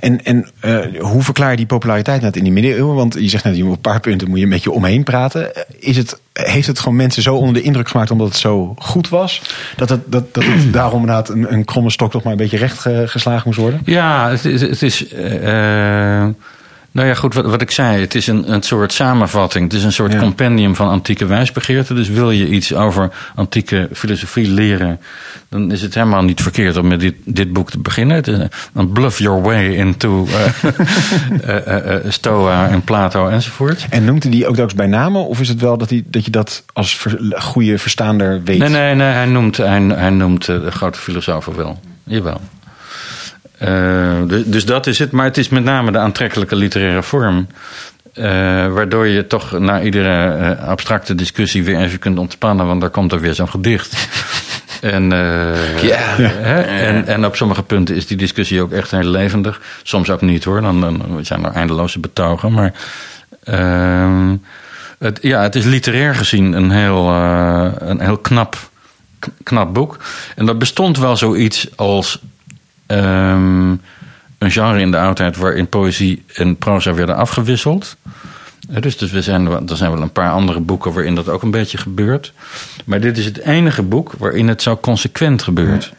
En, 0.00 0.24
en 0.24 0.48
eh, 0.60 0.78
hoe 1.00 1.22
verklaar 1.22 1.50
je 1.50 1.56
die 1.56 1.66
populariteit 1.66 2.22
net 2.22 2.36
in 2.36 2.42
die 2.44 2.52
middeleeuwen? 2.52 2.94
Want 2.94 3.14
je 3.18 3.28
zegt 3.28 3.44
net, 3.44 3.56
je 3.56 3.64
moet 3.64 3.74
een 3.74 3.80
paar 3.80 4.00
punten 4.00 4.28
moet 4.28 4.38
je 4.38 4.44
een 4.44 4.50
beetje 4.50 4.70
omheen 4.70 5.02
praten. 5.02 5.52
Is 5.78 5.96
het, 5.96 6.20
heeft 6.32 6.66
het 6.66 6.78
gewoon 6.78 6.96
mensen 6.96 7.22
zo 7.22 7.34
onder 7.34 7.54
de 7.54 7.62
indruk 7.62 7.88
gemaakt 7.88 8.10
omdat 8.10 8.28
het 8.28 8.36
zo 8.36 8.74
goed 8.78 9.08
was? 9.08 9.42
Dat 9.76 9.88
het, 9.88 10.00
dat, 10.12 10.34
dat 10.34 10.44
het 10.46 10.72
daarom 10.78 11.00
inderdaad 11.00 11.28
een, 11.28 11.52
een 11.52 11.64
kromme 11.64 11.90
stok 11.90 12.10
toch 12.10 12.22
maar 12.22 12.32
een 12.32 12.38
beetje 12.38 12.56
recht 12.56 12.78
ge- 12.78 13.04
geslagen 13.06 13.42
moest 13.46 13.58
worden? 13.58 13.80
Ja, 13.84 14.30
het 14.30 14.44
is. 14.44 14.60
Het 14.60 14.82
is 14.82 15.08
eh, 15.08 16.26
nou 16.92 17.08
ja, 17.08 17.14
goed, 17.14 17.34
wat, 17.34 17.44
wat 17.44 17.62
ik 17.62 17.70
zei. 17.70 18.00
Het 18.00 18.14
is 18.14 18.26
een, 18.26 18.52
een 18.52 18.62
soort 18.62 18.92
samenvatting. 18.92 19.64
Het 19.64 19.72
is 19.74 19.84
een 19.84 19.92
soort 19.92 20.12
Ja. 20.12 20.18
compendium 20.18 20.76
van 20.76 20.88
antieke 20.88 21.26
wijsbegeerten. 21.26 21.96
Dus 21.96 22.08
wil 22.08 22.30
je 22.30 22.48
iets 22.48 22.74
over 22.74 23.10
antieke 23.34 23.88
filosofie 23.92 24.48
leren... 24.48 25.00
dan 25.48 25.70
is 25.72 25.82
het 25.82 25.94
helemaal 25.94 26.22
niet 26.22 26.42
verkeerd 26.42 26.76
om 26.76 26.86
met 26.88 27.00
dit, 27.00 27.14
dit 27.24 27.52
boek 27.52 27.70
te 27.70 27.78
beginnen. 27.78 28.50
Een 28.74 28.92
bluff 28.92 29.18
your 29.18 29.42
way 29.42 29.74
into 29.74 30.26
eh, 31.42 31.94
eh, 31.94 32.00
Stoa 32.08 32.68
en 32.68 32.82
Plato 32.82 33.28
enzovoort. 33.28 33.86
En 33.90 34.04
noemt 34.04 34.22
hij 34.22 34.32
die 34.32 34.46
ook 34.46 34.54
telkens 34.54 34.74
bij 34.76 34.86
namen? 34.86 35.26
Of 35.26 35.40
is 35.40 35.48
het 35.48 35.60
wel 35.60 35.78
dat, 35.78 35.90
hij, 35.90 36.02
dat 36.06 36.24
je 36.24 36.30
dat 36.30 36.64
als 36.72 36.96
ver- 36.96 37.34
goede 37.42 37.78
verstaander 37.78 38.42
weet? 38.44 38.58
Nee, 38.58 38.68
nee, 38.68 38.94
nee 38.94 39.06
hij 39.12 39.26
noemt, 39.26 39.56
hij, 39.56 39.80
hij 39.80 40.10
noemt 40.10 40.46
de 40.46 40.70
grote 40.70 40.98
filosofen 40.98 41.56
wel. 41.56 41.80
Jawel. 42.04 42.40
Eh, 43.62 44.12
dus, 44.26 44.44
dus 44.44 44.64
dat 44.64 44.86
is 44.86 44.98
het. 44.98 45.10
Maar 45.12 45.24
het 45.24 45.38
is 45.38 45.48
met 45.48 45.64
name 45.64 45.92
de 45.92 45.98
aantrekkelijke 45.98 46.56
literaire 46.56 47.02
vorm. 47.02 47.46
eh, 48.14 48.24
waardoor 48.72 49.06
je 49.06 49.26
toch 49.26 49.58
na 49.58 49.80
iedere 49.82 50.36
eh, 50.36 50.68
abstracte 50.68 51.14
discussie 51.14 51.64
weer 51.64 51.78
even 51.80 51.98
kunt 51.98 52.18
ontspannen. 52.18 52.66
Want 52.66 52.80
daar 52.80 52.90
komt 52.90 53.12
er 53.12 53.20
weer 53.20 53.34
zo'n 53.34 53.48
gedicht. 53.48 53.96
En, 54.80 55.10
Ja. 55.10 55.98
hè, 56.16 56.60
en, 56.62 57.06
en 57.06 57.24
op 57.26 57.36
sommige 57.36 57.62
punten 57.62 57.94
is 57.94 58.06
die 58.06 58.16
discussie 58.16 58.62
ook 58.62 58.72
echt 58.72 58.90
heel 58.90 59.04
levendig. 59.04 59.60
Soms 59.82 60.10
ook 60.10 60.20
niet 60.20 60.44
hoor. 60.44 60.60
Dan, 60.60 60.80
dan 60.80 61.18
zijn 61.22 61.44
er 61.44 61.52
eindeloze 61.52 61.98
betogen. 62.00 62.52
Maar 62.52 62.72
ehm, 63.44 64.36
het, 64.98 65.18
ja, 65.22 65.42
het 65.42 65.54
is 65.54 65.64
literair 65.64 66.14
gezien 66.14 66.52
een 66.52 66.70
heel, 66.70 67.08
een 67.78 68.00
heel 68.00 68.16
knap, 68.18 68.56
knap 69.42 69.74
boek. 69.74 69.96
En 70.36 70.48
er 70.48 70.56
bestond 70.56 70.98
wel 70.98 71.16
zoiets 71.16 71.68
als 71.76 72.18
ehm, 72.96 73.70
een 74.38 74.50
genre 74.50 74.80
in 74.80 74.90
de 74.90 74.98
oudheid 74.98 75.36
waarin 75.36 75.68
poëzie 75.68 76.24
en 76.34 76.56
proza 76.56 76.94
werden 76.94 77.16
afgewisseld. 77.16 77.96
Eh, 78.70 78.80
Dus, 78.82 78.96
dus 78.96 79.10
we 79.10 79.22
zijn, 79.22 79.46
er 79.68 79.76
zijn 79.76 79.92
wel 79.92 80.02
een 80.02 80.12
paar 80.12 80.30
andere 80.30 80.60
boeken 80.60 80.92
waarin 80.92 81.14
dat 81.14 81.28
ook 81.28 81.42
een 81.42 81.50
beetje 81.50 81.78
gebeurt. 81.78 82.32
Maar 82.84 83.00
dit 83.00 83.18
is 83.18 83.24
het 83.24 83.38
enige 83.38 83.82
boek 83.82 84.12
waarin 84.18 84.48
het 84.48 84.62
zo 84.62 84.76
consequent 84.76 85.42
gebeurt. 85.42 85.92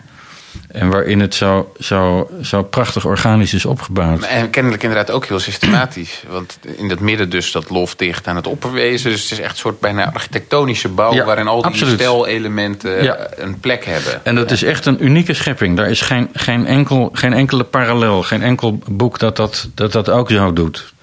En 0.68 0.90
waarin 0.90 1.20
het 1.20 1.36
zo, 1.36 1.72
zo, 1.80 2.30
zo 2.42 2.64
prachtig 2.64 3.06
organisch 3.06 3.54
is 3.54 3.66
opgebouwd. 3.66 4.24
En 4.24 4.50
kennelijk 4.50 4.84
inderdaad 4.84 5.12
ook 5.12 5.26
heel 5.26 5.40
systematisch. 5.40 6.24
Want 6.30 6.60
in 6.78 6.88
dat 6.88 7.00
midden 7.00 7.30
dus 7.30 7.52
dat 7.52 7.70
lof 7.70 7.96
dicht 7.96 8.28
aan 8.28 8.36
het 8.36 8.48
opperwezen. 8.48 9.12
Dus 9.12 9.22
het 9.24 9.32
is 9.32 9.40
echt 9.40 9.52
een 9.52 9.58
soort 9.58 9.80
bijna 9.80 10.14
architectonische 10.14 10.90
bouw... 10.90 11.14
Ja, 11.14 11.26
waarin 11.26 11.48
al 11.48 11.62
die 11.62 11.66
absoluut. 11.66 12.00
stijlelementen 12.00 13.04
Ja. 13.04 13.16
eh, 13.16 13.44
een 13.44 13.60
plek 13.60 13.86
hebben. 13.86 14.26
En 14.26 14.36
dat 14.36 14.52
is 14.52 14.64
echt 14.64 14.86
een 14.86 15.06
unieke 15.06 15.34
schepping. 15.34 15.78
Daar 15.78 15.90
is 15.90 16.02
geen, 16.02 16.30
geen, 16.34 16.66
enkel, 16.66 17.10
geen 17.14 17.34
enkele 17.34 17.64
parallel, 17.64 18.24
geen 18.24 18.42
enkel 18.44 18.80
boek 18.88 19.20
dat 19.20 19.36
dat, 19.36 19.70
dat, 19.74 19.92
dat 19.92 20.10
ook 20.10 20.30
zo 20.32 20.54
doet. 20.54 20.94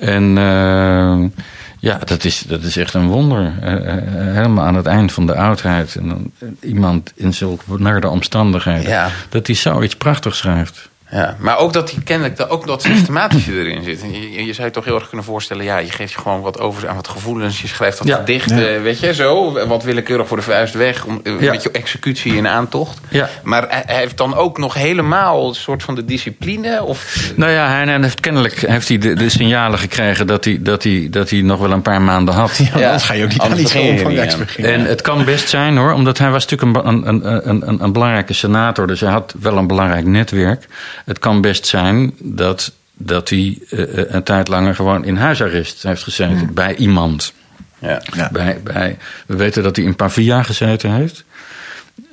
En 0.00 0.38
eh, 0.38 1.40
ja, 1.86 1.98
dat 2.04 2.24
is, 2.24 2.40
dat 2.46 2.62
is 2.62 2.76
echt 2.76 2.94
een 2.94 3.06
wonder. 3.06 3.52
Eh, 3.60 3.72
eh, 3.72 4.04
helemaal 4.34 4.64
aan 4.64 4.74
het 4.74 4.86
eind 4.86 5.12
van 5.12 5.26
de 5.26 5.34
oudheid. 5.34 5.96
En 5.96 6.08
dan 6.08 6.30
eh, 6.38 6.48
iemand 6.60 7.12
in 7.14 7.34
zulke 7.34 7.64
benarde 7.66 8.08
omstandigheden. 8.08 8.90
Ja. 8.90 9.10
Dat 9.28 9.46
hij 9.46 9.56
zoiets 9.56 9.96
prachtigs 9.96 10.38
schrijft. 10.38 10.88
Ja, 11.10 11.36
maar 11.38 11.58
ook 11.58 11.72
dat 11.72 11.88
die 11.88 12.02
kennelijk 12.02 12.36
dat, 12.36 12.48
ook 12.48 12.66
dat 12.66 12.82
systematische 12.82 13.52
erin 13.52 13.82
zit. 13.82 14.02
En 14.02 14.12
Je, 14.32 14.44
je, 14.44 14.52
zou 14.52 14.66
je 14.66 14.72
toch 14.72 14.84
heel 14.84 14.94
erg 14.94 15.08
kunnen 15.08 15.26
voorstellen... 15.26 15.64
ja, 15.64 15.78
je 15.78 15.90
geeft 15.90 16.12
je 16.12 16.18
gewoon 16.18 16.40
wat 16.40 16.60
over 16.60 16.88
aan 16.88 16.94
wat 16.96 17.08
gevoelens. 17.08 17.60
Je 17.60 17.68
schrijft 17.68 17.98
wat 17.98 18.06
Ja. 18.08 18.16
gedichten, 18.16 18.82
weet 18.82 19.00
je, 19.00 19.14
zo. 19.14 19.52
Wat 19.66 19.82
willekeurig 19.82 20.26
voor 20.28 20.36
de 20.36 20.42
vuist 20.42 20.74
weg. 20.74 21.04
Om, 21.04 21.20
eh, 21.24 21.40
Ja. 21.40 21.50
Met 21.50 21.62
je 21.62 21.70
executie 21.70 22.36
in 22.36 22.48
aantocht. 22.48 23.00
Ja. 23.08 23.28
Maar 23.42 23.64
hij, 23.68 23.82
hij 23.86 23.96
heeft 23.96 24.16
dan 24.16 24.34
ook 24.34 24.58
nog 24.58 24.74
helemaal 24.74 25.48
een 25.48 25.54
soort 25.54 25.82
van 25.82 25.94
de 25.94 26.04
discipline? 26.04 26.82
Of, 26.84 27.30
Nou 27.36 27.52
ja, 27.52 27.68
hij, 27.68 27.84
hij 27.84 28.00
heeft 28.00 28.20
kennelijk 28.20 28.54
heeft 28.66 28.88
hij 28.88 28.98
de, 28.98 29.14
de 29.14 29.28
signalen 29.28 29.78
gekregen 29.78 30.26
dat 30.26 30.44
hij, 30.44 30.58
dat, 30.60 30.82
hij, 30.82 31.06
dat 31.10 31.30
hij 31.30 31.40
nog 31.40 31.58
wel 31.60 31.70
een 31.72 31.82
paar 31.82 32.02
maanden 32.02 32.34
had. 32.34 32.56
Ja, 32.56 32.72
anders 32.84 33.02
ga 33.04 33.14
je 33.14 33.24
ook 33.24 33.30
niet 33.30 33.40
aan 33.40 33.58
iets 33.58 33.74
omvangrijks 33.74 34.36
beginnen. 34.36 34.72
En 34.72 34.84
het 34.84 35.02
kan 35.02 35.24
best 35.24 35.48
zijn 35.48 35.76
hoor, 35.76 35.92
omdat 35.92 36.18
hij 36.18 36.30
was 36.30 36.46
natuurlijk 36.46 36.86
een, 36.86 37.08
een, 37.08 37.32
een, 37.48 37.68
een, 37.68 37.82
een 37.82 37.92
belangrijke 37.92 38.32
senator, 38.32 38.86
dus 38.86 39.00
hij 39.00 39.10
had 39.10 39.34
wel 39.40 39.56
een 39.56 39.66
belangrijk 39.66 40.06
netwerk. 40.06 40.66
Het 41.06 41.18
kan 41.18 41.40
best 41.40 41.66
zijn 41.66 42.12
dat, 42.18 42.72
dat 42.92 43.28
hij 43.28 43.58
eh, 43.70 43.84
een 43.94 44.22
tijd 44.22 44.48
langer 44.48 44.74
gewoon 44.74 45.04
in 45.04 45.16
huisarrest 45.16 45.82
heeft 45.82 46.02
gezeten 46.02 46.54
bij 46.54 46.74
iemand. 46.76 47.32
Ja. 47.78 48.02
Ja. 48.14 48.28
Bij, 48.32 48.60
bij, 48.64 48.96
we 49.26 49.36
weten 49.36 49.62
dat 49.62 49.76
hij 49.76 49.84
in 49.84 49.96
Pavia 49.96 50.42
gezeten 50.42 50.90
heeft, 50.92 51.24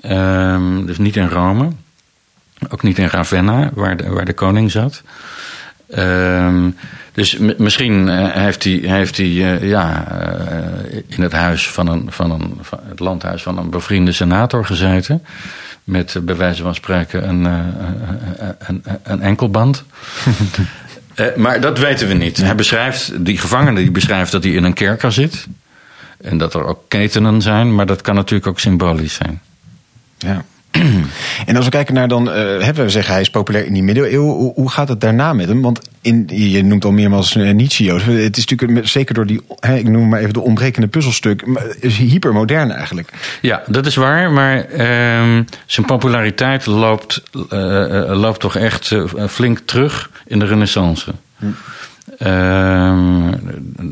Ehm, 0.02 0.86
dus 0.86 0.98
niet 0.98 1.16
in 1.16 1.28
Rome, 1.28 1.70
ook 2.70 2.82
niet 2.84 2.98
in 2.98 3.08
Ravenna, 3.08 3.70
waar 3.74 3.98
de, 3.98 4.10
waar 4.10 4.26
de 4.26 4.34
koning 4.34 4.72
zat. 4.72 5.02
Ehm, 5.90 6.70
dus 7.14 7.38
m- 7.38 7.52
misschien 7.58 8.10
eh, 8.10 8.32
heeft 8.32 8.64
hij, 8.64 8.74
heeft 8.74 9.18
hij 9.18 9.26
eh, 9.26 9.70
ja, 9.70 10.08
eh, 10.22 11.02
in 11.08 11.22
het 11.22 11.32
huis 11.32 11.70
van 11.70 11.88
een, 11.88 12.06
van 12.12 12.32
een 12.32 12.58
van 12.62 12.80
het 12.90 13.00
landhuis 13.00 13.44
van 13.44 13.58
een 13.58 13.70
bevriende 13.70 14.12
senator 14.12 14.66
gezeten. 14.66 15.24
Met 15.84 16.16
eh, 16.16 16.22
bij 16.22 16.36
wijze 16.36 16.64
van 16.64 16.76
spreken 16.76 17.30
een, 17.30 17.46
eh, 17.46 17.54
een, 18.68 18.84
een, 18.86 19.00
een 19.04 19.22
enkelband. 19.22 19.84
Eh, 21.14 21.36
maar 21.36 21.62
dat 21.62 21.78
weten 21.78 22.08
we 22.08 22.14
niet. 22.14 22.38
Hij 22.38 22.56
beschrijft, 22.56 23.26
die 23.26 23.38
gevangene 23.38 23.80
die 23.80 23.92
beschrijft 23.92 24.32
dat 24.32 24.44
hij 24.44 24.54
in 24.54 24.64
een 24.64 24.74
kerker 24.74 25.12
zit. 25.12 25.48
En 26.22 26.38
dat 26.38 26.54
er 26.54 26.66
ook 26.66 26.84
ketenen 26.88 27.42
zijn, 27.42 27.76
maar 27.76 27.86
dat 27.86 28.02
kan 28.02 28.16
natuurlijk 28.16 28.48
ook 28.48 28.60
symbolisch 28.60 29.14
zijn. 29.14 29.42
Ja. 30.18 30.46
En 31.46 31.56
als 31.56 31.66
we 31.66 31.72
kijken 31.72 31.94
naar 31.94 32.08
dan, 32.08 32.32
eh, 32.32 32.36
hebben 32.60 32.84
we 32.84 32.90
zeggen 32.90 33.14
hij 33.14 33.22
is 33.22 33.30
populair 33.30 33.66
in 33.66 33.74
die 33.74 33.84
middeleeuwen. 33.84 34.34
Hoe, 34.34 34.54
hoe 34.54 34.70
gaat 34.70 34.88
het 34.88 35.02
daarna 35.02 35.34
met 35.34 35.48
hem? 35.48 35.62
Want 35.62 35.80
in, 36.02 36.30
je 36.32 36.64
noemt 36.64 36.86
al 36.86 36.92
meermaals 36.92 37.36
uh, 37.36 37.54
Nietzsche. 37.54 37.84
Joost. 37.84 38.06
Het 38.06 38.38
is 38.38 38.48
natuurlijk 38.48 38.88
zeker 38.88 39.14
door 39.14 39.26
die, 39.26 39.42
ik 39.76 39.88
noem 39.88 40.10
maar 40.10 40.20
even 40.20 40.34
de 40.34 40.42
ontbrekende 40.42 40.88
puzzelstuk, 40.88 41.46
is 41.80 41.98
hypermodern 41.98 42.72
eigenlijk. 42.72 43.14
Ja, 43.42 43.64
dat 43.68 43.86
is 43.86 43.96
waar, 43.96 44.32
maar 44.32 44.66
ehm, 44.66 45.44
zijn 45.66 45.86
populariteit 45.86 46.66
loopt, 46.66 47.24
eh, 47.50 48.10
eh, 48.10 48.20
loopt 48.20 48.40
toch 48.40 48.56
echt 48.56 48.92
eh, 48.92 49.28
flink 49.28 49.60
terug 49.66 50.10
in 50.26 50.40
de 50.40 50.46
Renaissance. 50.46 51.14
Ehm, 51.40 51.52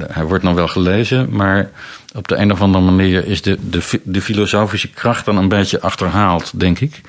hij 0.08 0.24
wordt 0.26 0.44
nog 0.44 0.54
wel 0.54 0.68
gelezen, 0.68 1.28
maar 1.32 1.70
op 2.16 2.28
de 2.28 2.36
een 2.36 2.52
of 2.52 2.62
andere 2.62 2.84
manier 2.84 3.28
is 3.28 3.42
de, 3.42 3.58
de, 3.70 4.02
de 4.04 4.22
filosofische 4.22 4.90
kracht 4.90 5.26
dan 5.26 5.38
een 5.38 5.48
beetje 5.48 5.82
achterhaald, 5.82 6.60
denk 6.60 6.80
ik. 6.80 7.02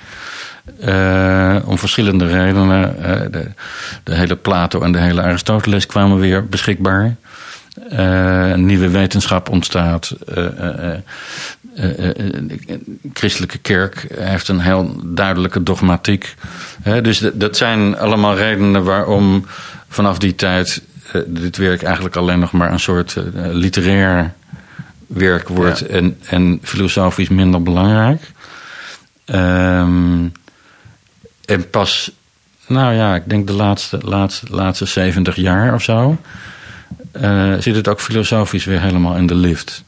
Eh, 0.81 1.57
om 1.65 1.79
verschillende 1.79 2.27
redenen. 2.27 3.05
Eh, 3.05 3.21
de, 3.31 3.51
de 4.05 4.15
hele 4.15 4.37
Plato 4.37 4.81
en 4.81 4.93
de 4.93 4.99
hele 4.99 5.23
Aristoteles 5.23 5.87
kwamen 5.87 6.19
weer 6.19 6.47
beschikbaar. 6.47 7.17
Een 7.89 8.67
nieuwe 8.67 8.89
wetenschap 8.89 9.49
ontstaat. 9.49 10.15
De 10.25 11.03
christelijke 13.13 13.59
kerk 13.59 14.07
heeft 14.15 14.49
een 14.49 14.61
heel 14.61 15.01
duidelijke 15.05 15.63
dogmatiek. 15.63 16.35
Dus 17.03 17.31
dat 17.35 17.57
zijn 17.57 17.99
allemaal 17.99 18.37
redenen 18.37 18.85
waarom 18.85 19.47
vanaf 19.89 20.19
die 20.19 20.35
tijd 20.35 20.83
dit 21.27 21.57
werk 21.57 21.83
eigenlijk 21.83 22.17
alleen 22.17 22.39
nog 22.39 22.53
maar 22.53 22.73
een 22.73 22.81
soort 22.81 23.17
eh, 23.17 23.23
literair 23.35 24.33
werk 25.07 25.49
wordt 25.49 25.79
Ja. 25.79 25.87
en, 25.87 26.19
en 26.27 26.59
filosofisch 26.63 27.29
minder 27.29 27.63
belangrijk. 27.63 28.31
Ehm, 29.25 30.27
en 31.45 31.71
pas, 31.71 32.11
nou 32.67 32.95
ja, 32.95 33.15
ik 33.15 33.23
denk 33.27 33.47
de 33.47 33.53
laatste, 33.53 33.99
laatste, 34.03 34.47
laatste 34.51 34.85
70 34.85 35.37
jaar 35.37 35.75
of 35.75 35.83
zo, 35.83 36.19
eh, 37.13 37.53
zit 37.59 37.75
het 37.77 37.89
ook 37.89 38.01
filosofisch 38.01 38.65
weer 38.65 38.81
helemaal 38.81 39.17
in 39.17 39.27
de 39.27 39.35
lift. 39.35 39.85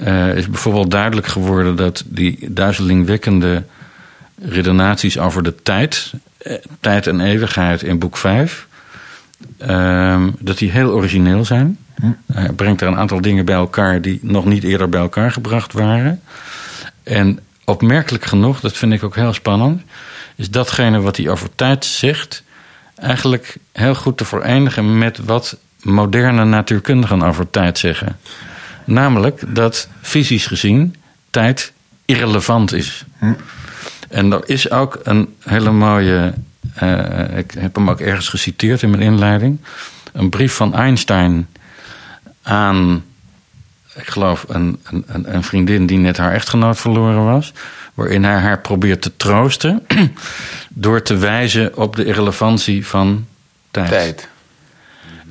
eh, 0.00 0.36
is 0.36 0.48
bijvoorbeeld 0.48 0.90
duidelijk 0.90 1.26
geworden 1.26 1.76
dat 1.76 2.02
die 2.06 2.38
duizelingwekkende 2.50 3.62
redenaties 4.42 5.18
over 5.18 5.42
de 5.42 5.54
tijd, 5.62 6.12
eh, 6.38 6.54
tijd 6.80 7.06
en 7.06 7.20
eeuwigheid 7.20 7.82
in 7.82 7.98
boek 7.98 8.16
5, 8.16 8.66
ehm, 9.58 10.30
dat 10.38 10.58
die 10.58 10.70
heel 10.70 10.90
origineel 10.90 11.44
zijn. 11.44 11.78
Hij 12.32 12.52
brengt 12.52 12.80
er 12.80 12.88
een 12.88 12.96
aantal 12.96 13.20
dingen 13.20 13.44
bij 13.44 13.54
elkaar 13.54 14.00
die 14.00 14.18
nog 14.22 14.44
niet 14.44 14.64
eerder 14.64 14.88
bij 14.88 15.00
elkaar 15.00 15.32
gebracht 15.32 15.72
waren. 15.72 16.20
En 17.02 17.38
opmerkelijk 17.64 18.24
genoeg, 18.24 18.60
dat 18.60 18.76
vind 18.76 18.92
ik 18.92 19.02
ook 19.02 19.14
heel 19.14 19.32
spannend, 19.32 19.82
is 20.36 20.50
datgene 20.50 21.00
wat 21.00 21.16
hij 21.16 21.28
over 21.28 21.48
tijd 21.54 21.84
zegt, 21.84 22.42
eigenlijk 22.94 23.56
heel 23.72 23.94
goed 23.94 24.16
te 24.16 24.24
verenigen 24.24 24.98
met 24.98 25.18
wat 25.18 25.56
moderne 25.82 26.44
natuurkundigen 26.44 27.22
over 27.22 27.50
tijd 27.50 27.78
zeggen. 27.78 28.16
Namelijk 28.84 29.42
dat 29.54 29.88
fysisch 30.00 30.46
gezien 30.46 30.94
tijd 31.30 31.72
irrelevant 32.04 32.72
is. 32.72 33.04
En 34.08 34.32
er 34.32 34.42
is 34.46 34.70
ook 34.70 35.00
een 35.02 35.34
hele 35.38 35.70
mooie. 35.70 36.34
Eh, 36.74 37.36
ik 37.38 37.50
heb 37.58 37.74
hem 37.74 37.90
ook 37.90 38.00
ergens 38.00 38.28
geciteerd 38.28 38.82
in 38.82 38.90
mijn 38.90 39.02
inleiding. 39.02 39.58
Een 40.12 40.28
brief 40.30 40.52
van 40.54 40.74
Einstein 40.74 41.48
aan, 42.42 43.04
ik 43.94 44.06
geloof, 44.08 44.44
een, 44.48 44.78
een, 45.06 45.34
een- 45.34 45.42
vriendin 45.42 45.86
die 45.86 45.98
net 45.98 46.16
haar 46.16 46.32
echtgenoot 46.32 46.78
verloren 46.80 47.24
was. 47.24 47.52
Waarin 47.94 48.24
hij 48.24 48.38
haar 48.38 48.60
probeert 48.60 49.02
te 49.02 49.16
troosten. 49.16 49.86
door 50.68 51.02
te 51.02 51.16
wijzen 51.16 51.76
op 51.76 51.96
de 51.96 52.04
irrelevantie 52.04 52.86
van 52.86 53.26
tijd. 53.70 53.88
Tijd. 53.88 54.28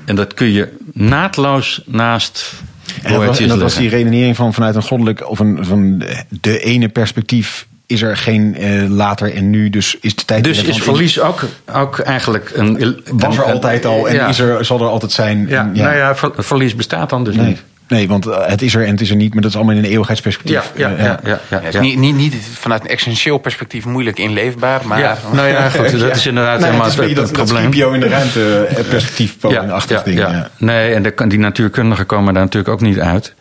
En 0.05 0.15
dat 0.15 0.33
kun 0.33 0.51
je 0.51 0.77
naadloos 0.93 1.81
naast. 1.85 2.53
En 3.01 3.13
dat, 3.13 3.25
was, 3.25 3.39
en 3.39 3.47
dat 3.47 3.59
was 3.61 3.75
die 3.75 3.89
redenering 3.89 4.35
van 4.35 4.53
vanuit 4.53 4.75
een 4.75 4.81
goddelijk 4.83 5.29
of 5.29 5.39
een 5.39 5.65
van 5.65 5.97
de 6.29 6.59
ene 6.59 6.89
perspectief 6.89 7.67
is 7.93 8.01
er 8.01 8.17
geen 8.17 8.57
eh, 8.57 8.89
later 8.89 9.33
en 9.33 9.49
nu, 9.49 9.69
dus 9.69 9.97
is 10.01 10.15
de 10.15 10.25
tijd. 10.25 10.43
Dus 10.43 10.63
is 10.63 10.77
verlies 10.81 11.19
ook, 11.19 11.41
ook 11.73 11.99
eigenlijk 11.99 12.51
een. 12.53 13.01
was 13.11 13.37
er 13.37 13.43
altijd 13.43 13.85
al 13.85 14.07
en 14.07 14.15
ja. 14.15 14.27
is 14.27 14.39
er, 14.39 14.65
zal 14.65 14.79
er 14.79 14.87
altijd 14.87 15.11
zijn. 15.11 15.45
Ja, 15.47 15.59
En 15.59 15.71
nou 15.71 15.95
ja, 15.95 16.15
ver- 16.15 16.31
verlies 16.37 16.75
bestaat 16.75 17.09
dan 17.09 17.23
dus 17.23 17.35
nee. 17.35 17.45
niet. 17.45 17.63
nee, 17.87 18.07
want 18.07 18.25
eh, 18.27 18.47
het 18.47 18.61
is 18.61 18.75
er 18.75 18.83
en 18.85 18.91
het 18.91 19.01
is 19.01 19.09
er 19.09 19.15
niet, 19.15 19.33
maar 19.33 19.41
dat 19.41 19.51
is 19.51 19.57
allemaal 19.57 19.75
in 19.75 19.83
een 19.83 19.89
eeuwigheidsperspectief. 19.89 20.71
Ja, 20.75 20.89
ja, 20.89 20.95
Eh, 20.95 21.03
ja, 21.03 21.19
ja, 21.23 21.29
ja, 21.29 21.39
Ja, 21.49 21.57
het 21.57 21.67
is 21.67 21.73
ja. 21.73 21.79
niet, 21.81 21.97
niet, 21.97 22.15
niet 22.15 22.35
vanuit 22.53 22.81
een 22.81 22.87
essentieel 22.89 23.37
perspectief 23.37 23.85
moeilijk 23.85 24.19
inleefbaar, 24.19 24.81
maar... 24.85 24.99
Ja, 24.99 25.17
nou 25.31 25.47
ja, 25.47 25.69
goed, 25.69 25.99
dat 25.99 26.15
is 26.15 26.27
inderdaad 26.27 26.55
Nee, 26.59 26.65
helemaal 26.65 26.89
het 26.89 26.99
is 26.99 27.15
dat, 27.15 27.25
dat 27.25 27.31
probleem. 27.31 27.61
Scipio 27.61 27.91
in 27.91 27.99
de 27.99 28.07
ruimte 28.07 28.65
eh, 28.65 28.87
perspectief 28.89 29.35
achtig 29.45 30.03
ding. 30.03 30.17
Ja. 30.17 30.49
Nee, 30.57 30.93
en 30.93 31.03
de, 31.03 31.27
die 31.27 31.39
natuurkundigen 31.39 32.05
komen 32.05 32.33
daar 32.33 32.43
natuurlijk 32.43 32.73
ook 32.73 32.81
niet 32.81 32.99
uit. 32.99 33.33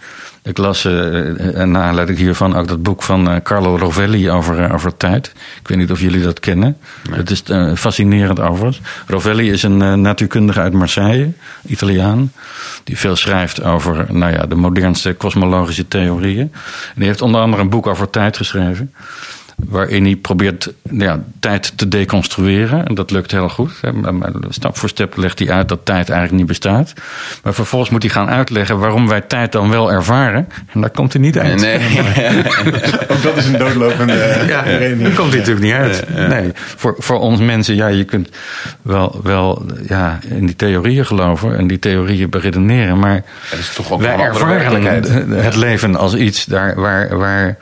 Ik 0.44 0.58
las 0.58 0.84
eh 0.84 1.56
en 1.60 1.70
naar 1.70 1.82
aanleiding 1.82 2.18
hiervan 2.18 2.56
ook 2.56 2.68
dat 2.68 2.82
boek 2.82 3.02
van 3.02 3.30
eh, 3.30 3.36
Carlo 3.42 3.76
Rovelli 3.76 4.30
over, 4.30 4.60
eh, 4.60 4.74
over 4.74 4.96
tijd. 4.96 5.32
Ik 5.60 5.68
weet 5.68 5.78
niet 5.78 5.90
of 5.90 6.00
jullie 6.00 6.22
dat 6.22 6.40
kennen. 6.40 6.76
Het 7.10 7.30
is 7.30 7.42
eh, 7.42 7.74
fascinerend 7.74 8.40
overigens. 8.40 8.80
Rovelli 9.06 9.50
is 9.50 9.62
een 9.62 9.82
eh, 9.82 9.94
natuurkundige 9.94 10.60
uit 10.60 10.72
Marseille, 10.72 11.32
Italiaan. 11.66 12.32
Die 12.84 12.98
veel 12.98 13.16
schrijft 13.16 13.62
over 13.62 14.06
nou 14.08 14.32
ja, 14.32 14.46
de 14.46 14.54
modernste 14.54 15.12
kosmologische 15.12 15.88
theorieën. 15.88 16.52
En 16.88 16.94
die 16.94 17.06
heeft 17.06 17.22
onder 17.22 17.40
andere 17.40 17.62
een 17.62 17.70
boek 17.70 17.86
over 17.86 18.10
tijd 18.10 18.36
geschreven. 18.36 18.92
Waarin 19.68 20.04
hij 20.04 20.16
probeert 20.16 20.72
ja, 20.90 21.20
tijd 21.40 21.72
te 21.76 21.88
deconstrueren. 21.88 22.86
En 22.86 22.94
dat 22.94 23.10
lukt 23.10 23.30
heel 23.30 23.48
goed. 23.48 23.72
Stap 24.48 24.76
voor 24.76 24.88
stap 24.88 25.16
legt 25.16 25.38
hij 25.38 25.50
uit 25.50 25.68
dat 25.68 25.84
tijd 25.84 26.08
eigenlijk 26.08 26.32
niet 26.38 26.46
bestaat. 26.46 26.92
Maar 27.42 27.54
vervolgens 27.54 27.90
moet 27.90 28.02
hij 28.02 28.10
gaan 28.12 28.28
uitleggen 28.28 28.78
waarom 28.78 29.08
wij 29.08 29.20
tijd 29.20 29.52
dan 29.52 29.70
wel 29.70 29.92
ervaren. 29.92 30.48
En 30.72 30.80
daar 30.80 30.90
komt 30.90 31.12
hij 31.12 31.22
niet 31.22 31.38
uit. 31.38 31.60
Nee, 31.60 31.78
Ook 33.08 33.22
dat 33.22 33.36
is 33.36 33.46
een 33.46 33.58
doodlopende 33.58 34.44
Ja, 34.48 34.60
redenering. 34.60 35.02
daar 35.02 35.12
komt 35.12 35.30
hij 35.30 35.38
natuurlijk 35.38 35.64
niet 35.66 35.74
uit. 35.74 36.04
Nee, 36.28 36.50
voor, 36.54 36.94
voor 36.98 37.18
ons 37.20 37.40
mensen, 37.40 37.74
ja, 37.74 37.86
je 37.86 38.04
kunt 38.04 38.28
wel, 38.82 39.20
wel 39.22 39.66
ja, 39.88 40.18
in 40.28 40.46
die 40.46 40.56
theorieën 40.56 41.06
geloven 41.06 41.56
en 41.58 41.66
die 41.66 41.78
theorieën 41.78 42.30
beredeneren. 42.30 42.98
Maar 42.98 43.24
Dat 43.50 43.58
is 43.58 43.72
toch 43.74 43.92
ook 43.92 44.00
wij 44.00 44.14
een 44.14 44.20
andere 44.20 44.32
ervaren 44.32 44.58
werkelijkheid. 44.72 45.44
het 45.44 45.56
leven 45.56 45.96
als 45.96 46.14
iets 46.14 46.44
daar 46.44 46.74
waar, 46.80 47.18
waar 47.18 47.56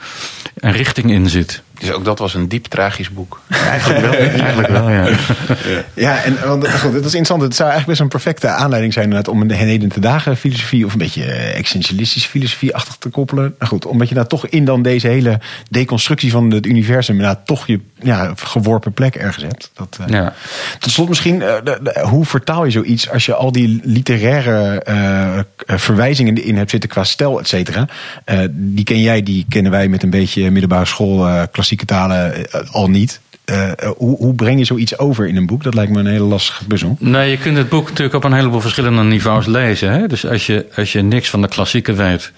een 0.54 0.72
richting 0.72 1.10
in 1.10 1.28
zit. 1.28 1.62
Dus 1.80 1.92
ook 1.92 2.04
dat 2.04 2.18
was 2.18 2.34
een 2.34 2.48
diep 2.48 2.64
tragisch 2.66 3.10
boek. 3.10 3.40
Eigenlijk 3.48 4.00
wel, 4.00 4.12
eigenlijk 4.12 4.68
wel 4.68 4.90
ja. 4.90 5.08
Ja, 5.94 6.22
en 6.22 6.36
want, 6.46 6.68
goed, 6.68 6.82
dat 6.92 7.04
is 7.04 7.14
interessant. 7.14 7.42
Het 7.42 7.54
zou 7.54 7.68
eigenlijk 7.70 7.86
best 7.86 8.00
een 8.00 8.08
perfecte 8.20 8.48
aanleiding 8.48 8.92
zijn 8.92 9.04
inderdaad, 9.04 9.32
om 9.34 9.40
een 9.40 9.50
heden 9.50 9.88
te 9.88 10.00
dagen 10.00 10.36
filosofie 10.36 10.84
of 10.84 10.92
een 10.92 10.98
beetje 10.98 11.24
eh, 11.24 11.56
existentialistische 11.58 12.28
filosofie 12.28 12.74
achter 12.74 12.98
te 12.98 13.08
koppelen. 13.08 13.54
Nou 13.58 13.70
goed, 13.70 13.86
omdat 13.86 14.08
je 14.08 14.14
daar 14.14 14.26
toch 14.26 14.46
in 14.46 14.64
dan 14.64 14.82
deze 14.82 15.06
hele 15.08 15.40
deconstructie 15.70 16.30
van 16.30 16.50
het 16.50 16.66
universum 16.66 17.14
inderdaad 17.14 17.46
toch 17.46 17.66
je 17.66 17.80
ja, 18.02 18.32
geworpen 18.36 18.92
plek 18.92 19.14
ergens 19.14 19.44
hebt. 19.44 19.70
Dat, 19.74 19.98
eh, 20.00 20.06
Ja. 20.08 20.34
Tot 20.78 20.92
slot 20.92 21.08
misschien, 21.08 21.42
eh, 21.42 21.54
de- 21.64 21.78
de- 21.82 22.00
hoe 22.08 22.24
vertaal 22.24 22.64
je 22.64 22.70
zoiets 22.70 23.10
als 23.10 23.26
je 23.26 23.34
al 23.34 23.52
die 23.52 23.80
literaire 23.84 24.80
eh, 24.82 25.38
eh, 25.38 25.44
verwijzingen 25.66 26.36
erin 26.36 26.56
hebt 26.56 26.70
zitten 26.70 26.90
qua 26.90 27.04
stijl, 27.04 27.38
et 27.40 27.48
cetera. 27.48 27.88
Eh, 28.24 28.38
die 28.50 28.84
ken 28.84 29.00
jij, 29.00 29.22
die 29.22 29.46
kennen 29.48 29.72
wij 29.72 29.88
met 29.88 30.02
een 30.02 30.10
beetje 30.10 30.50
middelbare 30.50 30.84
school, 30.84 31.26
eh, 31.28 31.42
klassieke 31.76 31.84
talen 31.84 32.46
al 32.72 32.90
niet. 32.90 33.20
Eh, 33.44 33.70
eh, 33.70 33.90
hoe, 33.96 34.16
hoe 34.16 34.34
breng 34.34 34.58
je 34.58 34.64
zoiets 34.64 34.98
over 34.98 35.28
in 35.28 35.36
een 35.36 35.46
boek? 35.46 35.62
Dat 35.62 35.74
lijkt 35.74 35.92
me 35.92 35.98
een 35.98 36.06
hele 36.06 36.24
lastige 36.24 36.64
puzzel. 36.64 36.96
Nee, 36.98 37.30
je 37.30 37.38
kunt 37.38 37.56
het 37.56 37.68
boek 37.68 37.88
natuurlijk 37.88 38.14
op 38.14 38.24
een 38.24 38.32
heleboel 38.32 38.60
verschillende 38.60 39.02
niveaus 39.02 39.46
lezen. 39.46 39.92
Hè? 39.92 40.06
Dus 40.06 40.26
als 40.26 40.46
je, 40.46 40.66
als 40.76 40.92
je 40.92 41.02
niks 41.02 41.30
van 41.30 41.42
de 41.42 41.48
klassieken 41.48 41.96
weet, 41.96 42.32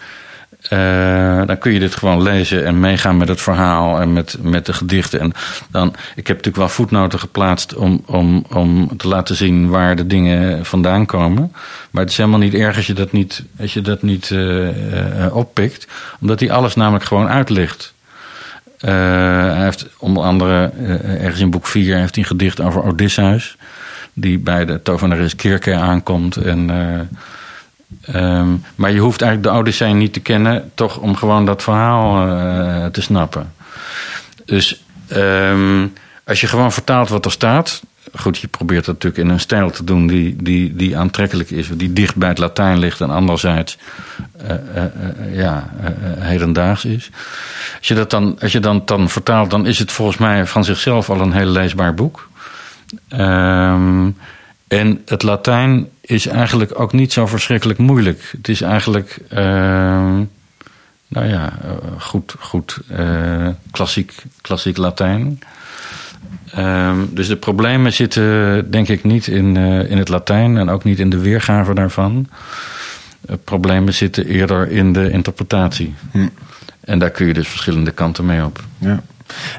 eh, 0.69 1.43
dan 1.47 1.59
kun 1.59 1.73
je 1.73 1.79
dit 1.79 1.95
gewoon 1.95 2.23
lezen 2.23 2.65
en 2.65 2.81
meegaan 2.81 3.17
met 3.17 3.29
het 3.29 3.41
verhaal 3.41 4.01
en 4.01 4.13
met, 4.13 4.37
met 4.41 4.67
de 4.67 4.73
gedichten. 4.73 5.21
En 5.21 5.33
dan, 5.71 5.89
ik 5.89 6.27
heb 6.27 6.37
natuurlijk 6.37 6.57
wel 6.57 6.69
voetnoten 6.69 7.19
geplaatst 7.19 7.75
om, 7.75 8.03
om, 8.07 8.45
om 8.53 8.97
te 8.97 9.09
laten 9.09 9.37
zien 9.37 9.69
waar 9.69 9.97
de 9.97 10.07
dingen 10.07 10.65
vandaan 10.67 11.07
komen. 11.07 11.53
Maar 11.91 12.03
het 12.03 12.11
is 12.11 12.17
helemaal 12.17 12.39
niet 12.39 12.55
erg 12.55 12.77
als 12.77 12.87
je 12.87 12.95
dat 12.95 13.13
niet, 13.13 13.45
als 13.61 13.75
je 13.75 13.81
dat 13.81 14.03
niet 14.03 14.35
oppikt, 15.33 15.87
omdat 16.21 16.41
hij 16.41 16.51
alles 16.51 16.75
namelijk 16.75 17.05
gewoon 17.05 17.29
uitlegt. 17.29 17.95
Eh, 18.83 18.93
hij 19.55 19.63
heeft 19.63 19.87
onder 19.99 20.23
andere 20.23 20.73
eh, 20.79 21.23
ergens 21.23 21.41
in 21.41 21.51
boek 21.51 21.67
4 21.67 21.97
heeft 21.97 22.15
hij 22.15 22.25
een 22.25 22.31
gedicht 22.31 22.61
over 22.61 22.83
Odysseus. 22.83 23.57
Die 24.13 24.39
bij 24.39 24.65
de 24.65 24.83
tovenares 24.83 25.37
Kirke 25.37 25.75
aankomt. 25.75 26.37
En, 26.37 26.71
eh, 26.71 27.01
ehm, 28.15 28.49
maar 28.75 28.93
je 28.93 29.01
hoeft 29.01 29.23
eigenlijk 29.23 29.53
de 29.53 29.61
Odyssee 29.61 29.93
niet 29.93 30.13
te 30.13 30.21
kennen, 30.21 30.71
toch 30.75 30.99
om 30.99 31.17
gewoon 31.17 31.47
dat 31.47 31.63
verhaal 31.63 32.27
te 32.91 33.03
snappen. 33.03 33.53
Dus 34.45 34.83
ehm, 35.09 35.87
als 36.25 36.41
je 36.41 36.47
gewoon 36.47 36.73
vertaalt 36.73 37.09
wat 37.09 37.25
er 37.25 37.31
staat. 37.31 37.83
Goed, 38.15 38.39
je 38.39 38.49
probeert 38.49 38.85
dat 38.85 38.95
natuurlijk 38.95 39.23
in 39.23 39.29
een 39.29 39.41
stijl 39.41 39.71
te 39.71 39.85
doen 39.85 40.07
die, 40.07 40.37
die, 40.37 40.77
die 40.77 40.97
aantrekkelijk 40.97 41.51
is, 41.51 41.69
die 41.75 41.93
dicht 41.93 42.17
bij 42.17 42.29
het 42.29 42.39
Latijn 42.39 42.79
ligt 42.79 43.01
en 43.01 43.11
anderzijds 43.11 43.79
eh, 44.37 44.51
eh, 44.51 44.85
eh, 44.85 45.37
ja, 45.37 45.71
hedendaags 46.19 46.85
is. 46.85 47.11
Als 47.79 47.89
je 47.89 47.95
dat 47.95 48.11
dan, 48.11 48.37
als 48.41 48.53
je 48.53 48.61
dan, 48.61 48.83
dan 48.85 49.11
vertaalt, 49.11 49.51
dan 49.51 49.67
is 49.67 49.79
het 49.79 49.93
volgens 49.93 50.19
mij 50.19 50.47
van 50.47 50.65
zichzelf 50.65 51.11
al 51.11 51.21
een 51.21 51.33
heel 51.33 51.47
leesbaar 51.47 51.95
boek. 51.95 52.29
Ehm, 53.09 54.11
en 54.69 55.03
het 55.07 55.23
Latijn 55.23 55.89
is 56.01 56.27
eigenlijk 56.27 56.81
ook 56.81 56.93
niet 56.93 57.13
zo 57.13 57.27
verschrikkelijk 57.27 57.79
moeilijk. 57.79 58.29
Het 58.37 58.49
is 58.49 58.61
eigenlijk, 58.61 59.19
ehm, 59.29 60.15
nou 61.09 61.27
ja, 61.27 61.53
goed, 61.99 62.35
goed 62.39 62.79
klassiek, 63.71 64.15
klassiek 64.41 64.77
Latijn. 64.77 65.41
Ehm, 66.51 66.97
dus 67.11 67.29
de 67.29 67.37
problemen 67.37 67.93
zitten 67.93 68.71
denk 68.71 68.89
ik 68.89 69.05
niet 69.05 69.27
in, 69.27 69.57
eh, 69.57 69.91
in 69.91 69.99
het 69.99 70.09
Latijn 70.09 70.57
en 70.57 70.69
ook 70.69 70.85
niet 70.85 70.99
in 70.99 71.11
de 71.11 71.19
weergave 71.19 71.75
daarvan. 71.75 72.29
De 73.21 73.37
problemen 73.37 73.95
zitten 73.95 74.27
eerder 74.27 74.71
in 74.71 74.93
de 74.93 75.11
interpretatie. 75.11 75.95
En 76.81 76.99
daar 76.99 77.11
kun 77.11 77.27
je 77.27 77.35
dus 77.35 77.49
verschillende 77.49 77.91
kanten 77.91 78.27
mee 78.27 78.45
op. 78.45 78.65
Ja. 78.79 79.03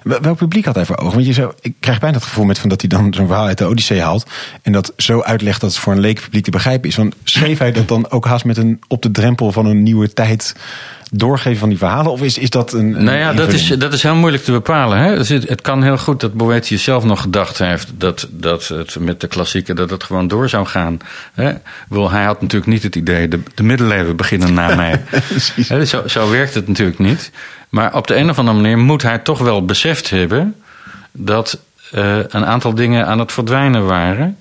Wel- 0.04 0.22
Welk 0.22 0.38
publiek 0.38 0.66
had 0.66 0.76
hij 0.76 0.86
voor 0.86 0.98
ogen? 0.98 1.14
Want 1.14 1.26
je 1.26 1.34
zou, 1.34 1.54
ik 1.62 1.74
krijg 1.80 2.00
bijna 2.00 2.16
het 2.16 2.26
gevoel 2.26 2.46
met 2.46 2.60
van 2.60 2.70
dat 2.70 2.82
hij 2.82 2.90
dan 2.90 3.14
zo'n 3.14 3.28
verhaal 3.28 3.46
uit 3.46 3.58
de 3.58 3.66
Odyssee 3.66 4.02
haalt. 4.02 4.26
En 4.62 4.72
dat 4.72 4.94
zo 4.98 5.22
uitlegt 5.22 5.62
dat 5.62 5.70
het 5.70 5.80
voor 5.80 5.94
een 5.94 6.00
leekpubliek 6.00 6.44
te 6.44 6.52
begrijpen 6.52 6.90
is. 6.90 6.96
Want 6.96 7.16
schreef 7.24 7.58
hij 7.58 7.72
dat 7.72 7.88
dan 7.88 8.10
ook 8.10 8.26
haast 8.26 8.46
met 8.46 8.58
een 8.58 8.80
op 8.88 9.02
de 9.02 9.12
drempel 9.12 9.52
van 9.52 9.66
een 9.66 9.84
nieuwe 9.84 10.14
tijd 10.14 10.56
doorgeven 11.16 11.60
van 11.60 11.70
die 11.70 11.78
verhalen? 11.78 12.12
Of 12.12 12.22
is, 12.22 12.38
is 12.38 12.50
dat 12.50 12.74
een. 12.74 12.96
een 12.96 13.04
Nou 13.04 13.18
ja, 13.18 13.34
dat 13.34 13.54
is, 13.54 13.68
dat 13.68 13.94
is 13.94 14.04
heel 14.04 14.16
moeilijk 14.16 14.44
te 14.44 14.52
bepalen. 14.52 14.98
Hè? 14.98 15.16
Dus 15.16 15.30
het, 15.30 15.50
het 15.50 15.62
kan 15.62 15.84
heel 15.84 15.98
goed 15.98 16.20
dat 16.20 16.34
Boetius 16.34 16.84
zelf 16.84 17.04
nog 17.04 17.22
gedacht 17.22 17.58
heeft 17.58 17.92
dat, 17.98 18.28
dat 18.32 18.68
het 18.68 19.00
met 19.00 19.22
de 19.22 19.28
klassieken 19.28 19.76
dat 19.76 19.90
het 19.90 20.04
gewoon 20.04 20.28
door 20.28 20.50
zou 20.50 20.66
gaan. 20.66 20.98
Hè? 21.34 21.52
Hij 21.90 22.24
had 22.24 22.42
natuurlijk 22.42 22.72
niet 22.72 22.84
het 22.84 22.96
idee, 22.96 23.28
de, 23.28 23.40
de 23.56 23.64
middeleeuwen 23.64 24.16
beginnen 24.16 24.54
na 24.54 24.76
mij. 24.76 25.04
Hè, 25.68 25.86
zo, 25.86 26.08
zo 26.08 26.30
werkt 26.30 26.54
het 26.54 26.68
natuurlijk 26.68 27.00
niet. 27.00 27.32
Maar 27.70 27.96
op 27.96 28.08
de 28.08 28.16
een 28.16 28.30
of 28.30 28.40
andere 28.40 28.58
manier 28.58 28.78
moet 28.78 29.02
hij 29.02 29.18
toch 29.18 29.40
wel 29.40 29.66
beseft 29.66 30.10
hebben 30.10 30.56
dat 31.12 31.60
eh, 31.92 32.18
een 32.28 32.46
aantal 32.46 32.74
dingen 32.74 33.08
aan 33.08 33.20
het 33.20 33.32
verdwijnen 33.32 33.86
waren. 33.86 34.38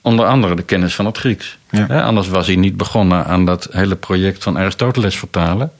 Onder 0.00 0.26
andere 0.26 0.54
de 0.54 0.62
kennis 0.62 0.94
van 0.94 1.06
het 1.06 1.18
Grieks. 1.18 1.58
Ja. 1.70 2.02
Anders 2.02 2.28
was 2.28 2.46
hij 2.46 2.56
niet 2.56 2.76
begonnen 2.76 3.24
aan 3.24 3.44
dat 3.44 3.68
hele 3.70 3.96
project 3.96 4.42
van 4.42 4.58
Aristoteles 4.58 5.16
vertalen. 5.16 5.72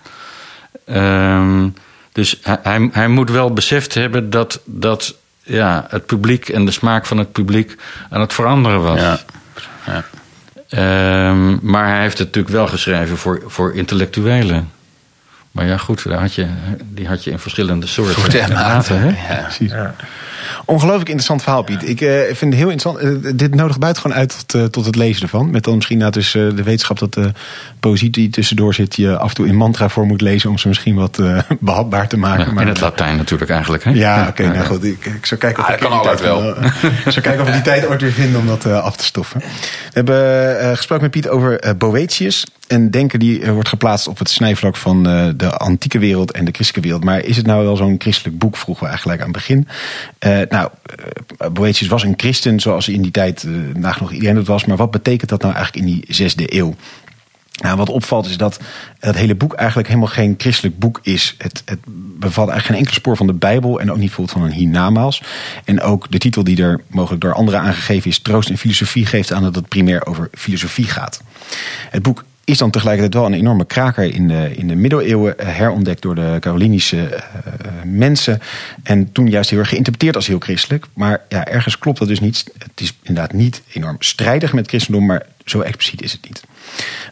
Ehm, 0.91 1.69
dus 2.13 2.39
hij, 2.43 2.59
hij, 2.63 2.89
hij 2.93 3.09
moet 3.09 3.31
wel 3.31 3.53
beseft 3.53 3.95
hebben 3.95 4.31
dat, 4.31 4.61
dat 4.65 5.15
ja, 5.43 5.87
het 5.89 6.07
publiek 6.07 6.49
en 6.49 6.65
de 6.65 6.71
smaak 6.71 7.07
van 7.07 7.19
het 7.19 7.33
publiek 7.33 7.77
aan 8.11 8.21
het 8.21 8.33
veranderen 8.33 8.83
was. 8.83 9.01
Ja. 9.01 9.19
Ja. 9.87 10.05
Ehm, 10.69 11.71
maar 11.71 11.87
hij 11.89 12.01
heeft 12.01 12.19
het 12.19 12.27
natuurlijk 12.27 12.55
wel 12.55 12.67
geschreven 12.67 13.17
voor, 13.17 13.43
voor 13.47 13.75
intellectuelen. 13.75 14.71
Maar 15.51 15.67
ja, 15.67 15.77
goed, 15.77 16.05
daar 16.05 16.21
had 16.21 16.35
je, 16.35 16.47
die 16.85 17.09
had 17.09 17.25
je 17.25 17.31
in 17.31 17.39
verschillende 17.39 17.87
soorten 17.87 18.15
Soorten 18.15 18.41
en 18.41 18.53
maten, 18.53 19.01
hè? 19.01 19.35
Ja. 19.35 19.43
Precies. 19.43 19.73
Ongelooflijk 20.65 21.09
interessant 21.09 21.43
verhaal, 21.43 21.63
Piet. 21.63 21.89
Ik 21.89 22.01
eh, 22.01 22.21
vind 22.27 22.41
het 22.41 22.55
heel 22.55 22.71
interessant. 22.71 23.25
Eh, 23.25 23.31
dit 23.35 23.55
nodigt 23.55 23.79
buitengewoon 23.79 24.17
uit 24.17 24.39
tot, 24.39 24.55
eh, 24.55 24.65
tot 24.65 24.85
het 24.85 24.97
lezen 24.97 25.23
ervan. 25.23 25.51
Met 25.51 25.65
dan 25.65 25.75
misschien 25.75 26.11
dus, 26.11 26.33
de 26.33 26.63
wetenschap 26.63 26.99
dat 26.99 27.15
de 27.15 27.33
poëzie 27.81 28.11
die 28.11 28.31
tussendoor 28.31 28.75
zit... 28.75 28.97
je 28.97 29.17
af 29.17 29.29
en 29.29 29.35
toe 29.35 29.47
in 29.47 29.57
mantra 29.57 29.89
voor 29.89 30.07
moet 30.07 30.21
lezen... 30.21 30.51
om 30.51 30.59
ze 30.59 30.69
misschien 30.69 30.95
wat 30.95 31.19
eh, 31.19 31.39
behapbaar 31.59 32.09
te 32.09 32.17
maken. 32.17 32.47
Ja, 32.47 32.53
maar, 32.53 32.63
in 32.63 32.69
het 32.69 32.81
Latijn 32.81 33.17
natuurlijk 33.17 33.51
eigenlijk. 33.51 33.85
Hè? 33.85 33.91
Ja, 33.91 34.27
oké, 34.29 34.49
nou 34.49 34.67
goed. 34.67 34.85
Ik, 34.85 35.05
ik 35.05 35.27
zou 35.27 35.41
kijken 35.41 35.63
of 35.63 35.69
Ah, 35.69 35.75
ik 35.75 35.81
kan 35.81 35.93
altijd 35.93 36.19
ik 37.05 37.13
zou 37.13 37.21
kijken 37.21 37.41
of 37.41 37.47
we 37.47 37.53
die 37.53 37.63
tijd 37.63 37.87
ooit 37.87 38.01
weer 38.01 38.13
vinden 38.13 38.41
om 38.41 38.47
dat 38.47 38.67
af 38.67 38.97
te 38.97 39.05
stoffen. 39.05 39.41
We 39.41 39.47
hebben 39.93 40.77
gesproken 40.77 41.05
met 41.05 41.13
Piet 41.13 41.29
over 41.29 41.75
Boetius. 41.79 42.47
Een 42.67 42.91
denker 42.91 43.19
die 43.19 43.51
wordt 43.53 43.69
geplaatst 43.69 44.09
op 44.09 44.19
het 44.19 44.31
snijvlak 44.31 44.77
van 44.77 45.03
de 45.37 45.51
antieke 45.51 45.99
wereld 45.99 46.31
en 46.31 46.45
de 46.45 46.53
christelijke 46.53 46.89
wereld. 46.89 47.05
Maar 47.05 47.25
is 47.25 47.37
het 47.37 47.47
nou 47.47 47.65
wel 47.65 47.77
zo'n 47.77 47.95
christelijk 47.99 48.39
boek, 48.39 48.57
vroegen 48.57 48.83
we 48.83 48.89
eigenlijk 48.89 49.21
aan 49.21 49.29
het 49.29 49.37
begin. 49.37 49.69
Eh, 50.31 50.49
nou, 50.49 50.71
eh, 51.39 51.51
Boetius 51.51 51.89
was 51.89 52.03
een 52.03 52.15
christen 52.17 52.61
zoals 52.61 52.89
in 52.89 53.03
die 53.03 53.11
tijd 53.11 53.43
eh, 53.43 53.53
nagenoeg 53.75 54.13
iedereen 54.13 54.37
het 54.37 54.47
was. 54.47 54.65
Maar 54.65 54.77
wat 54.77 54.91
betekent 54.91 55.31
dat 55.31 55.43
nou 55.43 55.55
eigenlijk 55.55 55.87
in 55.87 55.93
die 55.93 56.05
zesde 56.09 56.57
eeuw? 56.57 56.75
Nou, 57.63 57.77
wat 57.77 57.89
opvalt 57.89 58.27
is 58.27 58.37
dat 58.37 58.61
het 58.99 59.17
hele 59.17 59.35
boek 59.35 59.53
eigenlijk 59.53 59.89
helemaal 59.89 60.09
geen 60.09 60.35
christelijk 60.39 60.79
boek 60.79 61.01
is. 61.03 61.35
Het, 61.39 61.63
het 61.65 61.79
bevat 62.19 62.49
eigenlijk 62.49 62.67
geen 62.67 62.77
enkel 62.77 62.95
spoor 62.95 63.17
van 63.17 63.27
de 63.27 63.33
Bijbel 63.33 63.81
en 63.81 63.91
ook 63.91 63.97
niet 63.97 64.07
bijvoorbeeld 64.07 64.39
van 64.39 64.47
een 64.47 64.57
hiernamaals. 64.57 65.23
En 65.65 65.81
ook 65.81 66.11
de 66.11 66.19
titel 66.19 66.45
die 66.45 66.63
er 66.63 66.81
mogelijk 66.87 67.23
door 67.23 67.35
anderen 67.35 67.61
aangegeven 67.61 68.11
is, 68.11 68.19
Troost 68.19 68.51
en 68.51 68.59
Filosofie, 68.59 69.07
geeft 69.07 69.33
aan 69.33 69.43
dat 69.43 69.55
het 69.55 69.69
primair 69.69 70.07
over 70.07 70.29
filosofie 70.33 70.87
gaat. 70.87 71.23
Het 71.91 72.03
boek 72.03 72.25
is 72.51 72.59
dan 72.59 72.71
tegelijkertijd 72.71 73.15
wel 73.15 73.27
een 73.27 73.39
enorme 73.39 73.65
kraker 73.65 74.15
in 74.15 74.29
de, 74.29 74.57
in 74.57 74.69
de 74.69 74.75
middeleeuwen, 74.75 75.39
eh, 75.39 75.57
herontdekt 75.57 76.03
door 76.03 76.15
de 76.15 76.37
Carolinische 76.41 77.07
eh, 77.07 77.23
mensen. 77.85 78.41
En 78.83 79.13
toen 79.13 79.29
juist 79.29 79.51
heel 79.51 79.59
erg 79.59 79.69
geïnterpreteerd 79.69 80.17
als 80.17 80.27
heel 80.27 80.39
christelijk. 80.39 80.87
Maar 80.95 81.21
ja, 81.29 81.47
ergens 81.47 81.79
klopt 81.79 81.99
dat 81.99 82.09
dus 82.09 82.21
niet. 82.21 82.45
Het 82.59 82.81
is 82.81 82.99
inderdaad 83.03 83.33
niet 83.33 83.63
enorm 83.73 83.97
strijdig 83.99 84.53
met 84.53 84.69
christendom, 84.69 85.07
maar 85.07 85.27
zo 85.51 85.61
expliciet 85.61 86.03
is 86.03 86.13
het 86.13 86.25
niet. 86.25 86.43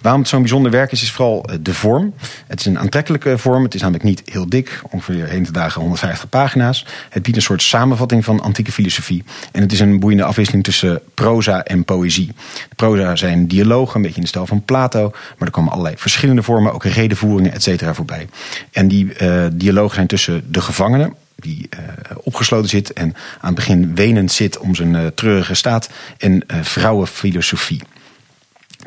Waarom 0.03 0.21
het 0.21 0.31
zo'n 0.31 0.41
bijzonder 0.41 0.71
werk 0.71 0.93
is, 0.93 1.03
is 1.03 1.13
vooral 1.13 1.45
eh, 1.45 1.57
de 1.61 1.75
vorm. 1.75 2.15
Het 2.47 2.61
is 2.61 2.67
een 2.67 2.79
aantrekkelijke 2.79 3.39
vorm. 3.39 3.63
Het 3.63 3.75
is 3.75 3.81
namelijk 3.81 4.05
niet 4.05 4.23
heel 4.25 4.49
dik, 4.49 4.81
ongeveer 4.91 5.29
heen 5.29 5.45
te 5.45 5.53
dagen 5.53 5.81
150 5.81 6.29
pagina's. 6.29 6.87
Het 7.09 7.23
biedt 7.23 7.37
een 7.37 7.43
soort 7.43 7.63
samenvatting 7.63 8.25
van 8.25 8.41
antieke 8.41 8.73
filosofie. 8.73 9.25
En 9.53 9.63
het 9.63 9.73
is 9.73 9.81
een 9.81 10.01
boeiende 10.01 10.25
afwisseling 10.25 10.65
tussen 10.65 11.01
proza 11.15 11.65
en 11.65 11.85
poëzie. 11.85 12.27
De 12.69 12.75
proza 12.77 13.17
zijn 13.17 13.47
dialogen, 13.47 13.97
een 13.97 14.03
beetje 14.03 14.17
in 14.17 14.23
de 14.23 14.29
stijl 14.29 14.47
van 14.47 14.65
Plato. 14.65 15.11
Maar 15.11 15.49
er 15.49 15.51
komen 15.51 15.73
allerlei 15.73 15.97
verschillende 15.97 16.43
vormen, 16.43 16.73
ook 16.73 16.85
redenvoeringen, 16.85 17.53
et 17.53 17.63
cetera, 17.63 17.95
voorbij. 17.95 18.29
En 18.73 18.89
die 18.89 19.15
eh, 19.15 19.47
dialogen 19.53 19.95
zijn 19.95 20.07
tussen 20.07 20.53
de 20.53 20.61
gevangenen 20.61 21.15
die 21.41 21.67
eh, 21.71 21.81
opgesloten 22.23 22.69
zit 22.69 22.93
en 22.93 23.15
aan 23.41 23.47
het 23.47 23.55
begin 23.55 23.95
wenend 23.95 24.33
zit 24.33 24.59
om 24.59 24.75
zijn 24.75 24.95
eh, 24.95 25.07
treurige 25.07 25.55
staat. 25.55 25.89
En 26.19 26.47
eh, 26.47 26.63
vrouwenfilosofie. 26.63 27.81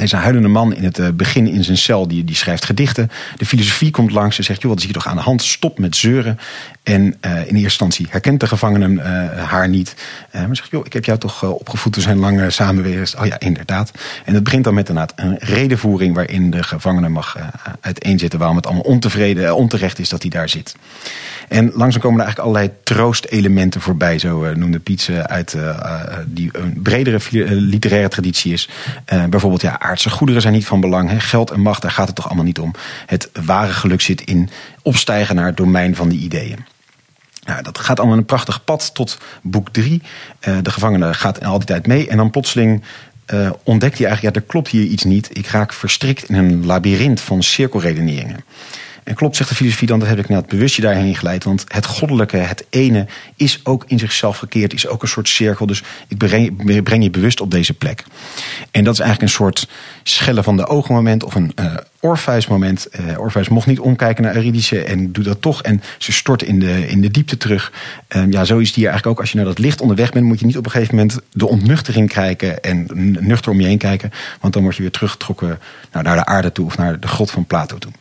Is 0.01 0.11
een 0.11 0.19
huilende 0.19 0.47
man 0.47 0.75
in 0.75 0.83
het 0.83 0.99
eh, 0.99 1.07
begin 1.13 1.47
in 1.47 1.63
zijn 1.63 1.77
cel, 1.77 2.07
die, 2.07 2.23
die 2.23 2.35
schrijft 2.35 2.65
gedichten. 2.65 3.09
De 3.37 3.45
filosofie 3.45 3.91
komt 3.91 4.11
langs 4.11 4.37
en 4.37 4.43
zegt, 4.43 4.61
joh, 4.61 4.69
wat 4.69 4.79
is 4.79 4.85
hier 4.85 4.93
toch 4.93 5.07
aan 5.07 5.15
de 5.15 5.21
hand? 5.21 5.43
Stop 5.43 5.79
met 5.79 5.95
zeuren. 5.95 6.39
En 6.83 7.15
eh, 7.19 7.31
in 7.31 7.39
eerste 7.39 7.57
instantie 7.57 8.07
herkent 8.09 8.39
de 8.39 8.47
gevangene 8.47 9.01
eh, 9.01 9.43
haar 9.43 9.69
niet. 9.69 9.95
Eh, 10.29 10.45
maar 10.45 10.55
zegt, 10.55 10.71
joh, 10.71 10.85
ik 10.85 10.93
heb 10.93 11.05
jou 11.05 11.19
toch 11.19 11.43
opgevoed, 11.43 11.95
we 11.95 12.01
zijn 12.01 12.17
lang 12.17 12.51
samen. 12.51 13.05
Oh 13.19 13.25
ja, 13.25 13.39
inderdaad. 13.39 13.91
En 14.25 14.33
het 14.33 14.43
begint 14.43 14.63
dan 14.63 14.73
met 14.73 14.89
een 14.89 15.37
redenvoering... 15.39 16.15
waarin 16.15 16.49
de 16.49 16.63
gevangene 16.63 17.09
mag 17.09 17.37
uiteenzetten 17.81 18.39
waarom 18.39 18.57
het 18.57 18.65
allemaal 18.65 18.83
ontevreden, 18.83 19.55
onterecht 19.55 19.99
is 19.99 20.09
dat 20.09 20.21
hij 20.21 20.31
daar 20.31 20.49
zit. 20.49 20.75
En 21.47 21.71
langzaam 21.73 22.01
komen 22.01 22.19
er 22.19 22.25
eigenlijk 22.25 22.39
allerlei 22.39 22.79
troostelementen 22.83 23.81
voorbij. 23.81 24.19
Zo 24.19 24.53
noemde 24.53 24.79
Piet 24.79 25.01
ze 25.01 25.27
uit 25.27 25.57
die 26.25 26.49
een 26.51 26.81
bredere 26.81 27.19
literaire 27.55 28.09
traditie 28.09 28.53
is. 28.53 28.69
Bijvoorbeeld, 29.29 29.61
ja, 29.61 29.79
aardse 29.79 30.09
goederen 30.09 30.41
zijn 30.41 30.53
niet 30.53 30.65
van 30.65 30.81
belang. 30.81 31.23
Geld 31.23 31.51
en 31.51 31.59
macht, 31.59 31.81
daar 31.81 31.91
gaat 31.91 32.07
het 32.07 32.15
toch 32.15 32.25
allemaal 32.25 32.45
niet 32.45 32.59
om. 32.59 32.73
Het 33.05 33.29
ware 33.45 33.71
geluk 33.73 34.01
zit 34.01 34.21
in 34.21 34.49
opstijgen 34.81 35.35
naar 35.35 35.45
het 35.45 35.57
domein 35.57 35.95
van 35.95 36.09
die 36.09 36.19
ideeën. 36.19 36.65
Nou, 37.45 37.63
dat 37.63 37.77
gaat 37.77 37.99
allemaal 37.99 38.17
een 38.17 38.25
prachtig 38.25 38.63
pad 38.63 38.93
tot 38.93 39.17
boek 39.41 39.69
drie. 39.69 40.01
Eh, 40.39 40.57
de 40.61 40.71
gevangene 40.71 41.13
gaat 41.13 41.45
al 41.45 41.57
die 41.57 41.67
tijd 41.67 41.87
mee. 41.87 42.07
En 42.07 42.17
dan 42.17 42.29
plotseling 42.29 42.83
eh, 43.25 43.49
ontdekt 43.63 43.97
hij 43.97 44.07
eigenlijk... 44.07 44.35
ja, 44.35 44.41
er 44.41 44.47
klopt 44.47 44.67
hier 44.67 44.83
iets 44.83 45.03
niet. 45.03 45.37
Ik 45.37 45.47
raak 45.47 45.73
verstrikt 45.73 46.29
in 46.29 46.35
een 46.35 46.65
labyrint 46.65 47.21
van 47.21 47.43
cirkelredeneringen. 47.43 48.43
En 49.03 49.15
klopt, 49.15 49.35
zegt 49.35 49.49
de 49.49 49.55
filosofie 49.55 49.87
dan, 49.87 49.99
dat 49.99 50.07
heb 50.07 50.19
ik 50.19 50.29
net 50.29 50.47
bewust 50.47 50.75
je 50.75 50.81
daarheen 50.81 51.15
geleid. 51.15 51.43
Want 51.43 51.63
het 51.67 51.85
goddelijke, 51.85 52.37
het 52.37 52.65
ene, 52.69 53.05
is 53.35 53.59
ook 53.63 53.83
in 53.87 53.99
zichzelf 53.99 54.37
verkeerd. 54.37 54.73
Is 54.73 54.87
ook 54.87 55.01
een 55.01 55.07
soort 55.07 55.27
cirkel. 55.27 55.65
Dus 55.65 55.83
ik 56.07 56.17
breng, 56.17 56.83
breng 56.83 57.03
je 57.03 57.09
bewust 57.09 57.41
op 57.41 57.51
deze 57.51 57.73
plek. 57.73 58.03
En 58.71 58.83
dat 58.83 58.93
is 58.93 58.99
eigenlijk 58.99 59.31
een 59.31 59.37
soort 59.37 59.67
schellen 60.03 60.43
van 60.43 60.57
de 60.57 60.67
ogen 60.67 60.93
moment. 60.93 61.23
Of 61.23 61.35
een 61.35 61.51
uh, 61.59 61.73
Orpheus 61.99 62.47
moment. 62.47 62.87
Uh, 62.99 63.19
Orpheus 63.19 63.49
mocht 63.49 63.67
niet 63.67 63.79
omkijken 63.79 64.23
naar 64.23 64.35
Eurydice 64.35 64.83
en 64.83 65.11
doet 65.11 65.25
dat 65.25 65.41
toch. 65.41 65.63
En 65.63 65.81
ze 65.97 66.11
stort 66.11 66.43
in 66.43 66.59
de, 66.59 66.87
in 66.87 67.01
de 67.01 67.11
diepte 67.11 67.37
terug. 67.37 67.71
Um, 68.15 68.31
ja, 68.31 68.45
zo 68.45 68.57
is 68.57 68.67
het 68.67 68.75
hier 68.75 68.87
eigenlijk 68.87 69.17
ook. 69.17 69.21
Als 69.21 69.31
je 69.31 69.37
naar 69.37 69.45
dat 69.45 69.59
licht 69.59 69.81
onderweg 69.81 70.11
bent, 70.11 70.25
moet 70.25 70.39
je 70.39 70.45
niet 70.45 70.57
op 70.57 70.65
een 70.65 70.71
gegeven 70.71 70.95
moment 70.95 71.19
de 71.31 71.47
ontnuchtering 71.47 72.09
krijgen. 72.09 72.63
En 72.63 72.87
nuchter 73.19 73.51
om 73.51 73.59
je 73.59 73.67
heen 73.67 73.77
kijken. 73.77 74.11
Want 74.39 74.53
dan 74.53 74.63
word 74.63 74.75
je 74.75 74.81
weer 74.81 74.91
teruggetrokken 74.91 75.59
nou, 75.91 76.03
naar 76.03 76.15
de 76.15 76.25
aarde 76.25 76.51
toe 76.51 76.65
of 76.65 76.77
naar 76.77 76.99
de 76.99 77.07
grot 77.07 77.31
van 77.31 77.45
Plato 77.45 77.77
toe. 77.77 77.91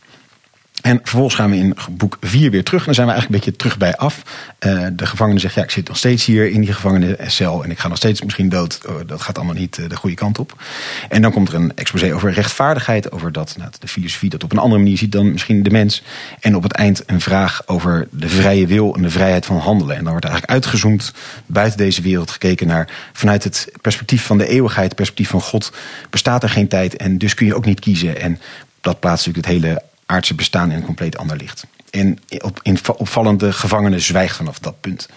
En 0.81 0.99
vervolgens 1.01 1.35
gaan 1.35 1.49
we 1.49 1.57
in 1.57 1.75
boek 1.91 2.17
4 2.21 2.51
weer 2.51 2.63
terug. 2.63 2.79
En 2.79 2.85
dan 2.85 2.95
zijn 2.95 3.07
we 3.07 3.13
eigenlijk 3.13 3.43
een 3.43 3.51
beetje 3.51 3.63
terug 3.63 3.77
bij 3.77 3.97
af. 3.97 4.21
Uh, 4.59 4.87
de 4.93 5.05
gevangene 5.05 5.39
zegt, 5.39 5.53
ja, 5.53 5.63
ik 5.63 5.71
zit 5.71 5.87
nog 5.87 5.97
steeds 5.97 6.25
hier 6.25 6.51
in 6.51 6.61
die 6.61 6.73
gevangenencel... 6.73 7.63
en 7.63 7.71
ik 7.71 7.79
ga 7.79 7.87
nog 7.87 7.97
steeds 7.97 8.21
misschien 8.21 8.49
dood. 8.49 8.79
Oh, 8.87 8.95
dat 9.05 9.21
gaat 9.21 9.37
allemaal 9.37 9.55
niet 9.55 9.77
uh, 9.77 9.89
de 9.89 9.95
goede 9.95 10.15
kant 10.15 10.39
op. 10.39 10.63
En 11.09 11.21
dan 11.21 11.31
komt 11.31 11.49
er 11.49 11.55
een 11.55 11.75
exposé 11.75 12.13
over 12.13 12.31
rechtvaardigheid... 12.31 13.11
over 13.11 13.31
dat 13.31 13.55
nou, 13.57 13.71
de 13.79 13.87
filosofie 13.87 14.29
dat 14.29 14.43
op 14.43 14.51
een 14.51 14.57
andere 14.57 14.81
manier 14.81 14.97
ziet 14.97 15.11
dan 15.11 15.31
misschien 15.31 15.63
de 15.63 15.69
mens. 15.69 16.03
En 16.39 16.55
op 16.55 16.63
het 16.63 16.71
eind 16.71 17.03
een 17.05 17.21
vraag 17.21 17.61
over 17.65 18.07
de 18.11 18.29
vrije 18.29 18.67
wil 18.67 18.95
en 18.95 19.01
de 19.01 19.09
vrijheid 19.09 19.45
van 19.45 19.57
handelen. 19.57 19.95
En 19.95 20.01
dan 20.01 20.11
wordt 20.11 20.25
eigenlijk 20.25 20.53
uitgezoomd 20.53 21.13
buiten 21.45 21.77
deze 21.77 22.01
wereld 22.01 22.31
gekeken 22.31 22.67
naar... 22.67 22.89
vanuit 23.13 23.43
het 23.43 23.71
perspectief 23.81 24.25
van 24.25 24.37
de 24.37 24.47
eeuwigheid, 24.47 24.95
perspectief 24.95 25.29
van 25.29 25.41
God... 25.41 25.71
bestaat 26.09 26.43
er 26.43 26.49
geen 26.49 26.67
tijd 26.67 26.95
en 26.95 27.17
dus 27.17 27.33
kun 27.33 27.45
je 27.45 27.55
ook 27.55 27.65
niet 27.65 27.79
kiezen. 27.79 28.21
En 28.21 28.39
dat 28.81 28.99
plaatst 28.99 29.25
natuurlijk 29.25 29.53
het 29.53 29.63
hele 29.63 29.81
aardse 30.11 30.35
bestaan 30.35 30.71
in 30.71 30.77
een 30.77 30.85
compleet 30.85 31.17
ander 31.17 31.37
licht. 31.37 31.65
En 31.89 32.19
op, 32.37 32.59
in 32.63 32.77
opvallende 32.97 33.53
gevangenen 33.53 34.01
zwijgt 34.01 34.35
vanaf 34.35 34.59
dat 34.59 34.81
punt. 34.81 35.09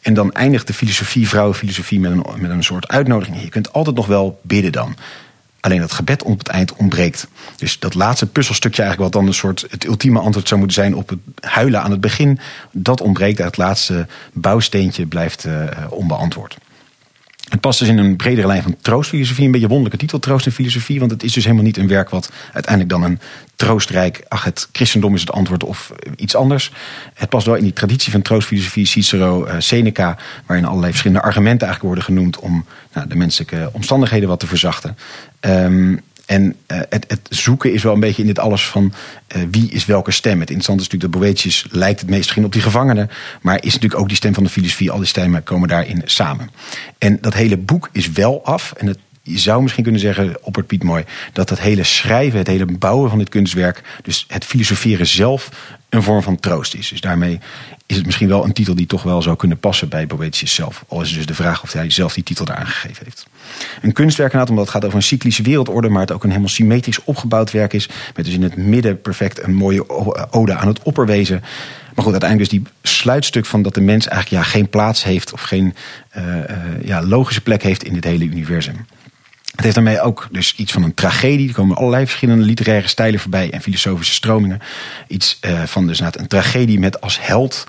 En 0.00 0.14
dan 0.14 0.32
eindigt 0.32 0.66
de 0.66 0.74
filosofie, 0.74 1.28
vrouwenfilosofie, 1.28 2.00
met 2.00 2.10
een, 2.10 2.24
met 2.36 2.50
een 2.50 2.64
soort 2.64 2.88
uitnodiging. 2.88 3.42
Je 3.42 3.48
kunt 3.48 3.72
altijd 3.72 3.96
nog 3.96 4.06
wel 4.06 4.40
bidden 4.42 4.72
dan. 4.72 4.96
Alleen 5.60 5.80
dat 5.80 5.92
gebed 5.92 6.22
op 6.22 6.38
het 6.38 6.48
eind 6.48 6.74
ontbreekt. 6.74 7.26
Dus 7.56 7.78
dat 7.78 7.94
laatste 7.94 8.26
puzzelstukje 8.26 8.82
eigenlijk, 8.82 9.12
wat 9.12 9.22
dan 9.22 9.30
een 9.30 9.38
soort 9.38 9.66
het 9.70 9.84
ultieme 9.84 10.18
antwoord 10.20 10.48
zou 10.48 10.60
moeten 10.60 10.82
zijn 10.82 10.96
op 10.96 11.08
het 11.08 11.18
huilen 11.40 11.82
aan 11.82 11.90
het 11.90 12.00
begin, 12.00 12.38
dat 12.72 13.00
ontbreekt. 13.00 13.38
Het 13.38 13.56
laatste 13.56 14.06
bouwsteentje 14.32 15.06
blijft 15.06 15.44
uh, 15.44 15.64
onbeantwoord. 15.88 16.56
Het 17.54 17.62
past 17.62 17.78
dus 17.78 17.88
in 17.88 17.98
een 17.98 18.16
bredere 18.16 18.46
lijn 18.46 18.62
van 18.62 18.76
troostfilosofie. 18.80 19.44
Een 19.44 19.50
beetje 19.50 19.68
wonderlijke 19.68 19.98
titel, 19.98 20.18
troost 20.18 20.46
en 20.46 20.52
filosofie. 20.52 20.98
Want 20.98 21.10
het 21.10 21.22
is 21.22 21.32
dus 21.32 21.44
helemaal 21.44 21.64
niet 21.64 21.76
een 21.76 21.88
werk 21.88 22.10
wat 22.10 22.30
uiteindelijk 22.52 22.92
dan 22.92 23.02
een 23.02 23.20
troostrijk... 23.56 24.24
ach, 24.28 24.44
het 24.44 24.68
christendom 24.72 25.14
is 25.14 25.20
het 25.20 25.32
antwoord 25.32 25.64
of 25.64 25.92
iets 26.16 26.34
anders. 26.34 26.72
Het 27.14 27.28
past 27.28 27.46
wel 27.46 27.54
in 27.54 27.62
die 27.62 27.72
traditie 27.72 28.12
van 28.12 28.22
troostfilosofie. 28.22 28.86
Cicero, 28.86 29.46
uh, 29.46 29.54
Seneca, 29.58 30.16
waarin 30.46 30.66
allerlei 30.66 30.90
verschillende 30.90 31.22
argumenten 31.22 31.66
eigenlijk 31.66 31.94
worden 31.94 32.14
genoemd... 32.14 32.38
om 32.38 32.64
nou, 32.92 33.08
de 33.08 33.16
menselijke 33.16 33.70
omstandigheden 33.72 34.28
wat 34.28 34.40
te 34.40 34.46
verzachten. 34.46 34.96
Um, 35.40 36.00
en 36.26 36.56
uh, 36.72 36.78
het, 36.88 37.20
zoeken 37.28 37.72
is 37.72 37.82
wel 37.82 37.94
een 37.94 38.00
beetje 38.00 38.22
in 38.22 38.28
dit 38.28 38.38
alles 38.38 38.66
van 38.66 38.92
uh, 39.36 39.42
wie 39.50 39.70
is 39.70 39.84
welke 39.84 40.10
stem. 40.10 40.40
Het 40.40 40.50
interessante 40.50 40.82
is 40.82 40.88
natuurlijk 40.88 41.12
dat 41.12 41.22
Boetius 41.22 41.66
lijkt 41.70 42.00
het 42.00 42.08
meest 42.08 42.22
misschien 42.22 42.44
op 42.44 42.52
die 42.52 42.62
gevangenen. 42.62 43.10
Maar 43.40 43.56
is 43.56 43.72
natuurlijk 43.72 44.00
ook 44.00 44.08
die 44.08 44.16
stem 44.16 44.34
van 44.34 44.44
de 44.44 44.50
filosofie. 44.50 44.90
Al 44.90 44.98
die 44.98 45.06
stemmen 45.06 45.42
komen 45.42 45.68
daarin 45.68 46.02
samen. 46.04 46.50
En 46.98 47.18
dat 47.20 47.34
hele 47.34 47.56
boek 47.56 47.88
is 47.92 48.10
wel 48.10 48.44
af. 48.44 48.72
En 48.76 48.86
het 48.86 48.98
je 49.26 49.38
zou 49.38 49.62
misschien 49.62 49.82
kunnen 49.82 50.00
zeggen, 50.00 50.36
oppert 50.40 50.66
Piet 50.66 50.82
mooi, 50.82 51.04
dat 51.32 51.50
het 51.50 51.60
hele 51.60 51.84
schrijven, 51.84 52.38
het 52.38 52.46
hele 52.46 52.64
bouwen 52.64 53.10
van 53.10 53.18
dit 53.18 53.28
kunstwerk, 53.28 53.82
dus 54.02 54.24
het 54.28 54.44
filosoferen 54.44 55.06
zelf, 55.06 55.48
een 55.88 56.02
vorm 56.02 56.22
van 56.22 56.40
troost 56.40 56.74
is. 56.74 56.88
Dus 56.88 57.00
daarmee 57.00 57.40
is 57.86 57.96
het 57.96 58.04
misschien 58.06 58.28
wel 58.28 58.44
een 58.44 58.52
titel 58.52 58.74
die 58.74 58.86
toch 58.86 59.02
wel 59.02 59.22
zou 59.22 59.36
kunnen 59.36 59.58
passen 59.58 59.88
bij 59.88 60.06
Boetius 60.06 60.54
zelf. 60.54 60.84
Al 60.88 61.00
is 61.00 61.08
het 61.08 61.16
dus 61.16 61.26
de 61.26 61.34
vraag 61.34 61.62
of 61.62 61.72
hij 61.72 61.90
zelf 61.90 62.14
die 62.14 62.22
titel 62.22 62.44
daar 62.44 62.56
aangegeven 62.56 63.04
heeft. 63.04 63.26
Een 63.82 63.92
kunstwerk 63.92 64.32
inderdaad, 64.32 64.50
omdat 64.50 64.64
het 64.64 64.74
gaat 64.74 64.84
over 64.84 64.96
een 64.96 65.04
cyclische 65.04 65.42
wereldorde, 65.42 65.88
maar 65.88 66.00
het 66.00 66.12
ook 66.12 66.22
een 66.22 66.28
helemaal 66.28 66.50
symmetrisch 66.50 67.04
opgebouwd 67.04 67.50
werk 67.50 67.72
is. 67.72 67.88
Met 68.14 68.24
dus 68.24 68.34
in 68.34 68.42
het 68.42 68.56
midden 68.56 69.00
perfect 69.00 69.42
een 69.42 69.54
mooie 69.54 69.88
ode 70.32 70.54
aan 70.54 70.68
het 70.68 70.82
opperwezen. 70.82 71.40
Maar 71.94 72.04
goed, 72.04 72.12
uiteindelijk 72.12 72.50
dus 72.50 72.60
die 72.60 72.68
sluitstuk 72.82 73.46
van 73.46 73.62
dat 73.62 73.74
de 73.74 73.80
mens 73.80 74.08
eigenlijk 74.08 74.44
ja, 74.44 74.50
geen 74.50 74.68
plaats 74.68 75.04
heeft 75.04 75.32
of 75.32 75.40
geen 75.40 75.74
uh, 76.16 76.24
ja, 76.82 77.02
logische 77.02 77.40
plek 77.40 77.62
heeft 77.62 77.84
in 77.84 77.92
dit 77.92 78.04
hele 78.04 78.24
universum. 78.24 78.86
Het 79.54 79.62
heeft 79.64 79.74
daarmee 79.74 80.00
ook 80.00 80.28
dus 80.30 80.54
iets 80.56 80.72
van 80.72 80.82
een 80.82 80.94
tragedie. 80.94 81.48
Er 81.48 81.54
komen 81.54 81.76
allerlei 81.76 82.04
verschillende 82.04 82.44
literaire 82.44 82.88
stijlen 82.88 83.20
voorbij 83.20 83.50
en 83.50 83.62
filosofische 83.62 84.14
stromingen. 84.14 84.60
Iets 85.08 85.38
uh, 85.40 85.62
van 85.62 85.86
dus 85.86 86.00
een 86.00 86.26
tragedie 86.26 86.78
met 86.78 87.00
als 87.00 87.18
held 87.20 87.66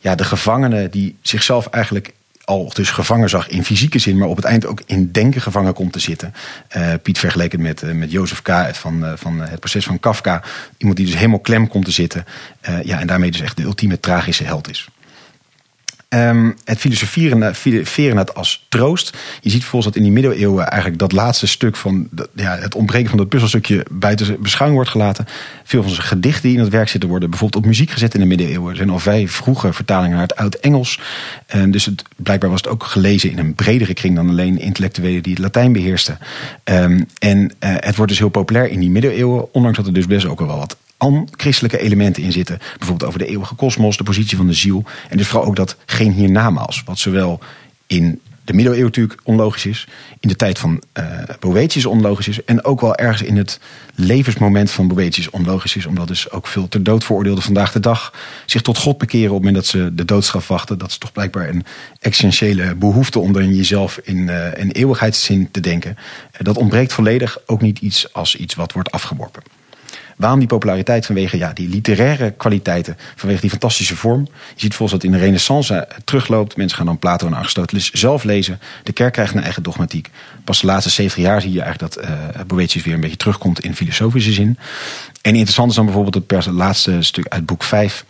ja, 0.00 0.14
de 0.14 0.24
gevangene 0.24 0.88
die 0.88 1.16
zichzelf 1.22 1.66
eigenlijk 1.66 2.12
al 2.44 2.72
dus 2.74 2.90
gevangen 2.90 3.28
zag 3.28 3.48
in 3.48 3.64
fysieke 3.64 3.98
zin, 3.98 4.18
maar 4.18 4.28
op 4.28 4.36
het 4.36 4.44
eind 4.44 4.66
ook 4.66 4.82
in 4.86 5.12
denken 5.12 5.40
gevangen 5.40 5.74
komt 5.74 5.92
te 5.92 5.98
zitten. 5.98 6.34
Uh, 6.76 6.92
Piet 7.02 7.18
vergeleken 7.18 7.62
met, 7.62 7.82
uh, 7.82 7.92
met 7.92 8.10
Jozef 8.10 8.42
K. 8.42 8.50
van, 8.72 9.12
van 9.16 9.40
het 9.40 9.60
proces 9.60 9.84
van 9.84 10.00
Kafka. 10.00 10.42
Iemand 10.76 10.96
die 10.96 11.06
dus 11.06 11.16
helemaal 11.16 11.38
klem 11.38 11.68
komt 11.68 11.84
te 11.84 11.90
zitten. 11.90 12.24
ja, 12.84 13.00
en 13.00 13.06
daarmee 13.06 13.30
dus 13.30 13.40
echt 13.40 13.56
de 13.56 13.62
ultieme 13.62 14.00
tragische 14.00 14.44
held 14.44 14.70
is. 14.70 14.88
Um, 16.14 16.56
het 16.64 16.78
filosoferen 16.78 18.16
het 18.16 18.34
als 18.34 18.66
troost. 18.68 19.16
Je 19.40 19.50
ziet 19.50 19.64
volgens 19.64 19.84
dat 19.84 19.96
in 19.96 20.02
die 20.02 20.12
middeleeuwen 20.12 20.66
eigenlijk 20.66 20.98
dat 20.98 21.12
laatste 21.12 21.46
stuk 21.46 21.76
van 21.76 22.08
ja, 22.34 22.56
het 22.56 22.74
ontbreken 22.74 23.08
van 23.08 23.18
dat 23.18 23.28
puzzelstukje 23.28 23.86
buiten 23.90 24.42
beschouwing 24.42 24.74
wordt 24.80 24.90
gelaten. 24.90 25.26
Veel 25.64 25.82
van 25.82 25.92
zijn 25.92 26.06
gedichten 26.06 26.42
die 26.42 26.56
in 26.56 26.62
het 26.62 26.72
werk 26.72 26.88
zitten 26.88 27.08
worden 27.08 27.30
bijvoorbeeld 27.30 27.62
op 27.62 27.68
muziek 27.68 27.90
gezet 27.90 28.14
in 28.14 28.20
de 28.20 28.26
middeleeuwen. 28.26 28.70
Er 28.70 28.76
zijn 28.76 28.90
al 28.90 28.98
vijf 28.98 29.32
vroege 29.32 29.72
vertalingen 29.72 30.16
naar 30.16 30.26
het 30.26 30.36
Oud-Engels. 30.36 31.00
Um, 31.54 31.70
dus 31.70 31.84
het, 31.84 32.02
blijkbaar 32.16 32.50
was 32.50 32.60
het 32.60 32.70
ook 32.70 32.84
gelezen 32.84 33.30
in 33.30 33.38
een 33.38 33.54
bredere 33.54 33.94
kring 33.94 34.14
dan 34.14 34.28
alleen 34.28 34.58
intellectuelen 34.58 35.22
die 35.22 35.32
het 35.32 35.42
Latijn 35.42 35.72
beheersten. 35.72 36.18
Um, 36.64 37.06
en 37.18 37.38
uh, 37.38 37.48
het 37.60 37.96
wordt 37.96 38.10
dus 38.10 38.20
heel 38.20 38.28
populair 38.28 38.70
in 38.70 38.80
die 38.80 38.90
middeleeuwen, 38.90 39.54
ondanks 39.54 39.76
dat 39.76 39.86
er 39.86 39.92
dus 39.92 40.06
best 40.06 40.26
ook 40.26 40.40
wel 40.40 40.56
wat 40.56 40.76
christelijke 41.30 41.78
elementen 41.78 42.22
in 42.22 42.32
zitten. 42.32 42.58
Bijvoorbeeld 42.58 43.08
over 43.08 43.18
de 43.18 43.26
eeuwige 43.26 43.54
kosmos, 43.54 43.96
de 43.96 44.04
positie 44.04 44.36
van 44.36 44.46
de 44.46 44.52
ziel. 44.52 44.84
En 45.08 45.16
dus 45.16 45.26
vooral 45.26 45.48
ook 45.48 45.56
dat 45.56 45.76
geen 45.86 46.12
hiernamaals. 46.12 46.82
Wat 46.84 46.98
zowel 46.98 47.40
in 47.86 48.20
de 48.50 48.56
middeleeuwen 48.56 48.90
natuurlijk 48.90 49.20
onlogisch 49.24 49.66
is. 49.66 49.86
In 50.20 50.28
de 50.28 50.36
tijd 50.36 50.58
van 50.58 50.82
uh, 51.44 51.86
onlogisch 51.86 52.28
is. 52.28 52.44
En 52.44 52.64
ook 52.64 52.80
wel 52.80 52.94
ergens 52.94 53.22
in 53.22 53.36
het 53.36 53.60
levensmoment 53.94 54.70
van 54.70 54.88
Boetius 54.88 55.30
onlogisch 55.30 55.76
is. 55.76 55.86
Omdat 55.86 56.08
dus 56.08 56.30
ook 56.30 56.46
veel 56.46 56.68
ter 56.68 56.82
dood 56.82 57.04
veroordeelden 57.04 57.44
vandaag 57.44 57.72
de 57.72 57.80
dag 57.80 58.14
zich 58.46 58.62
tot 58.62 58.78
God 58.78 58.98
bekeren 58.98 59.28
op 59.28 59.36
het 59.36 59.44
moment 59.44 59.54
dat 59.54 59.66
ze 59.66 59.94
de 59.94 60.04
doodstraf 60.04 60.48
wachten. 60.48 60.78
Dat 60.78 60.90
is 60.90 60.98
toch 60.98 61.12
blijkbaar 61.12 61.48
een 61.48 61.64
essentiële 61.98 62.74
behoefte 62.74 63.18
om 63.18 63.32
dan 63.32 63.54
jezelf 63.54 64.00
in 64.02 64.16
uh, 64.16 64.46
een 64.52 64.70
eeuwigheidszin 64.70 65.50
te 65.50 65.60
denken. 65.60 65.96
Uh, 65.98 66.40
dat 66.40 66.56
ontbreekt 66.56 66.92
volledig. 66.92 67.38
Ook 67.46 67.60
niet 67.60 67.78
iets 67.78 68.12
als 68.12 68.36
iets 68.36 68.54
wat 68.54 68.72
wordt 68.72 68.90
afgeworpen. 68.90 69.42
Waarom 70.20 70.38
die 70.38 70.48
populariteit? 70.48 71.06
Vanwege 71.06 71.38
ja, 71.38 71.52
die 71.52 71.68
literaire 71.68 72.30
kwaliteiten. 72.30 72.96
Vanwege 73.16 73.40
die 73.40 73.50
fantastische 73.50 73.96
vorm. 73.96 74.28
Je 74.54 74.60
ziet 74.60 74.74
volgens 74.74 75.00
dat 75.00 75.10
in 75.10 75.16
de 75.16 75.24
renaissance 75.24 75.88
terugloopt. 76.04 76.56
Mensen 76.56 76.76
gaan 76.76 76.86
dan 76.86 76.98
Plato 76.98 77.26
en 77.26 77.34
Aristoteles 77.34 77.90
zelf 77.90 78.24
lezen. 78.24 78.60
De 78.82 78.92
kerk 78.92 79.12
krijgt 79.12 79.34
een 79.34 79.42
eigen 79.42 79.62
dogmatiek. 79.62 80.10
Pas 80.44 80.60
de 80.60 80.66
laatste 80.66 80.90
70 80.90 81.22
jaar 81.22 81.40
zie 81.40 81.52
je 81.52 81.60
eigenlijk 81.60 81.94
dat 81.94 82.04
uh, 82.04 82.82
weer 82.84 82.94
een 82.94 83.00
beetje 83.00 83.16
terugkomt 83.16 83.60
in 83.60 83.74
filosofische 83.74 84.32
zin. 84.32 84.58
En 85.22 85.32
interessant 85.32 85.70
is 85.70 85.76
dan 85.76 85.84
bijvoorbeeld 85.84 86.30
het 86.30 86.46
laatste 86.46 87.02
stuk 87.02 87.26
uit 87.28 87.46
boek 87.46 87.62
5 87.62 88.04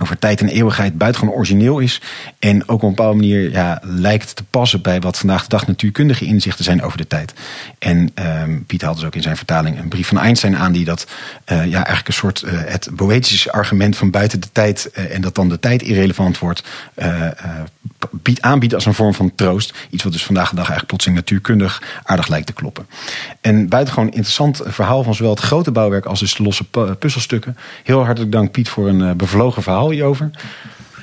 over 0.00 0.18
tijd 0.18 0.40
en 0.40 0.48
eeuwigheid 0.48 0.98
buitengewoon 0.98 1.34
origineel 1.34 1.78
is. 1.78 2.00
En 2.38 2.68
ook 2.68 2.76
op 2.76 2.82
een 2.82 2.94
bepaalde 2.94 3.16
manier 3.16 3.50
ja, 3.50 3.80
lijkt 3.82 4.36
te 4.36 4.44
passen 4.44 4.82
bij 4.82 5.00
wat 5.00 5.18
vandaag 5.18 5.42
de 5.42 5.48
dag 5.48 5.66
natuurkundige 5.66 6.24
inzichten 6.24 6.64
zijn 6.64 6.82
over 6.82 6.98
de 6.98 7.06
tijd. 7.06 7.32
En 7.78 8.12
um, 8.42 8.64
Piet 8.66 8.82
haalt 8.82 8.96
dus 8.96 9.04
ook 9.04 9.14
in 9.14 9.22
zijn 9.22 9.36
vertaling 9.36 9.78
een 9.78 9.88
brief 9.88 10.08
van 10.08 10.18
Einstein 10.18 10.56
aan 10.56 10.72
die 10.72 10.84
dat 10.84 11.06
uh, 11.52 11.56
ja, 11.66 11.76
eigenlijk 11.76 12.08
een 12.08 12.14
soort 12.14 12.42
uh, 12.42 12.50
het 12.52 12.88
boetische 12.92 13.52
argument 13.52 13.96
van 13.96 14.10
buiten 14.10 14.40
de 14.40 14.48
tijd 14.52 14.90
uh, 14.94 15.14
en 15.14 15.20
dat 15.20 15.34
dan 15.34 15.48
de 15.48 15.60
tijd 15.60 15.82
irrelevant 15.82 16.38
wordt, 16.38 16.62
biedt, 18.10 18.42
aanbiedt 18.42 18.74
als 18.74 18.86
een 18.86 18.94
vorm 18.94 19.14
van 19.14 19.34
troost. 19.34 19.74
Iets 19.90 20.02
wat 20.02 20.12
dus 20.12 20.24
vandaag 20.24 20.48
de 20.48 20.56
dag 20.56 20.68
eigenlijk 20.68 20.88
plotseling 20.88 21.20
natuurkundig 21.20 22.00
aardig 22.04 22.28
lijkt 22.28 22.46
te 22.46 22.52
kloppen. 22.52 22.86
En 23.40 23.68
buitengewoon 23.68 24.10
interessant 24.10 24.60
verhaal 24.64 25.02
van 25.02 25.14
zowel 25.14 25.30
het 25.30 25.40
grote 25.40 25.70
bouwwerk 25.70 26.06
als 26.06 26.20
dus 26.20 26.34
de 26.34 26.42
losse 26.42 26.64
puzzelstukken. 26.98 27.56
Heel 27.82 28.04
hartelijk 28.04 28.32
dank 28.32 28.50
Piet 28.50 28.68
voor 28.68 28.88
een 28.88 29.16
bevlogen 29.16 29.62
verhaal 29.80 29.90
hierover. 29.90 30.30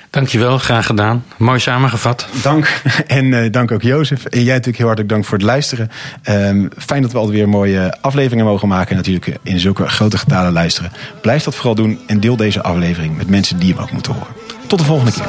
Dankjewel, 0.10 0.58
graag 0.58 0.86
gedaan. 0.86 1.24
Mooi 1.38 1.60
samengevat. 1.60 2.28
Dank. 2.42 2.82
En 3.08 3.26
uh, 3.26 3.52
dank 3.52 3.72
ook 3.72 3.82
Jozef. 3.82 4.26
En 4.26 4.44
jij 4.44 4.54
natuurlijk 4.54 4.78
heel 4.78 4.86
hartelijk 4.86 5.14
dank 5.14 5.26
voor 5.26 5.38
het 5.38 5.48
luisteren. 5.48 5.92
Um, 6.30 6.70
fijn 6.78 7.02
dat 7.02 7.12
we 7.12 7.18
altijd 7.18 7.38
weer 7.38 7.50
mooie 7.50 7.98
afleveringen 8.02 8.46
mogen 8.46 8.68
maken. 8.68 8.90
En 8.90 8.96
natuurlijk 8.96 9.38
in 9.44 9.60
zulke 9.60 9.88
grote 9.88 10.18
getalen 10.18 10.52
luisteren. 10.54 10.92
Blijf 11.22 11.44
dat 11.44 11.56
vooral 11.56 11.76
doen 11.76 12.00
en 12.08 12.20
deel 12.20 12.36
deze 12.36 12.64
aflevering 12.64 13.18
met 13.18 13.30
mensen 13.30 13.60
die 13.60 13.74
hem 13.74 13.82
ook 13.82 13.92
moeten 13.92 14.14
horen. 14.14 14.34
Tot 14.68 14.80
de 14.80 14.86
volgende 14.86 15.12
keer. 15.12 15.26